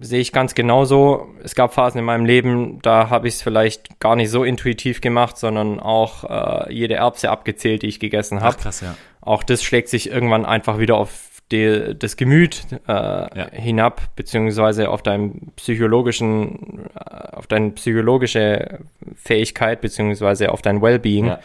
[0.00, 1.28] sehe ich ganz genauso.
[1.42, 5.00] Es gab Phasen in meinem Leben, da habe ich es vielleicht gar nicht so intuitiv
[5.00, 8.56] gemacht, sondern auch äh, jede Erbse abgezählt, die ich gegessen habe.
[8.56, 8.96] Krass, ja.
[9.20, 13.50] Auch das schlägt sich irgendwann einfach wieder auf die, das Gemüt äh, ja.
[13.52, 18.80] hinab, beziehungsweise auf deinen psychologischen, äh, auf deine psychologische
[19.16, 21.26] Fähigkeit, beziehungsweise auf dein Wellbeing.
[21.26, 21.40] Ja.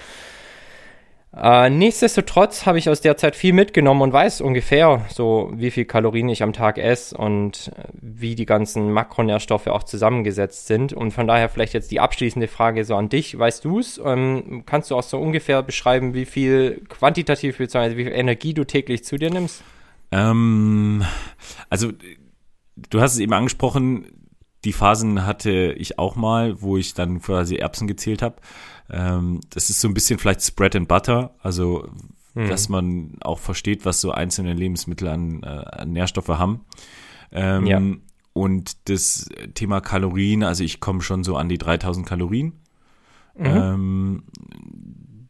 [1.36, 5.86] Äh, nichtsdestotrotz habe ich aus der Zeit viel mitgenommen und weiß ungefähr so, wie viel
[5.86, 10.93] Kalorien ich am Tag esse und äh, wie die ganzen Makronährstoffe auch zusammengesetzt sind.
[10.93, 13.38] Und von daher vielleicht jetzt die abschließende Frage so an dich.
[13.38, 13.99] Weißt du es?
[14.03, 17.97] Ähm, kannst du auch so ungefähr beschreiben, wie viel quantitativ bzw.
[17.97, 19.63] wie viel Energie du täglich zu dir nimmst?
[20.11, 21.03] Ähm,
[21.67, 21.91] also
[22.75, 24.05] du hast es eben angesprochen,
[24.66, 28.36] die Phasen hatte ich auch mal, wo ich dann quasi Erbsen gezählt habe.
[28.89, 31.88] Ähm, das ist so ein bisschen vielleicht Spread and Butter, also
[32.34, 32.47] mhm.
[32.47, 36.66] dass man auch versteht, was so einzelne Lebensmittel an, äh, an Nährstoffe haben.
[37.32, 37.82] Ähm, ja.
[38.33, 42.54] Und das Thema Kalorien, also ich komme schon so an die 3000 Kalorien.
[43.36, 43.46] Mhm.
[43.46, 44.24] Ähm,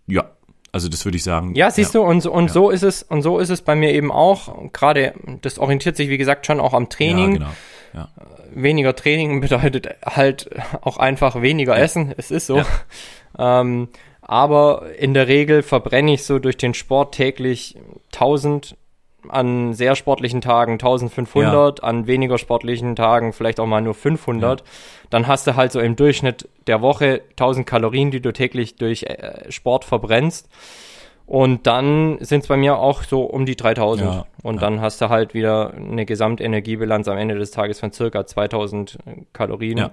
[0.08, 0.32] ja,
[0.72, 1.54] also das würde ich sagen.
[1.56, 2.02] Ja, siehst ja.
[2.02, 2.54] du, und, und ja.
[2.54, 4.72] so ist es, und so ist es bei mir eben auch.
[4.72, 7.34] Gerade, das orientiert sich, wie gesagt, schon auch am Training.
[7.34, 7.52] Ja, genau.
[7.94, 8.10] Ja.
[8.54, 10.50] Weniger Training bedeutet halt
[10.82, 12.14] auch einfach weniger Essen.
[12.18, 12.62] Es ist so.
[13.36, 13.88] Ähm,
[14.22, 17.76] aber in der Regel verbrenne ich so durch den Sport täglich
[18.14, 18.78] 1000
[19.30, 21.84] an sehr sportlichen Tagen 1500, ja.
[21.84, 24.60] an weniger sportlichen Tagen vielleicht auch mal nur 500.
[24.60, 24.66] Ja.
[25.10, 29.04] Dann hast du halt so im Durchschnitt der Woche 1000 Kalorien, die du täglich durch
[29.04, 30.50] äh, Sport verbrennst.
[31.26, 34.08] Und dann sind es bei mir auch so um die 3000.
[34.08, 34.62] Ja, und ja.
[34.62, 38.98] dann hast du halt wieder eine Gesamtenergiebilanz am Ende des Tages von circa 2000
[39.32, 39.92] Kalorien ja.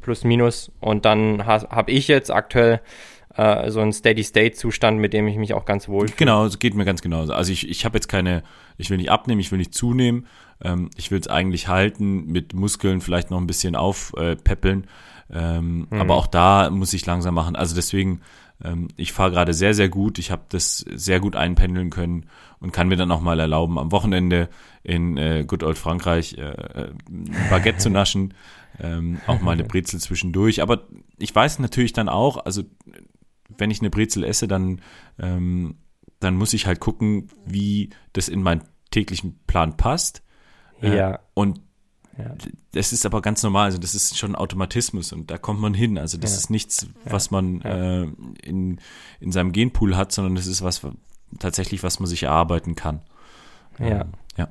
[0.00, 0.72] plus minus.
[0.80, 2.80] Und dann habe ich jetzt aktuell
[3.36, 6.18] äh, so einen Steady-State-Zustand, mit dem ich mich auch ganz wohl fühle.
[6.18, 7.32] Genau, es geht mir ganz genauso.
[7.32, 8.42] Also ich, ich habe jetzt keine,
[8.76, 10.26] ich will nicht abnehmen, ich will nicht zunehmen.
[10.62, 14.84] Ähm, ich will es eigentlich halten, mit Muskeln vielleicht noch ein bisschen aufpeppeln.
[14.84, 14.86] Äh,
[15.32, 16.00] ähm, mhm.
[16.00, 17.56] Aber auch da muss ich langsam machen.
[17.56, 18.20] Also deswegen
[18.96, 20.18] ich fahre gerade sehr, sehr gut.
[20.18, 22.26] Ich habe das sehr gut einpendeln können
[22.60, 24.48] und kann mir dann auch mal erlauben, am Wochenende
[24.82, 26.92] in äh, Good Old Frankreich äh, äh
[27.50, 28.34] Baguette zu naschen,
[28.80, 30.62] ähm, auch mal eine Brezel zwischendurch.
[30.62, 30.86] Aber
[31.18, 32.62] ich weiß natürlich dann auch, also
[33.58, 34.80] wenn ich eine Brezel esse, dann,
[35.18, 35.76] ähm,
[36.20, 40.22] dann muss ich halt gucken, wie das in meinen täglichen Plan passt.
[40.80, 41.20] Äh, ja.
[41.34, 41.60] Und
[42.18, 42.34] ja.
[42.72, 45.98] Das ist aber ganz normal, also das ist schon Automatismus und da kommt man hin.
[45.98, 46.38] Also das ja.
[46.38, 48.02] ist nichts, was man äh,
[48.46, 48.80] in,
[49.20, 50.82] in seinem Genpool hat, sondern das ist was
[51.38, 53.00] tatsächlich, was man sich erarbeiten kann.
[53.78, 54.02] Ja.
[54.02, 54.48] Ähm, ja.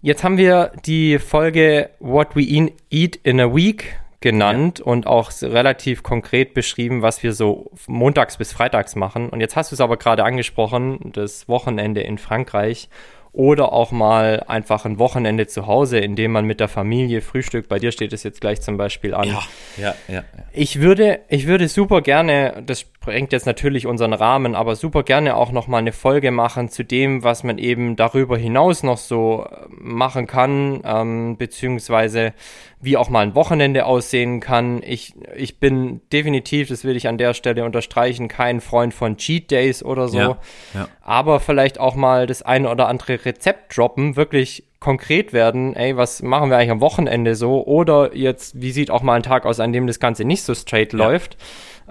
[0.00, 4.84] Jetzt haben wir die Folge What We Eat in a Week genannt ja.
[4.84, 9.28] und auch relativ konkret beschrieben, was wir so montags bis freitags machen.
[9.28, 12.88] Und jetzt hast du es aber gerade angesprochen, das Wochenende in Frankreich
[13.38, 17.68] oder auch mal einfach ein Wochenende zu Hause, in dem man mit der Familie frühstückt.
[17.68, 19.28] Bei dir steht es jetzt gleich zum Beispiel an.
[19.28, 19.42] Ja,
[19.76, 20.14] ja, ja.
[20.14, 20.24] ja.
[20.52, 25.36] Ich würde, ich würde super gerne, das sprengt jetzt natürlich unseren Rahmen, aber super gerne
[25.36, 29.46] auch noch mal eine Folge machen zu dem, was man eben darüber hinaus noch so
[29.48, 32.34] äh, machen kann, ähm, beziehungsweise
[32.80, 34.82] wie auch mal ein Wochenende aussehen kann.
[34.84, 39.50] Ich, ich bin definitiv, das will ich an der Stelle unterstreichen, kein Freund von Cheat
[39.50, 40.18] Days oder so.
[40.18, 40.38] Ja,
[40.74, 40.88] ja.
[41.00, 46.22] Aber vielleicht auch mal das eine oder andere Rezept droppen, wirklich konkret werden, ey, was
[46.22, 47.66] machen wir eigentlich am Wochenende so?
[47.66, 50.54] Oder jetzt, wie sieht auch mal ein Tag aus, an dem das Ganze nicht so
[50.54, 50.98] straight ja.
[50.98, 51.36] läuft?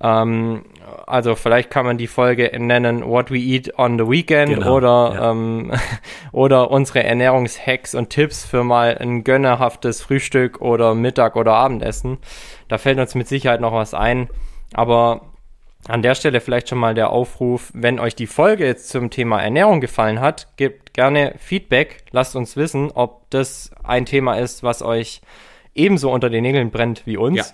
[0.01, 0.63] Ähm,
[1.05, 5.11] also vielleicht kann man die Folge nennen What We Eat on the Weekend genau, oder,
[5.13, 5.31] ja.
[5.31, 5.71] ähm,
[6.31, 12.19] oder unsere Ernährungshacks und Tipps für mal ein gönnerhaftes Frühstück oder Mittag oder Abendessen.
[12.69, 14.29] Da fällt uns mit Sicherheit noch was ein.
[14.73, 15.21] Aber
[15.87, 19.41] an der Stelle vielleicht schon mal der Aufruf, wenn euch die Folge jetzt zum Thema
[19.41, 24.81] Ernährung gefallen hat, gebt gerne Feedback, lasst uns wissen, ob das ein Thema ist, was
[24.81, 25.21] euch
[25.75, 27.37] ebenso unter den Nägeln brennt wie uns.
[27.37, 27.45] Ja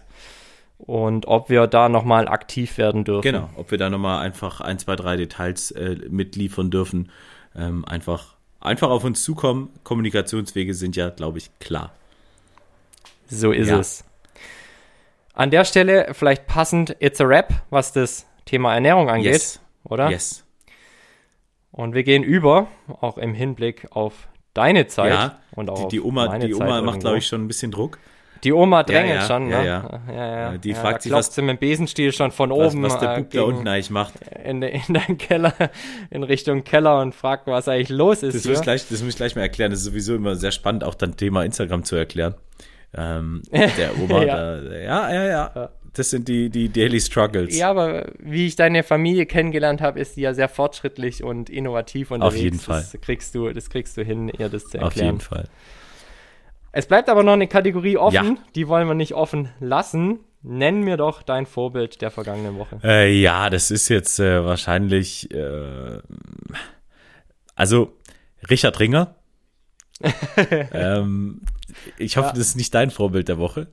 [0.86, 3.22] und ob wir da nochmal aktiv werden dürfen.
[3.22, 7.10] Genau, ob wir da nochmal einfach ein, zwei, drei Details äh, mitliefern dürfen.
[7.56, 9.70] Ähm, einfach, einfach auf uns zukommen.
[9.84, 11.94] Kommunikationswege sind ja, glaube ich, klar.
[13.28, 13.80] So ist ja.
[13.80, 14.04] es.
[15.34, 19.60] An der Stelle vielleicht passend, it's a rap, was das Thema Ernährung angeht, yes.
[19.84, 20.10] oder?
[20.10, 20.46] Yes.
[21.72, 22.68] Und wir gehen über,
[23.02, 25.12] auch im Hinblick auf deine Zeit.
[25.12, 27.98] Ja, und auch die, die Oma, die Oma macht, glaube ich, schon ein bisschen Druck.
[28.44, 29.52] Die Oma drängelt ja, ja, schon, ne?
[29.52, 30.02] Ja, ja.
[30.14, 30.58] ja, ja.
[30.58, 32.84] Die fragt sich, was sie mit dem Besenstiel schon von oben.
[32.84, 34.16] Was, was der Bub da unten eigentlich macht.
[34.44, 35.54] In, in den Keller,
[36.10, 38.36] in Richtung Keller und fragt, was eigentlich los ist.
[38.36, 39.72] Das, muss ich, gleich, das muss ich gleich mal erklären.
[39.72, 42.36] Das ist sowieso immer sehr spannend, auch dann Thema Instagram zu erklären.
[42.96, 44.62] Ähm, der Oma, ja.
[44.62, 45.70] Da, ja, ja, ja.
[45.94, 47.56] Das sind die, die Daily Struggles.
[47.56, 52.10] Ja, aber wie ich deine Familie kennengelernt habe, ist die ja sehr fortschrittlich und innovativ
[52.10, 52.36] unterwegs.
[52.36, 52.82] Auf jeden Fall.
[52.92, 54.88] Das kriegst du, das kriegst du hin, ihr das zu erklären.
[54.88, 55.46] Auf jeden Fall.
[56.72, 58.44] Es bleibt aber noch eine Kategorie offen, ja.
[58.56, 60.22] die wollen wir nicht offen lassen.
[60.42, 62.80] Nenn mir doch dein Vorbild der vergangenen Woche.
[62.84, 66.00] Äh, ja, das ist jetzt äh, wahrscheinlich, äh,
[67.56, 67.94] also
[68.50, 69.16] Richard Ringer.
[70.74, 71.42] ähm,
[71.98, 72.34] ich hoffe, ja.
[72.34, 73.68] das ist nicht dein Vorbild der Woche.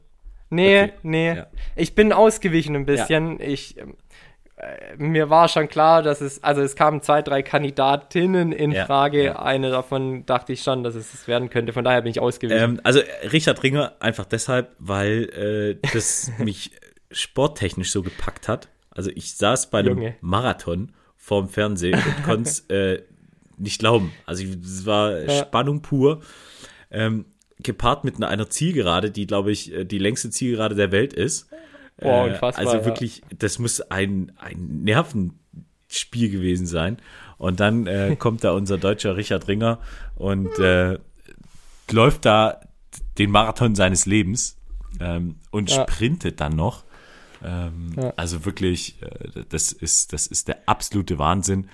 [0.50, 0.92] Nee, okay.
[1.02, 1.36] nee.
[1.36, 1.46] Ja.
[1.76, 3.38] Ich bin ausgewichen ein bisschen.
[3.38, 3.46] Ja.
[3.46, 8.74] Ich, äh, mir war schon klar, dass es, also es kamen zwei, drei Kandidatinnen in
[8.74, 9.40] Frage.
[9.40, 11.72] Eine davon dachte ich schon, dass es es werden könnte.
[11.72, 12.60] Von daher bin ich ausgewichen.
[12.60, 13.00] Ähm, also
[13.32, 16.72] Richard Ringer einfach deshalb, weil äh, das mich
[17.10, 18.68] sporttechnisch so gepackt hat.
[18.90, 20.16] Also ich saß bei einem Junge.
[20.20, 23.02] Marathon vorm Fernsehen und konnte äh,
[23.60, 24.12] nicht glauben.
[24.26, 25.42] Also es war ja.
[25.42, 26.20] Spannung pur.
[26.90, 27.26] Ähm,
[27.62, 31.48] gepaart mit einer, Zielgerade, die, glaube ich, äh, die längste Zielgerade der Welt ist.
[31.98, 32.66] Boah, äh, unfassbar.
[32.66, 36.98] Also wirklich, das muss ein, ein Nervenspiel gewesen sein.
[37.38, 39.78] Und dann äh, kommt da unser deutscher Richard Ringer
[40.16, 40.98] und äh,
[41.90, 42.60] läuft da
[43.18, 44.56] den Marathon seines Lebens
[45.00, 45.82] ähm, und ja.
[45.82, 46.84] sprintet dann noch.
[47.42, 48.12] Ähm, ja.
[48.16, 51.68] Also wirklich, äh, das ist, das ist der absolute Wahnsinn.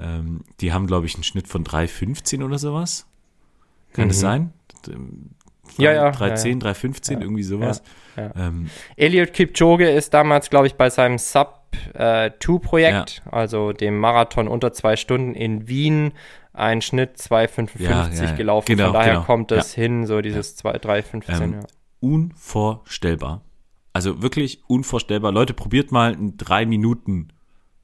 [0.00, 3.06] Ähm, die haben, glaube ich, einen Schnitt von 3,15 oder sowas.
[3.92, 4.08] Kann mhm.
[4.08, 4.52] das sein?
[5.76, 6.10] ja, ja.
[6.10, 7.82] 310, ja, 315, ja, irgendwie sowas.
[8.16, 14.48] Ja, ähm, Elliot Kipchoge ist damals, glaube ich, bei seinem Sub-2-Projekt, äh, also dem Marathon
[14.48, 16.12] unter zwei Stunden in Wien,
[16.52, 18.66] ein Schnitt 2,55 gelaufen.
[18.66, 19.24] Genau, Von daher genau.
[19.24, 21.42] kommt es hin, so dieses 2, 3,15.
[21.42, 21.60] Ähm,
[22.00, 23.42] unvorstellbar.
[23.92, 25.32] Also wirklich unvorstellbar.
[25.32, 27.28] Leute, probiert mal einen 3 Minuten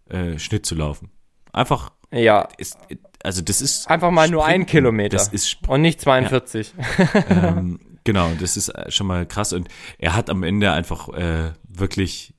[0.08, 1.10] äh, Schnitt zu laufen.
[1.52, 1.92] Einfach.
[2.14, 2.48] Ja.
[2.58, 2.78] Ist,
[3.22, 6.74] also das ist einfach mal nur ein Kilometer das ist und nicht 42.
[6.76, 7.24] Ja.
[7.30, 9.68] ähm, genau, das ist äh, schon mal krass und
[9.98, 12.34] er hat am Ende einfach äh, wirklich,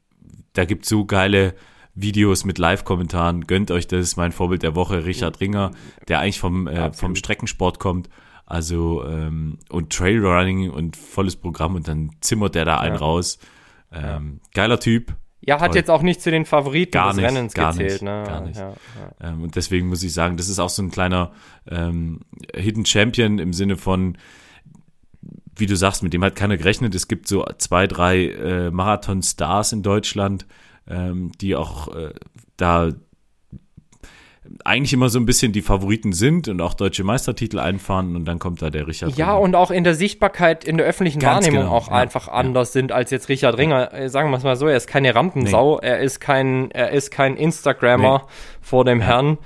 [0.54, 1.56] da gibt so geile
[1.96, 3.48] Videos mit Live-Kommentaren.
[3.48, 5.72] Gönnt euch das, mein Vorbild der Woche, Richard Ringer,
[6.08, 8.10] der eigentlich vom äh, vom Streckensport kommt.
[8.46, 13.02] Also ähm, und Trailrunning und volles Programm und dann zimmert der da einen ja.
[13.02, 13.40] raus.
[13.92, 15.16] Ähm, geiler Typ,
[15.46, 15.78] Ja, hat Toll.
[15.78, 17.92] jetzt auch nicht zu den Favoriten Gar des nicht, Rennens gar gezählt.
[17.92, 18.24] nicht, ne?
[18.26, 18.58] gar nicht.
[18.58, 18.70] Ja,
[19.22, 19.30] ja.
[19.30, 21.32] Ähm, und deswegen muss ich sagen, das ist auch so ein kleiner
[21.70, 22.22] ähm,
[22.56, 24.18] Hidden Champion im Sinne von,
[25.56, 26.96] wie du sagst, mit dem hat keiner gerechnet.
[26.96, 30.48] Es gibt so zwei, drei äh, Marathon-Stars in Deutschland,
[30.88, 32.14] ähm, die auch äh,
[32.58, 32.90] da
[34.64, 38.40] eigentlich immer so ein bisschen die Favoriten sind und auch deutsche Meistertitel einfahren und dann
[38.40, 39.16] kommt da der Richard.
[39.18, 39.42] Ja, Ringer.
[39.42, 42.34] und auch in der Sichtbarkeit, in der öffentlichen Ganz Wahrnehmung genau, auch ja, einfach ja.
[42.34, 43.94] anders sind als jetzt Richard Ringer.
[43.94, 47.12] Äh, Sagen wir es mal so, er ist keine Rampensau, er ist kein, er ist
[47.12, 48.28] kein Instagrammer
[48.62, 49.38] vor dem Herrn.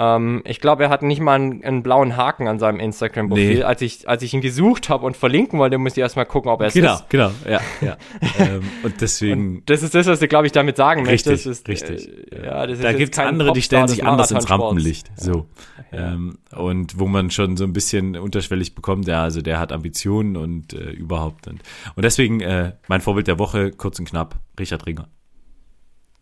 [0.00, 3.56] Ähm, ich glaube, er hat nicht mal einen, einen blauen Haken an seinem Instagram-Profil.
[3.56, 3.62] Nee.
[3.64, 6.60] Als, ich, als ich ihn gesucht habe und verlinken wollte, musste ich erstmal gucken, ob
[6.60, 7.10] er es Genau, ist.
[7.10, 7.96] genau, ja, ja.
[8.38, 9.62] ähm, und deswegen.
[9.66, 11.46] Das ist das, was du, glaube ich, damit sagen Richtig, möchtest.
[11.46, 12.32] Ist, richtig.
[12.32, 14.48] Äh, ja, da gibt's kein andere, die stellen sich anders ins.
[14.48, 15.10] Rampenlicht.
[15.16, 15.46] So.
[15.92, 20.36] Ähm, und wo man schon so ein bisschen unterschwellig bekommt, ja, also der hat Ambitionen
[20.36, 21.48] und äh, überhaupt.
[21.48, 21.60] Und,
[21.96, 25.08] und deswegen äh, mein Vorbild der Woche, kurz und knapp, Richard Ringer.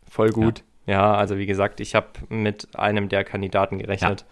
[0.09, 0.59] Voll gut.
[0.61, 4.25] Ja, also wie gesagt, ich habe mit einem der Kandidaten gerechnet.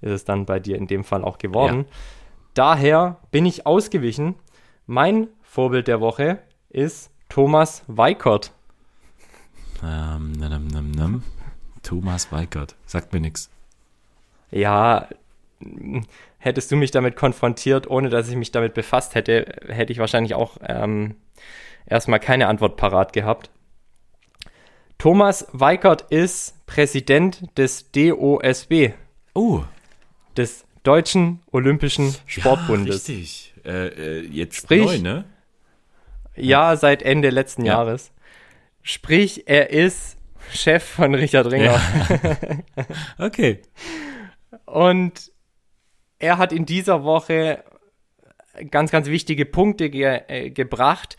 [0.00, 1.86] Ist es dann bei dir in dem Fall auch geworden.
[2.54, 4.34] Daher bin ich ausgewichen.
[4.86, 6.38] Mein Vorbild der Woche
[6.68, 8.52] ist Thomas Weikert.
[9.84, 11.22] Ähm, nam, nam, nam.
[11.82, 12.76] Thomas Weikert.
[12.86, 13.50] Sagt mir nix.
[14.50, 15.06] Ja,
[16.38, 20.34] hättest du mich damit konfrontiert, ohne dass ich mich damit befasst hätte, hätte ich wahrscheinlich
[20.34, 21.14] auch ähm,
[21.86, 23.50] erstmal keine Antwort parat gehabt.
[25.00, 28.90] Thomas Weikert ist Präsident des DOSB,
[29.32, 29.62] Oh,
[30.36, 33.08] des Deutschen Olympischen Sportbundes.
[33.08, 33.54] Ja, richtig.
[33.64, 33.86] Äh,
[34.18, 35.24] äh, jetzt Sprich- neu, ne?
[36.36, 37.76] Ja, seit Ende letzten Ja.
[37.78, 38.12] Jahres.
[38.82, 40.18] Sprich, er ist
[40.52, 41.80] Chef von Richard Ringer.
[43.18, 43.62] Okay.
[44.66, 45.32] Und
[46.18, 47.64] er hat in dieser Woche
[48.70, 51.16] ganz, ganz wichtige Punkte ge äh, gebracht,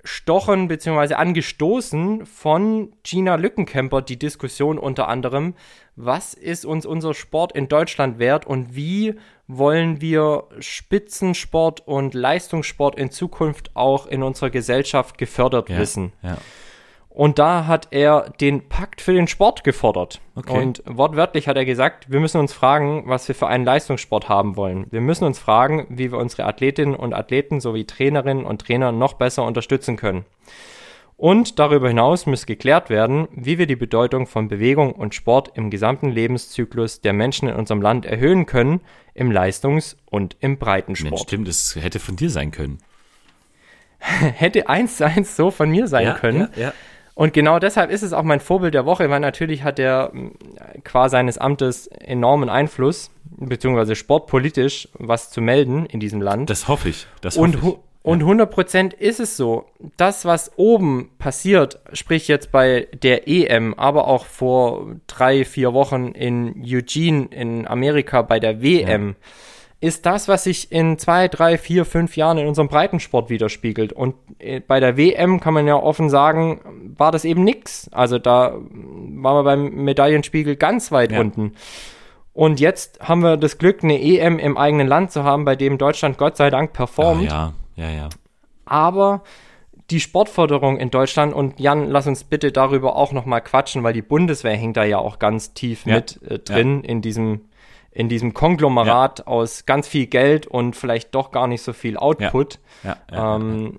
[0.00, 1.14] angestochen bzw.
[1.14, 5.54] angestoßen von Gina Lückenkämper die Diskussion unter anderem,
[5.96, 9.14] was ist uns unser Sport in Deutschland wert und wie
[9.46, 16.12] wollen wir Spitzensport und Leistungssport in Zukunft auch in unserer Gesellschaft gefördert Ja, wissen.
[16.22, 16.38] Ja.
[17.10, 20.20] Und da hat er den Pakt für den Sport gefordert.
[20.36, 20.56] Okay.
[20.56, 24.56] Und wortwörtlich hat er gesagt, wir müssen uns fragen, was wir für einen Leistungssport haben
[24.56, 24.86] wollen.
[24.90, 29.14] Wir müssen uns fragen, wie wir unsere Athletinnen und Athleten sowie Trainerinnen und Trainer noch
[29.14, 30.24] besser unterstützen können.
[31.16, 35.68] Und darüber hinaus muss geklärt werden, wie wir die Bedeutung von Bewegung und Sport im
[35.68, 38.80] gesamten Lebenszyklus der Menschen in unserem Land erhöhen können,
[39.12, 41.20] im Leistungs- und im Mensch, Breitensport.
[41.20, 42.78] stimmt, das hätte von dir sein können.
[43.98, 46.48] Hätte eins zu eins so von mir sein können.
[46.56, 46.72] Ja, ja.
[47.20, 50.30] Und genau deshalb ist es auch mein Vorbild der Woche, weil natürlich hat er mh,
[50.84, 56.48] qua seines Amtes enormen Einfluss, beziehungsweise sportpolitisch was zu melden in diesem Land.
[56.48, 57.06] Das hoffe ich.
[57.20, 57.72] Das und, hoffe ich.
[57.74, 59.66] hu- und 100 Prozent ist es so.
[59.98, 66.12] Das, was oben passiert, sprich jetzt bei der EM, aber auch vor drei, vier Wochen
[66.12, 69.14] in Eugene in Amerika bei der WM,
[69.82, 73.92] ist das, was sich in zwei, drei, vier, fünf Jahren in unserem Breitensport widerspiegelt.
[73.94, 76.60] Und äh, bei der WM kann man ja offen sagen,
[76.98, 77.88] war das eben nix.
[77.92, 81.20] Also da waren wir beim Medaillenspiegel ganz weit Ja.
[81.20, 81.52] unten.
[82.32, 85.78] Und jetzt haben wir das Glück, eine EM im eigenen Land zu haben, bei dem
[85.78, 87.22] Deutschland Gott sei Dank performt.
[87.24, 88.08] ja, ja, ja.
[88.66, 89.22] Aber
[89.90, 93.92] die Sportförderung in Deutschland und Jan, lass uns bitte darüber auch noch mal quatschen, weil
[93.94, 95.96] die Bundeswehr hängt da ja auch ganz tief Ja.
[95.96, 97.40] mit äh, drin in diesem
[97.92, 102.58] in diesem Konglomerat aus ganz viel Geld und vielleicht doch gar nicht so viel Output.
[102.84, 103.78] ja, ja, ähm,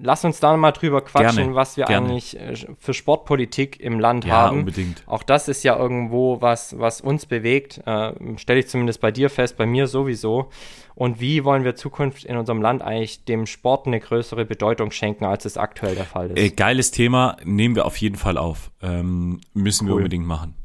[0.00, 2.08] Lass uns da mal drüber quatschen, Gerne, was wir gerne.
[2.08, 4.58] eigentlich äh, für Sportpolitik im Land Ja, haben.
[4.58, 5.04] unbedingt.
[5.06, 7.80] Auch das ist ja irgendwo was, was uns bewegt.
[7.86, 10.48] Äh, Stelle ich zumindest bei dir fest, bei mir sowieso.
[10.96, 15.26] Und wie wollen wir Zukunft in unserem Land eigentlich dem Sport eine größere Bedeutung schenken,
[15.26, 16.38] als es aktuell der Fall ist?
[16.38, 18.72] Äh, geiles Thema, nehmen wir auf jeden Fall auf.
[18.82, 19.98] Ähm, müssen wir Cool.
[20.00, 20.56] unbedingt machen.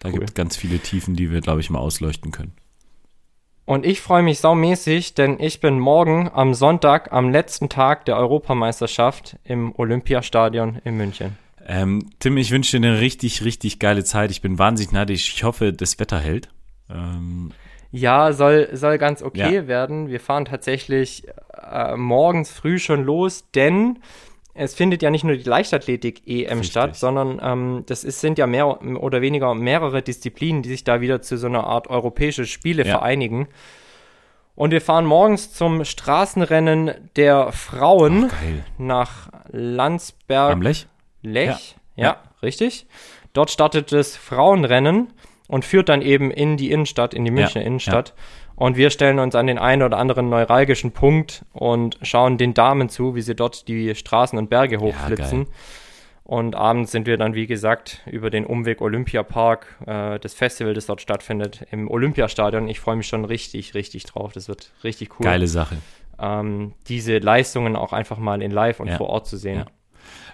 [0.00, 0.14] Da Cool.
[0.14, 2.52] gibt es ganz viele Tiefen, die wir, glaube ich, mal ausleuchten können.
[3.64, 8.16] Und ich freue mich saumäßig, denn ich bin morgen am Sonntag, am letzten Tag der
[8.16, 11.36] Europameisterschaft im Olympiastadion in München.
[11.66, 14.30] Ähm, Tim, ich wünsche dir eine richtig, richtig geile Zeit.
[14.30, 15.34] Ich bin wahnsinnig neidisch.
[15.34, 16.48] Ich hoffe, das Wetter hält.
[16.88, 17.50] Ähm,
[17.90, 19.66] Ja, soll, soll ganz okay Ja.
[19.66, 20.06] werden.
[20.08, 21.24] Wir fahren tatsächlich
[21.68, 23.98] äh, morgens früh schon los, denn
[24.56, 28.80] es findet ja nicht nur die Leichtathletik-EM statt, sondern ähm, das ist, sind ja mehr
[28.82, 32.98] oder weniger mehrere Disziplinen, die sich da wieder zu so einer Art europäische Spiele Ja.
[32.98, 33.48] vereinigen.
[34.54, 38.64] Und wir fahren morgens zum Straßenrennen der Frauen geil.
[38.78, 40.52] nach Landsberg.
[40.52, 40.86] Am Lech?
[41.22, 42.04] Lech, Ja.
[42.04, 42.86] ja, richtig.
[43.34, 45.12] Dort startet das Frauenrennen
[45.48, 48.14] und führt dann eben in die Innenstadt, in die Münchner Ja, Innenstadt.
[48.56, 52.88] Und wir stellen uns an den einen oder anderen neuralgischen Punkt und schauen den Damen
[52.88, 55.40] zu, wie sie dort die Straßen und Berge hochflitzen.
[55.40, 55.46] Ja,
[56.26, 60.86] und abends sind wir dann, wie gesagt, über den Umweg Olympiapark, äh, das Festival, das
[60.86, 62.66] dort stattfindet, im Olympiastadion.
[62.66, 64.32] Ich freue mich schon richtig, richtig drauf.
[64.32, 65.24] Das wird richtig cool.
[65.24, 65.76] Geile Sache.
[66.18, 68.96] Ähm, diese Leistungen auch einfach mal in live und ja.
[68.96, 69.58] vor Ort zu sehen.
[69.58, 69.66] Ja.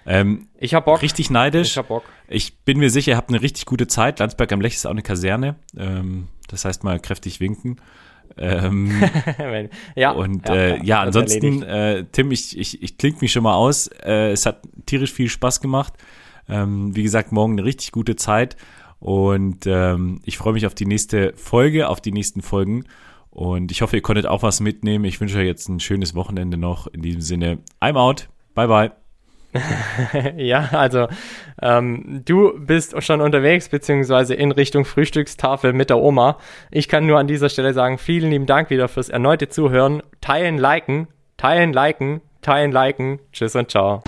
[0.07, 1.03] Ähm, ich habe Bock.
[1.03, 1.73] Richtig neidisch.
[1.73, 2.05] Ich hab Bock.
[2.27, 4.19] Ich bin mir sicher, ihr habt eine richtig gute Zeit.
[4.19, 5.57] Landsberg am Lech ist auch eine Kaserne.
[5.77, 7.83] Ähm, das heißt mal kräftig winken.
[8.37, 8.91] Ähm,
[9.95, 13.55] ja, und ja, äh, ja ansonsten, äh, Tim, ich, ich, ich klinge mich schon mal
[13.55, 13.89] aus.
[14.05, 15.95] Äh, es hat tierisch viel Spaß gemacht.
[16.49, 18.57] Ähm, wie gesagt, morgen eine richtig gute Zeit.
[18.99, 22.85] Und ähm, ich freue mich auf die nächste Folge, auf die nächsten Folgen.
[23.31, 25.05] Und ich hoffe, ihr konntet auch was mitnehmen.
[25.05, 26.87] Ich wünsche euch jetzt ein schönes Wochenende noch.
[26.87, 28.29] In diesem Sinne, I'm out.
[28.55, 29.02] Bye, bye.
[30.37, 31.09] ja, also
[31.61, 36.39] ähm, du bist schon unterwegs, beziehungsweise in Richtung Frühstückstafel mit der Oma.
[36.71, 40.03] Ich kann nur an dieser Stelle sagen, vielen lieben Dank wieder fürs erneute Zuhören.
[40.21, 43.21] Teilen, liken, teilen, liken, teilen, liken.
[43.33, 44.03] Tschüss und ciao.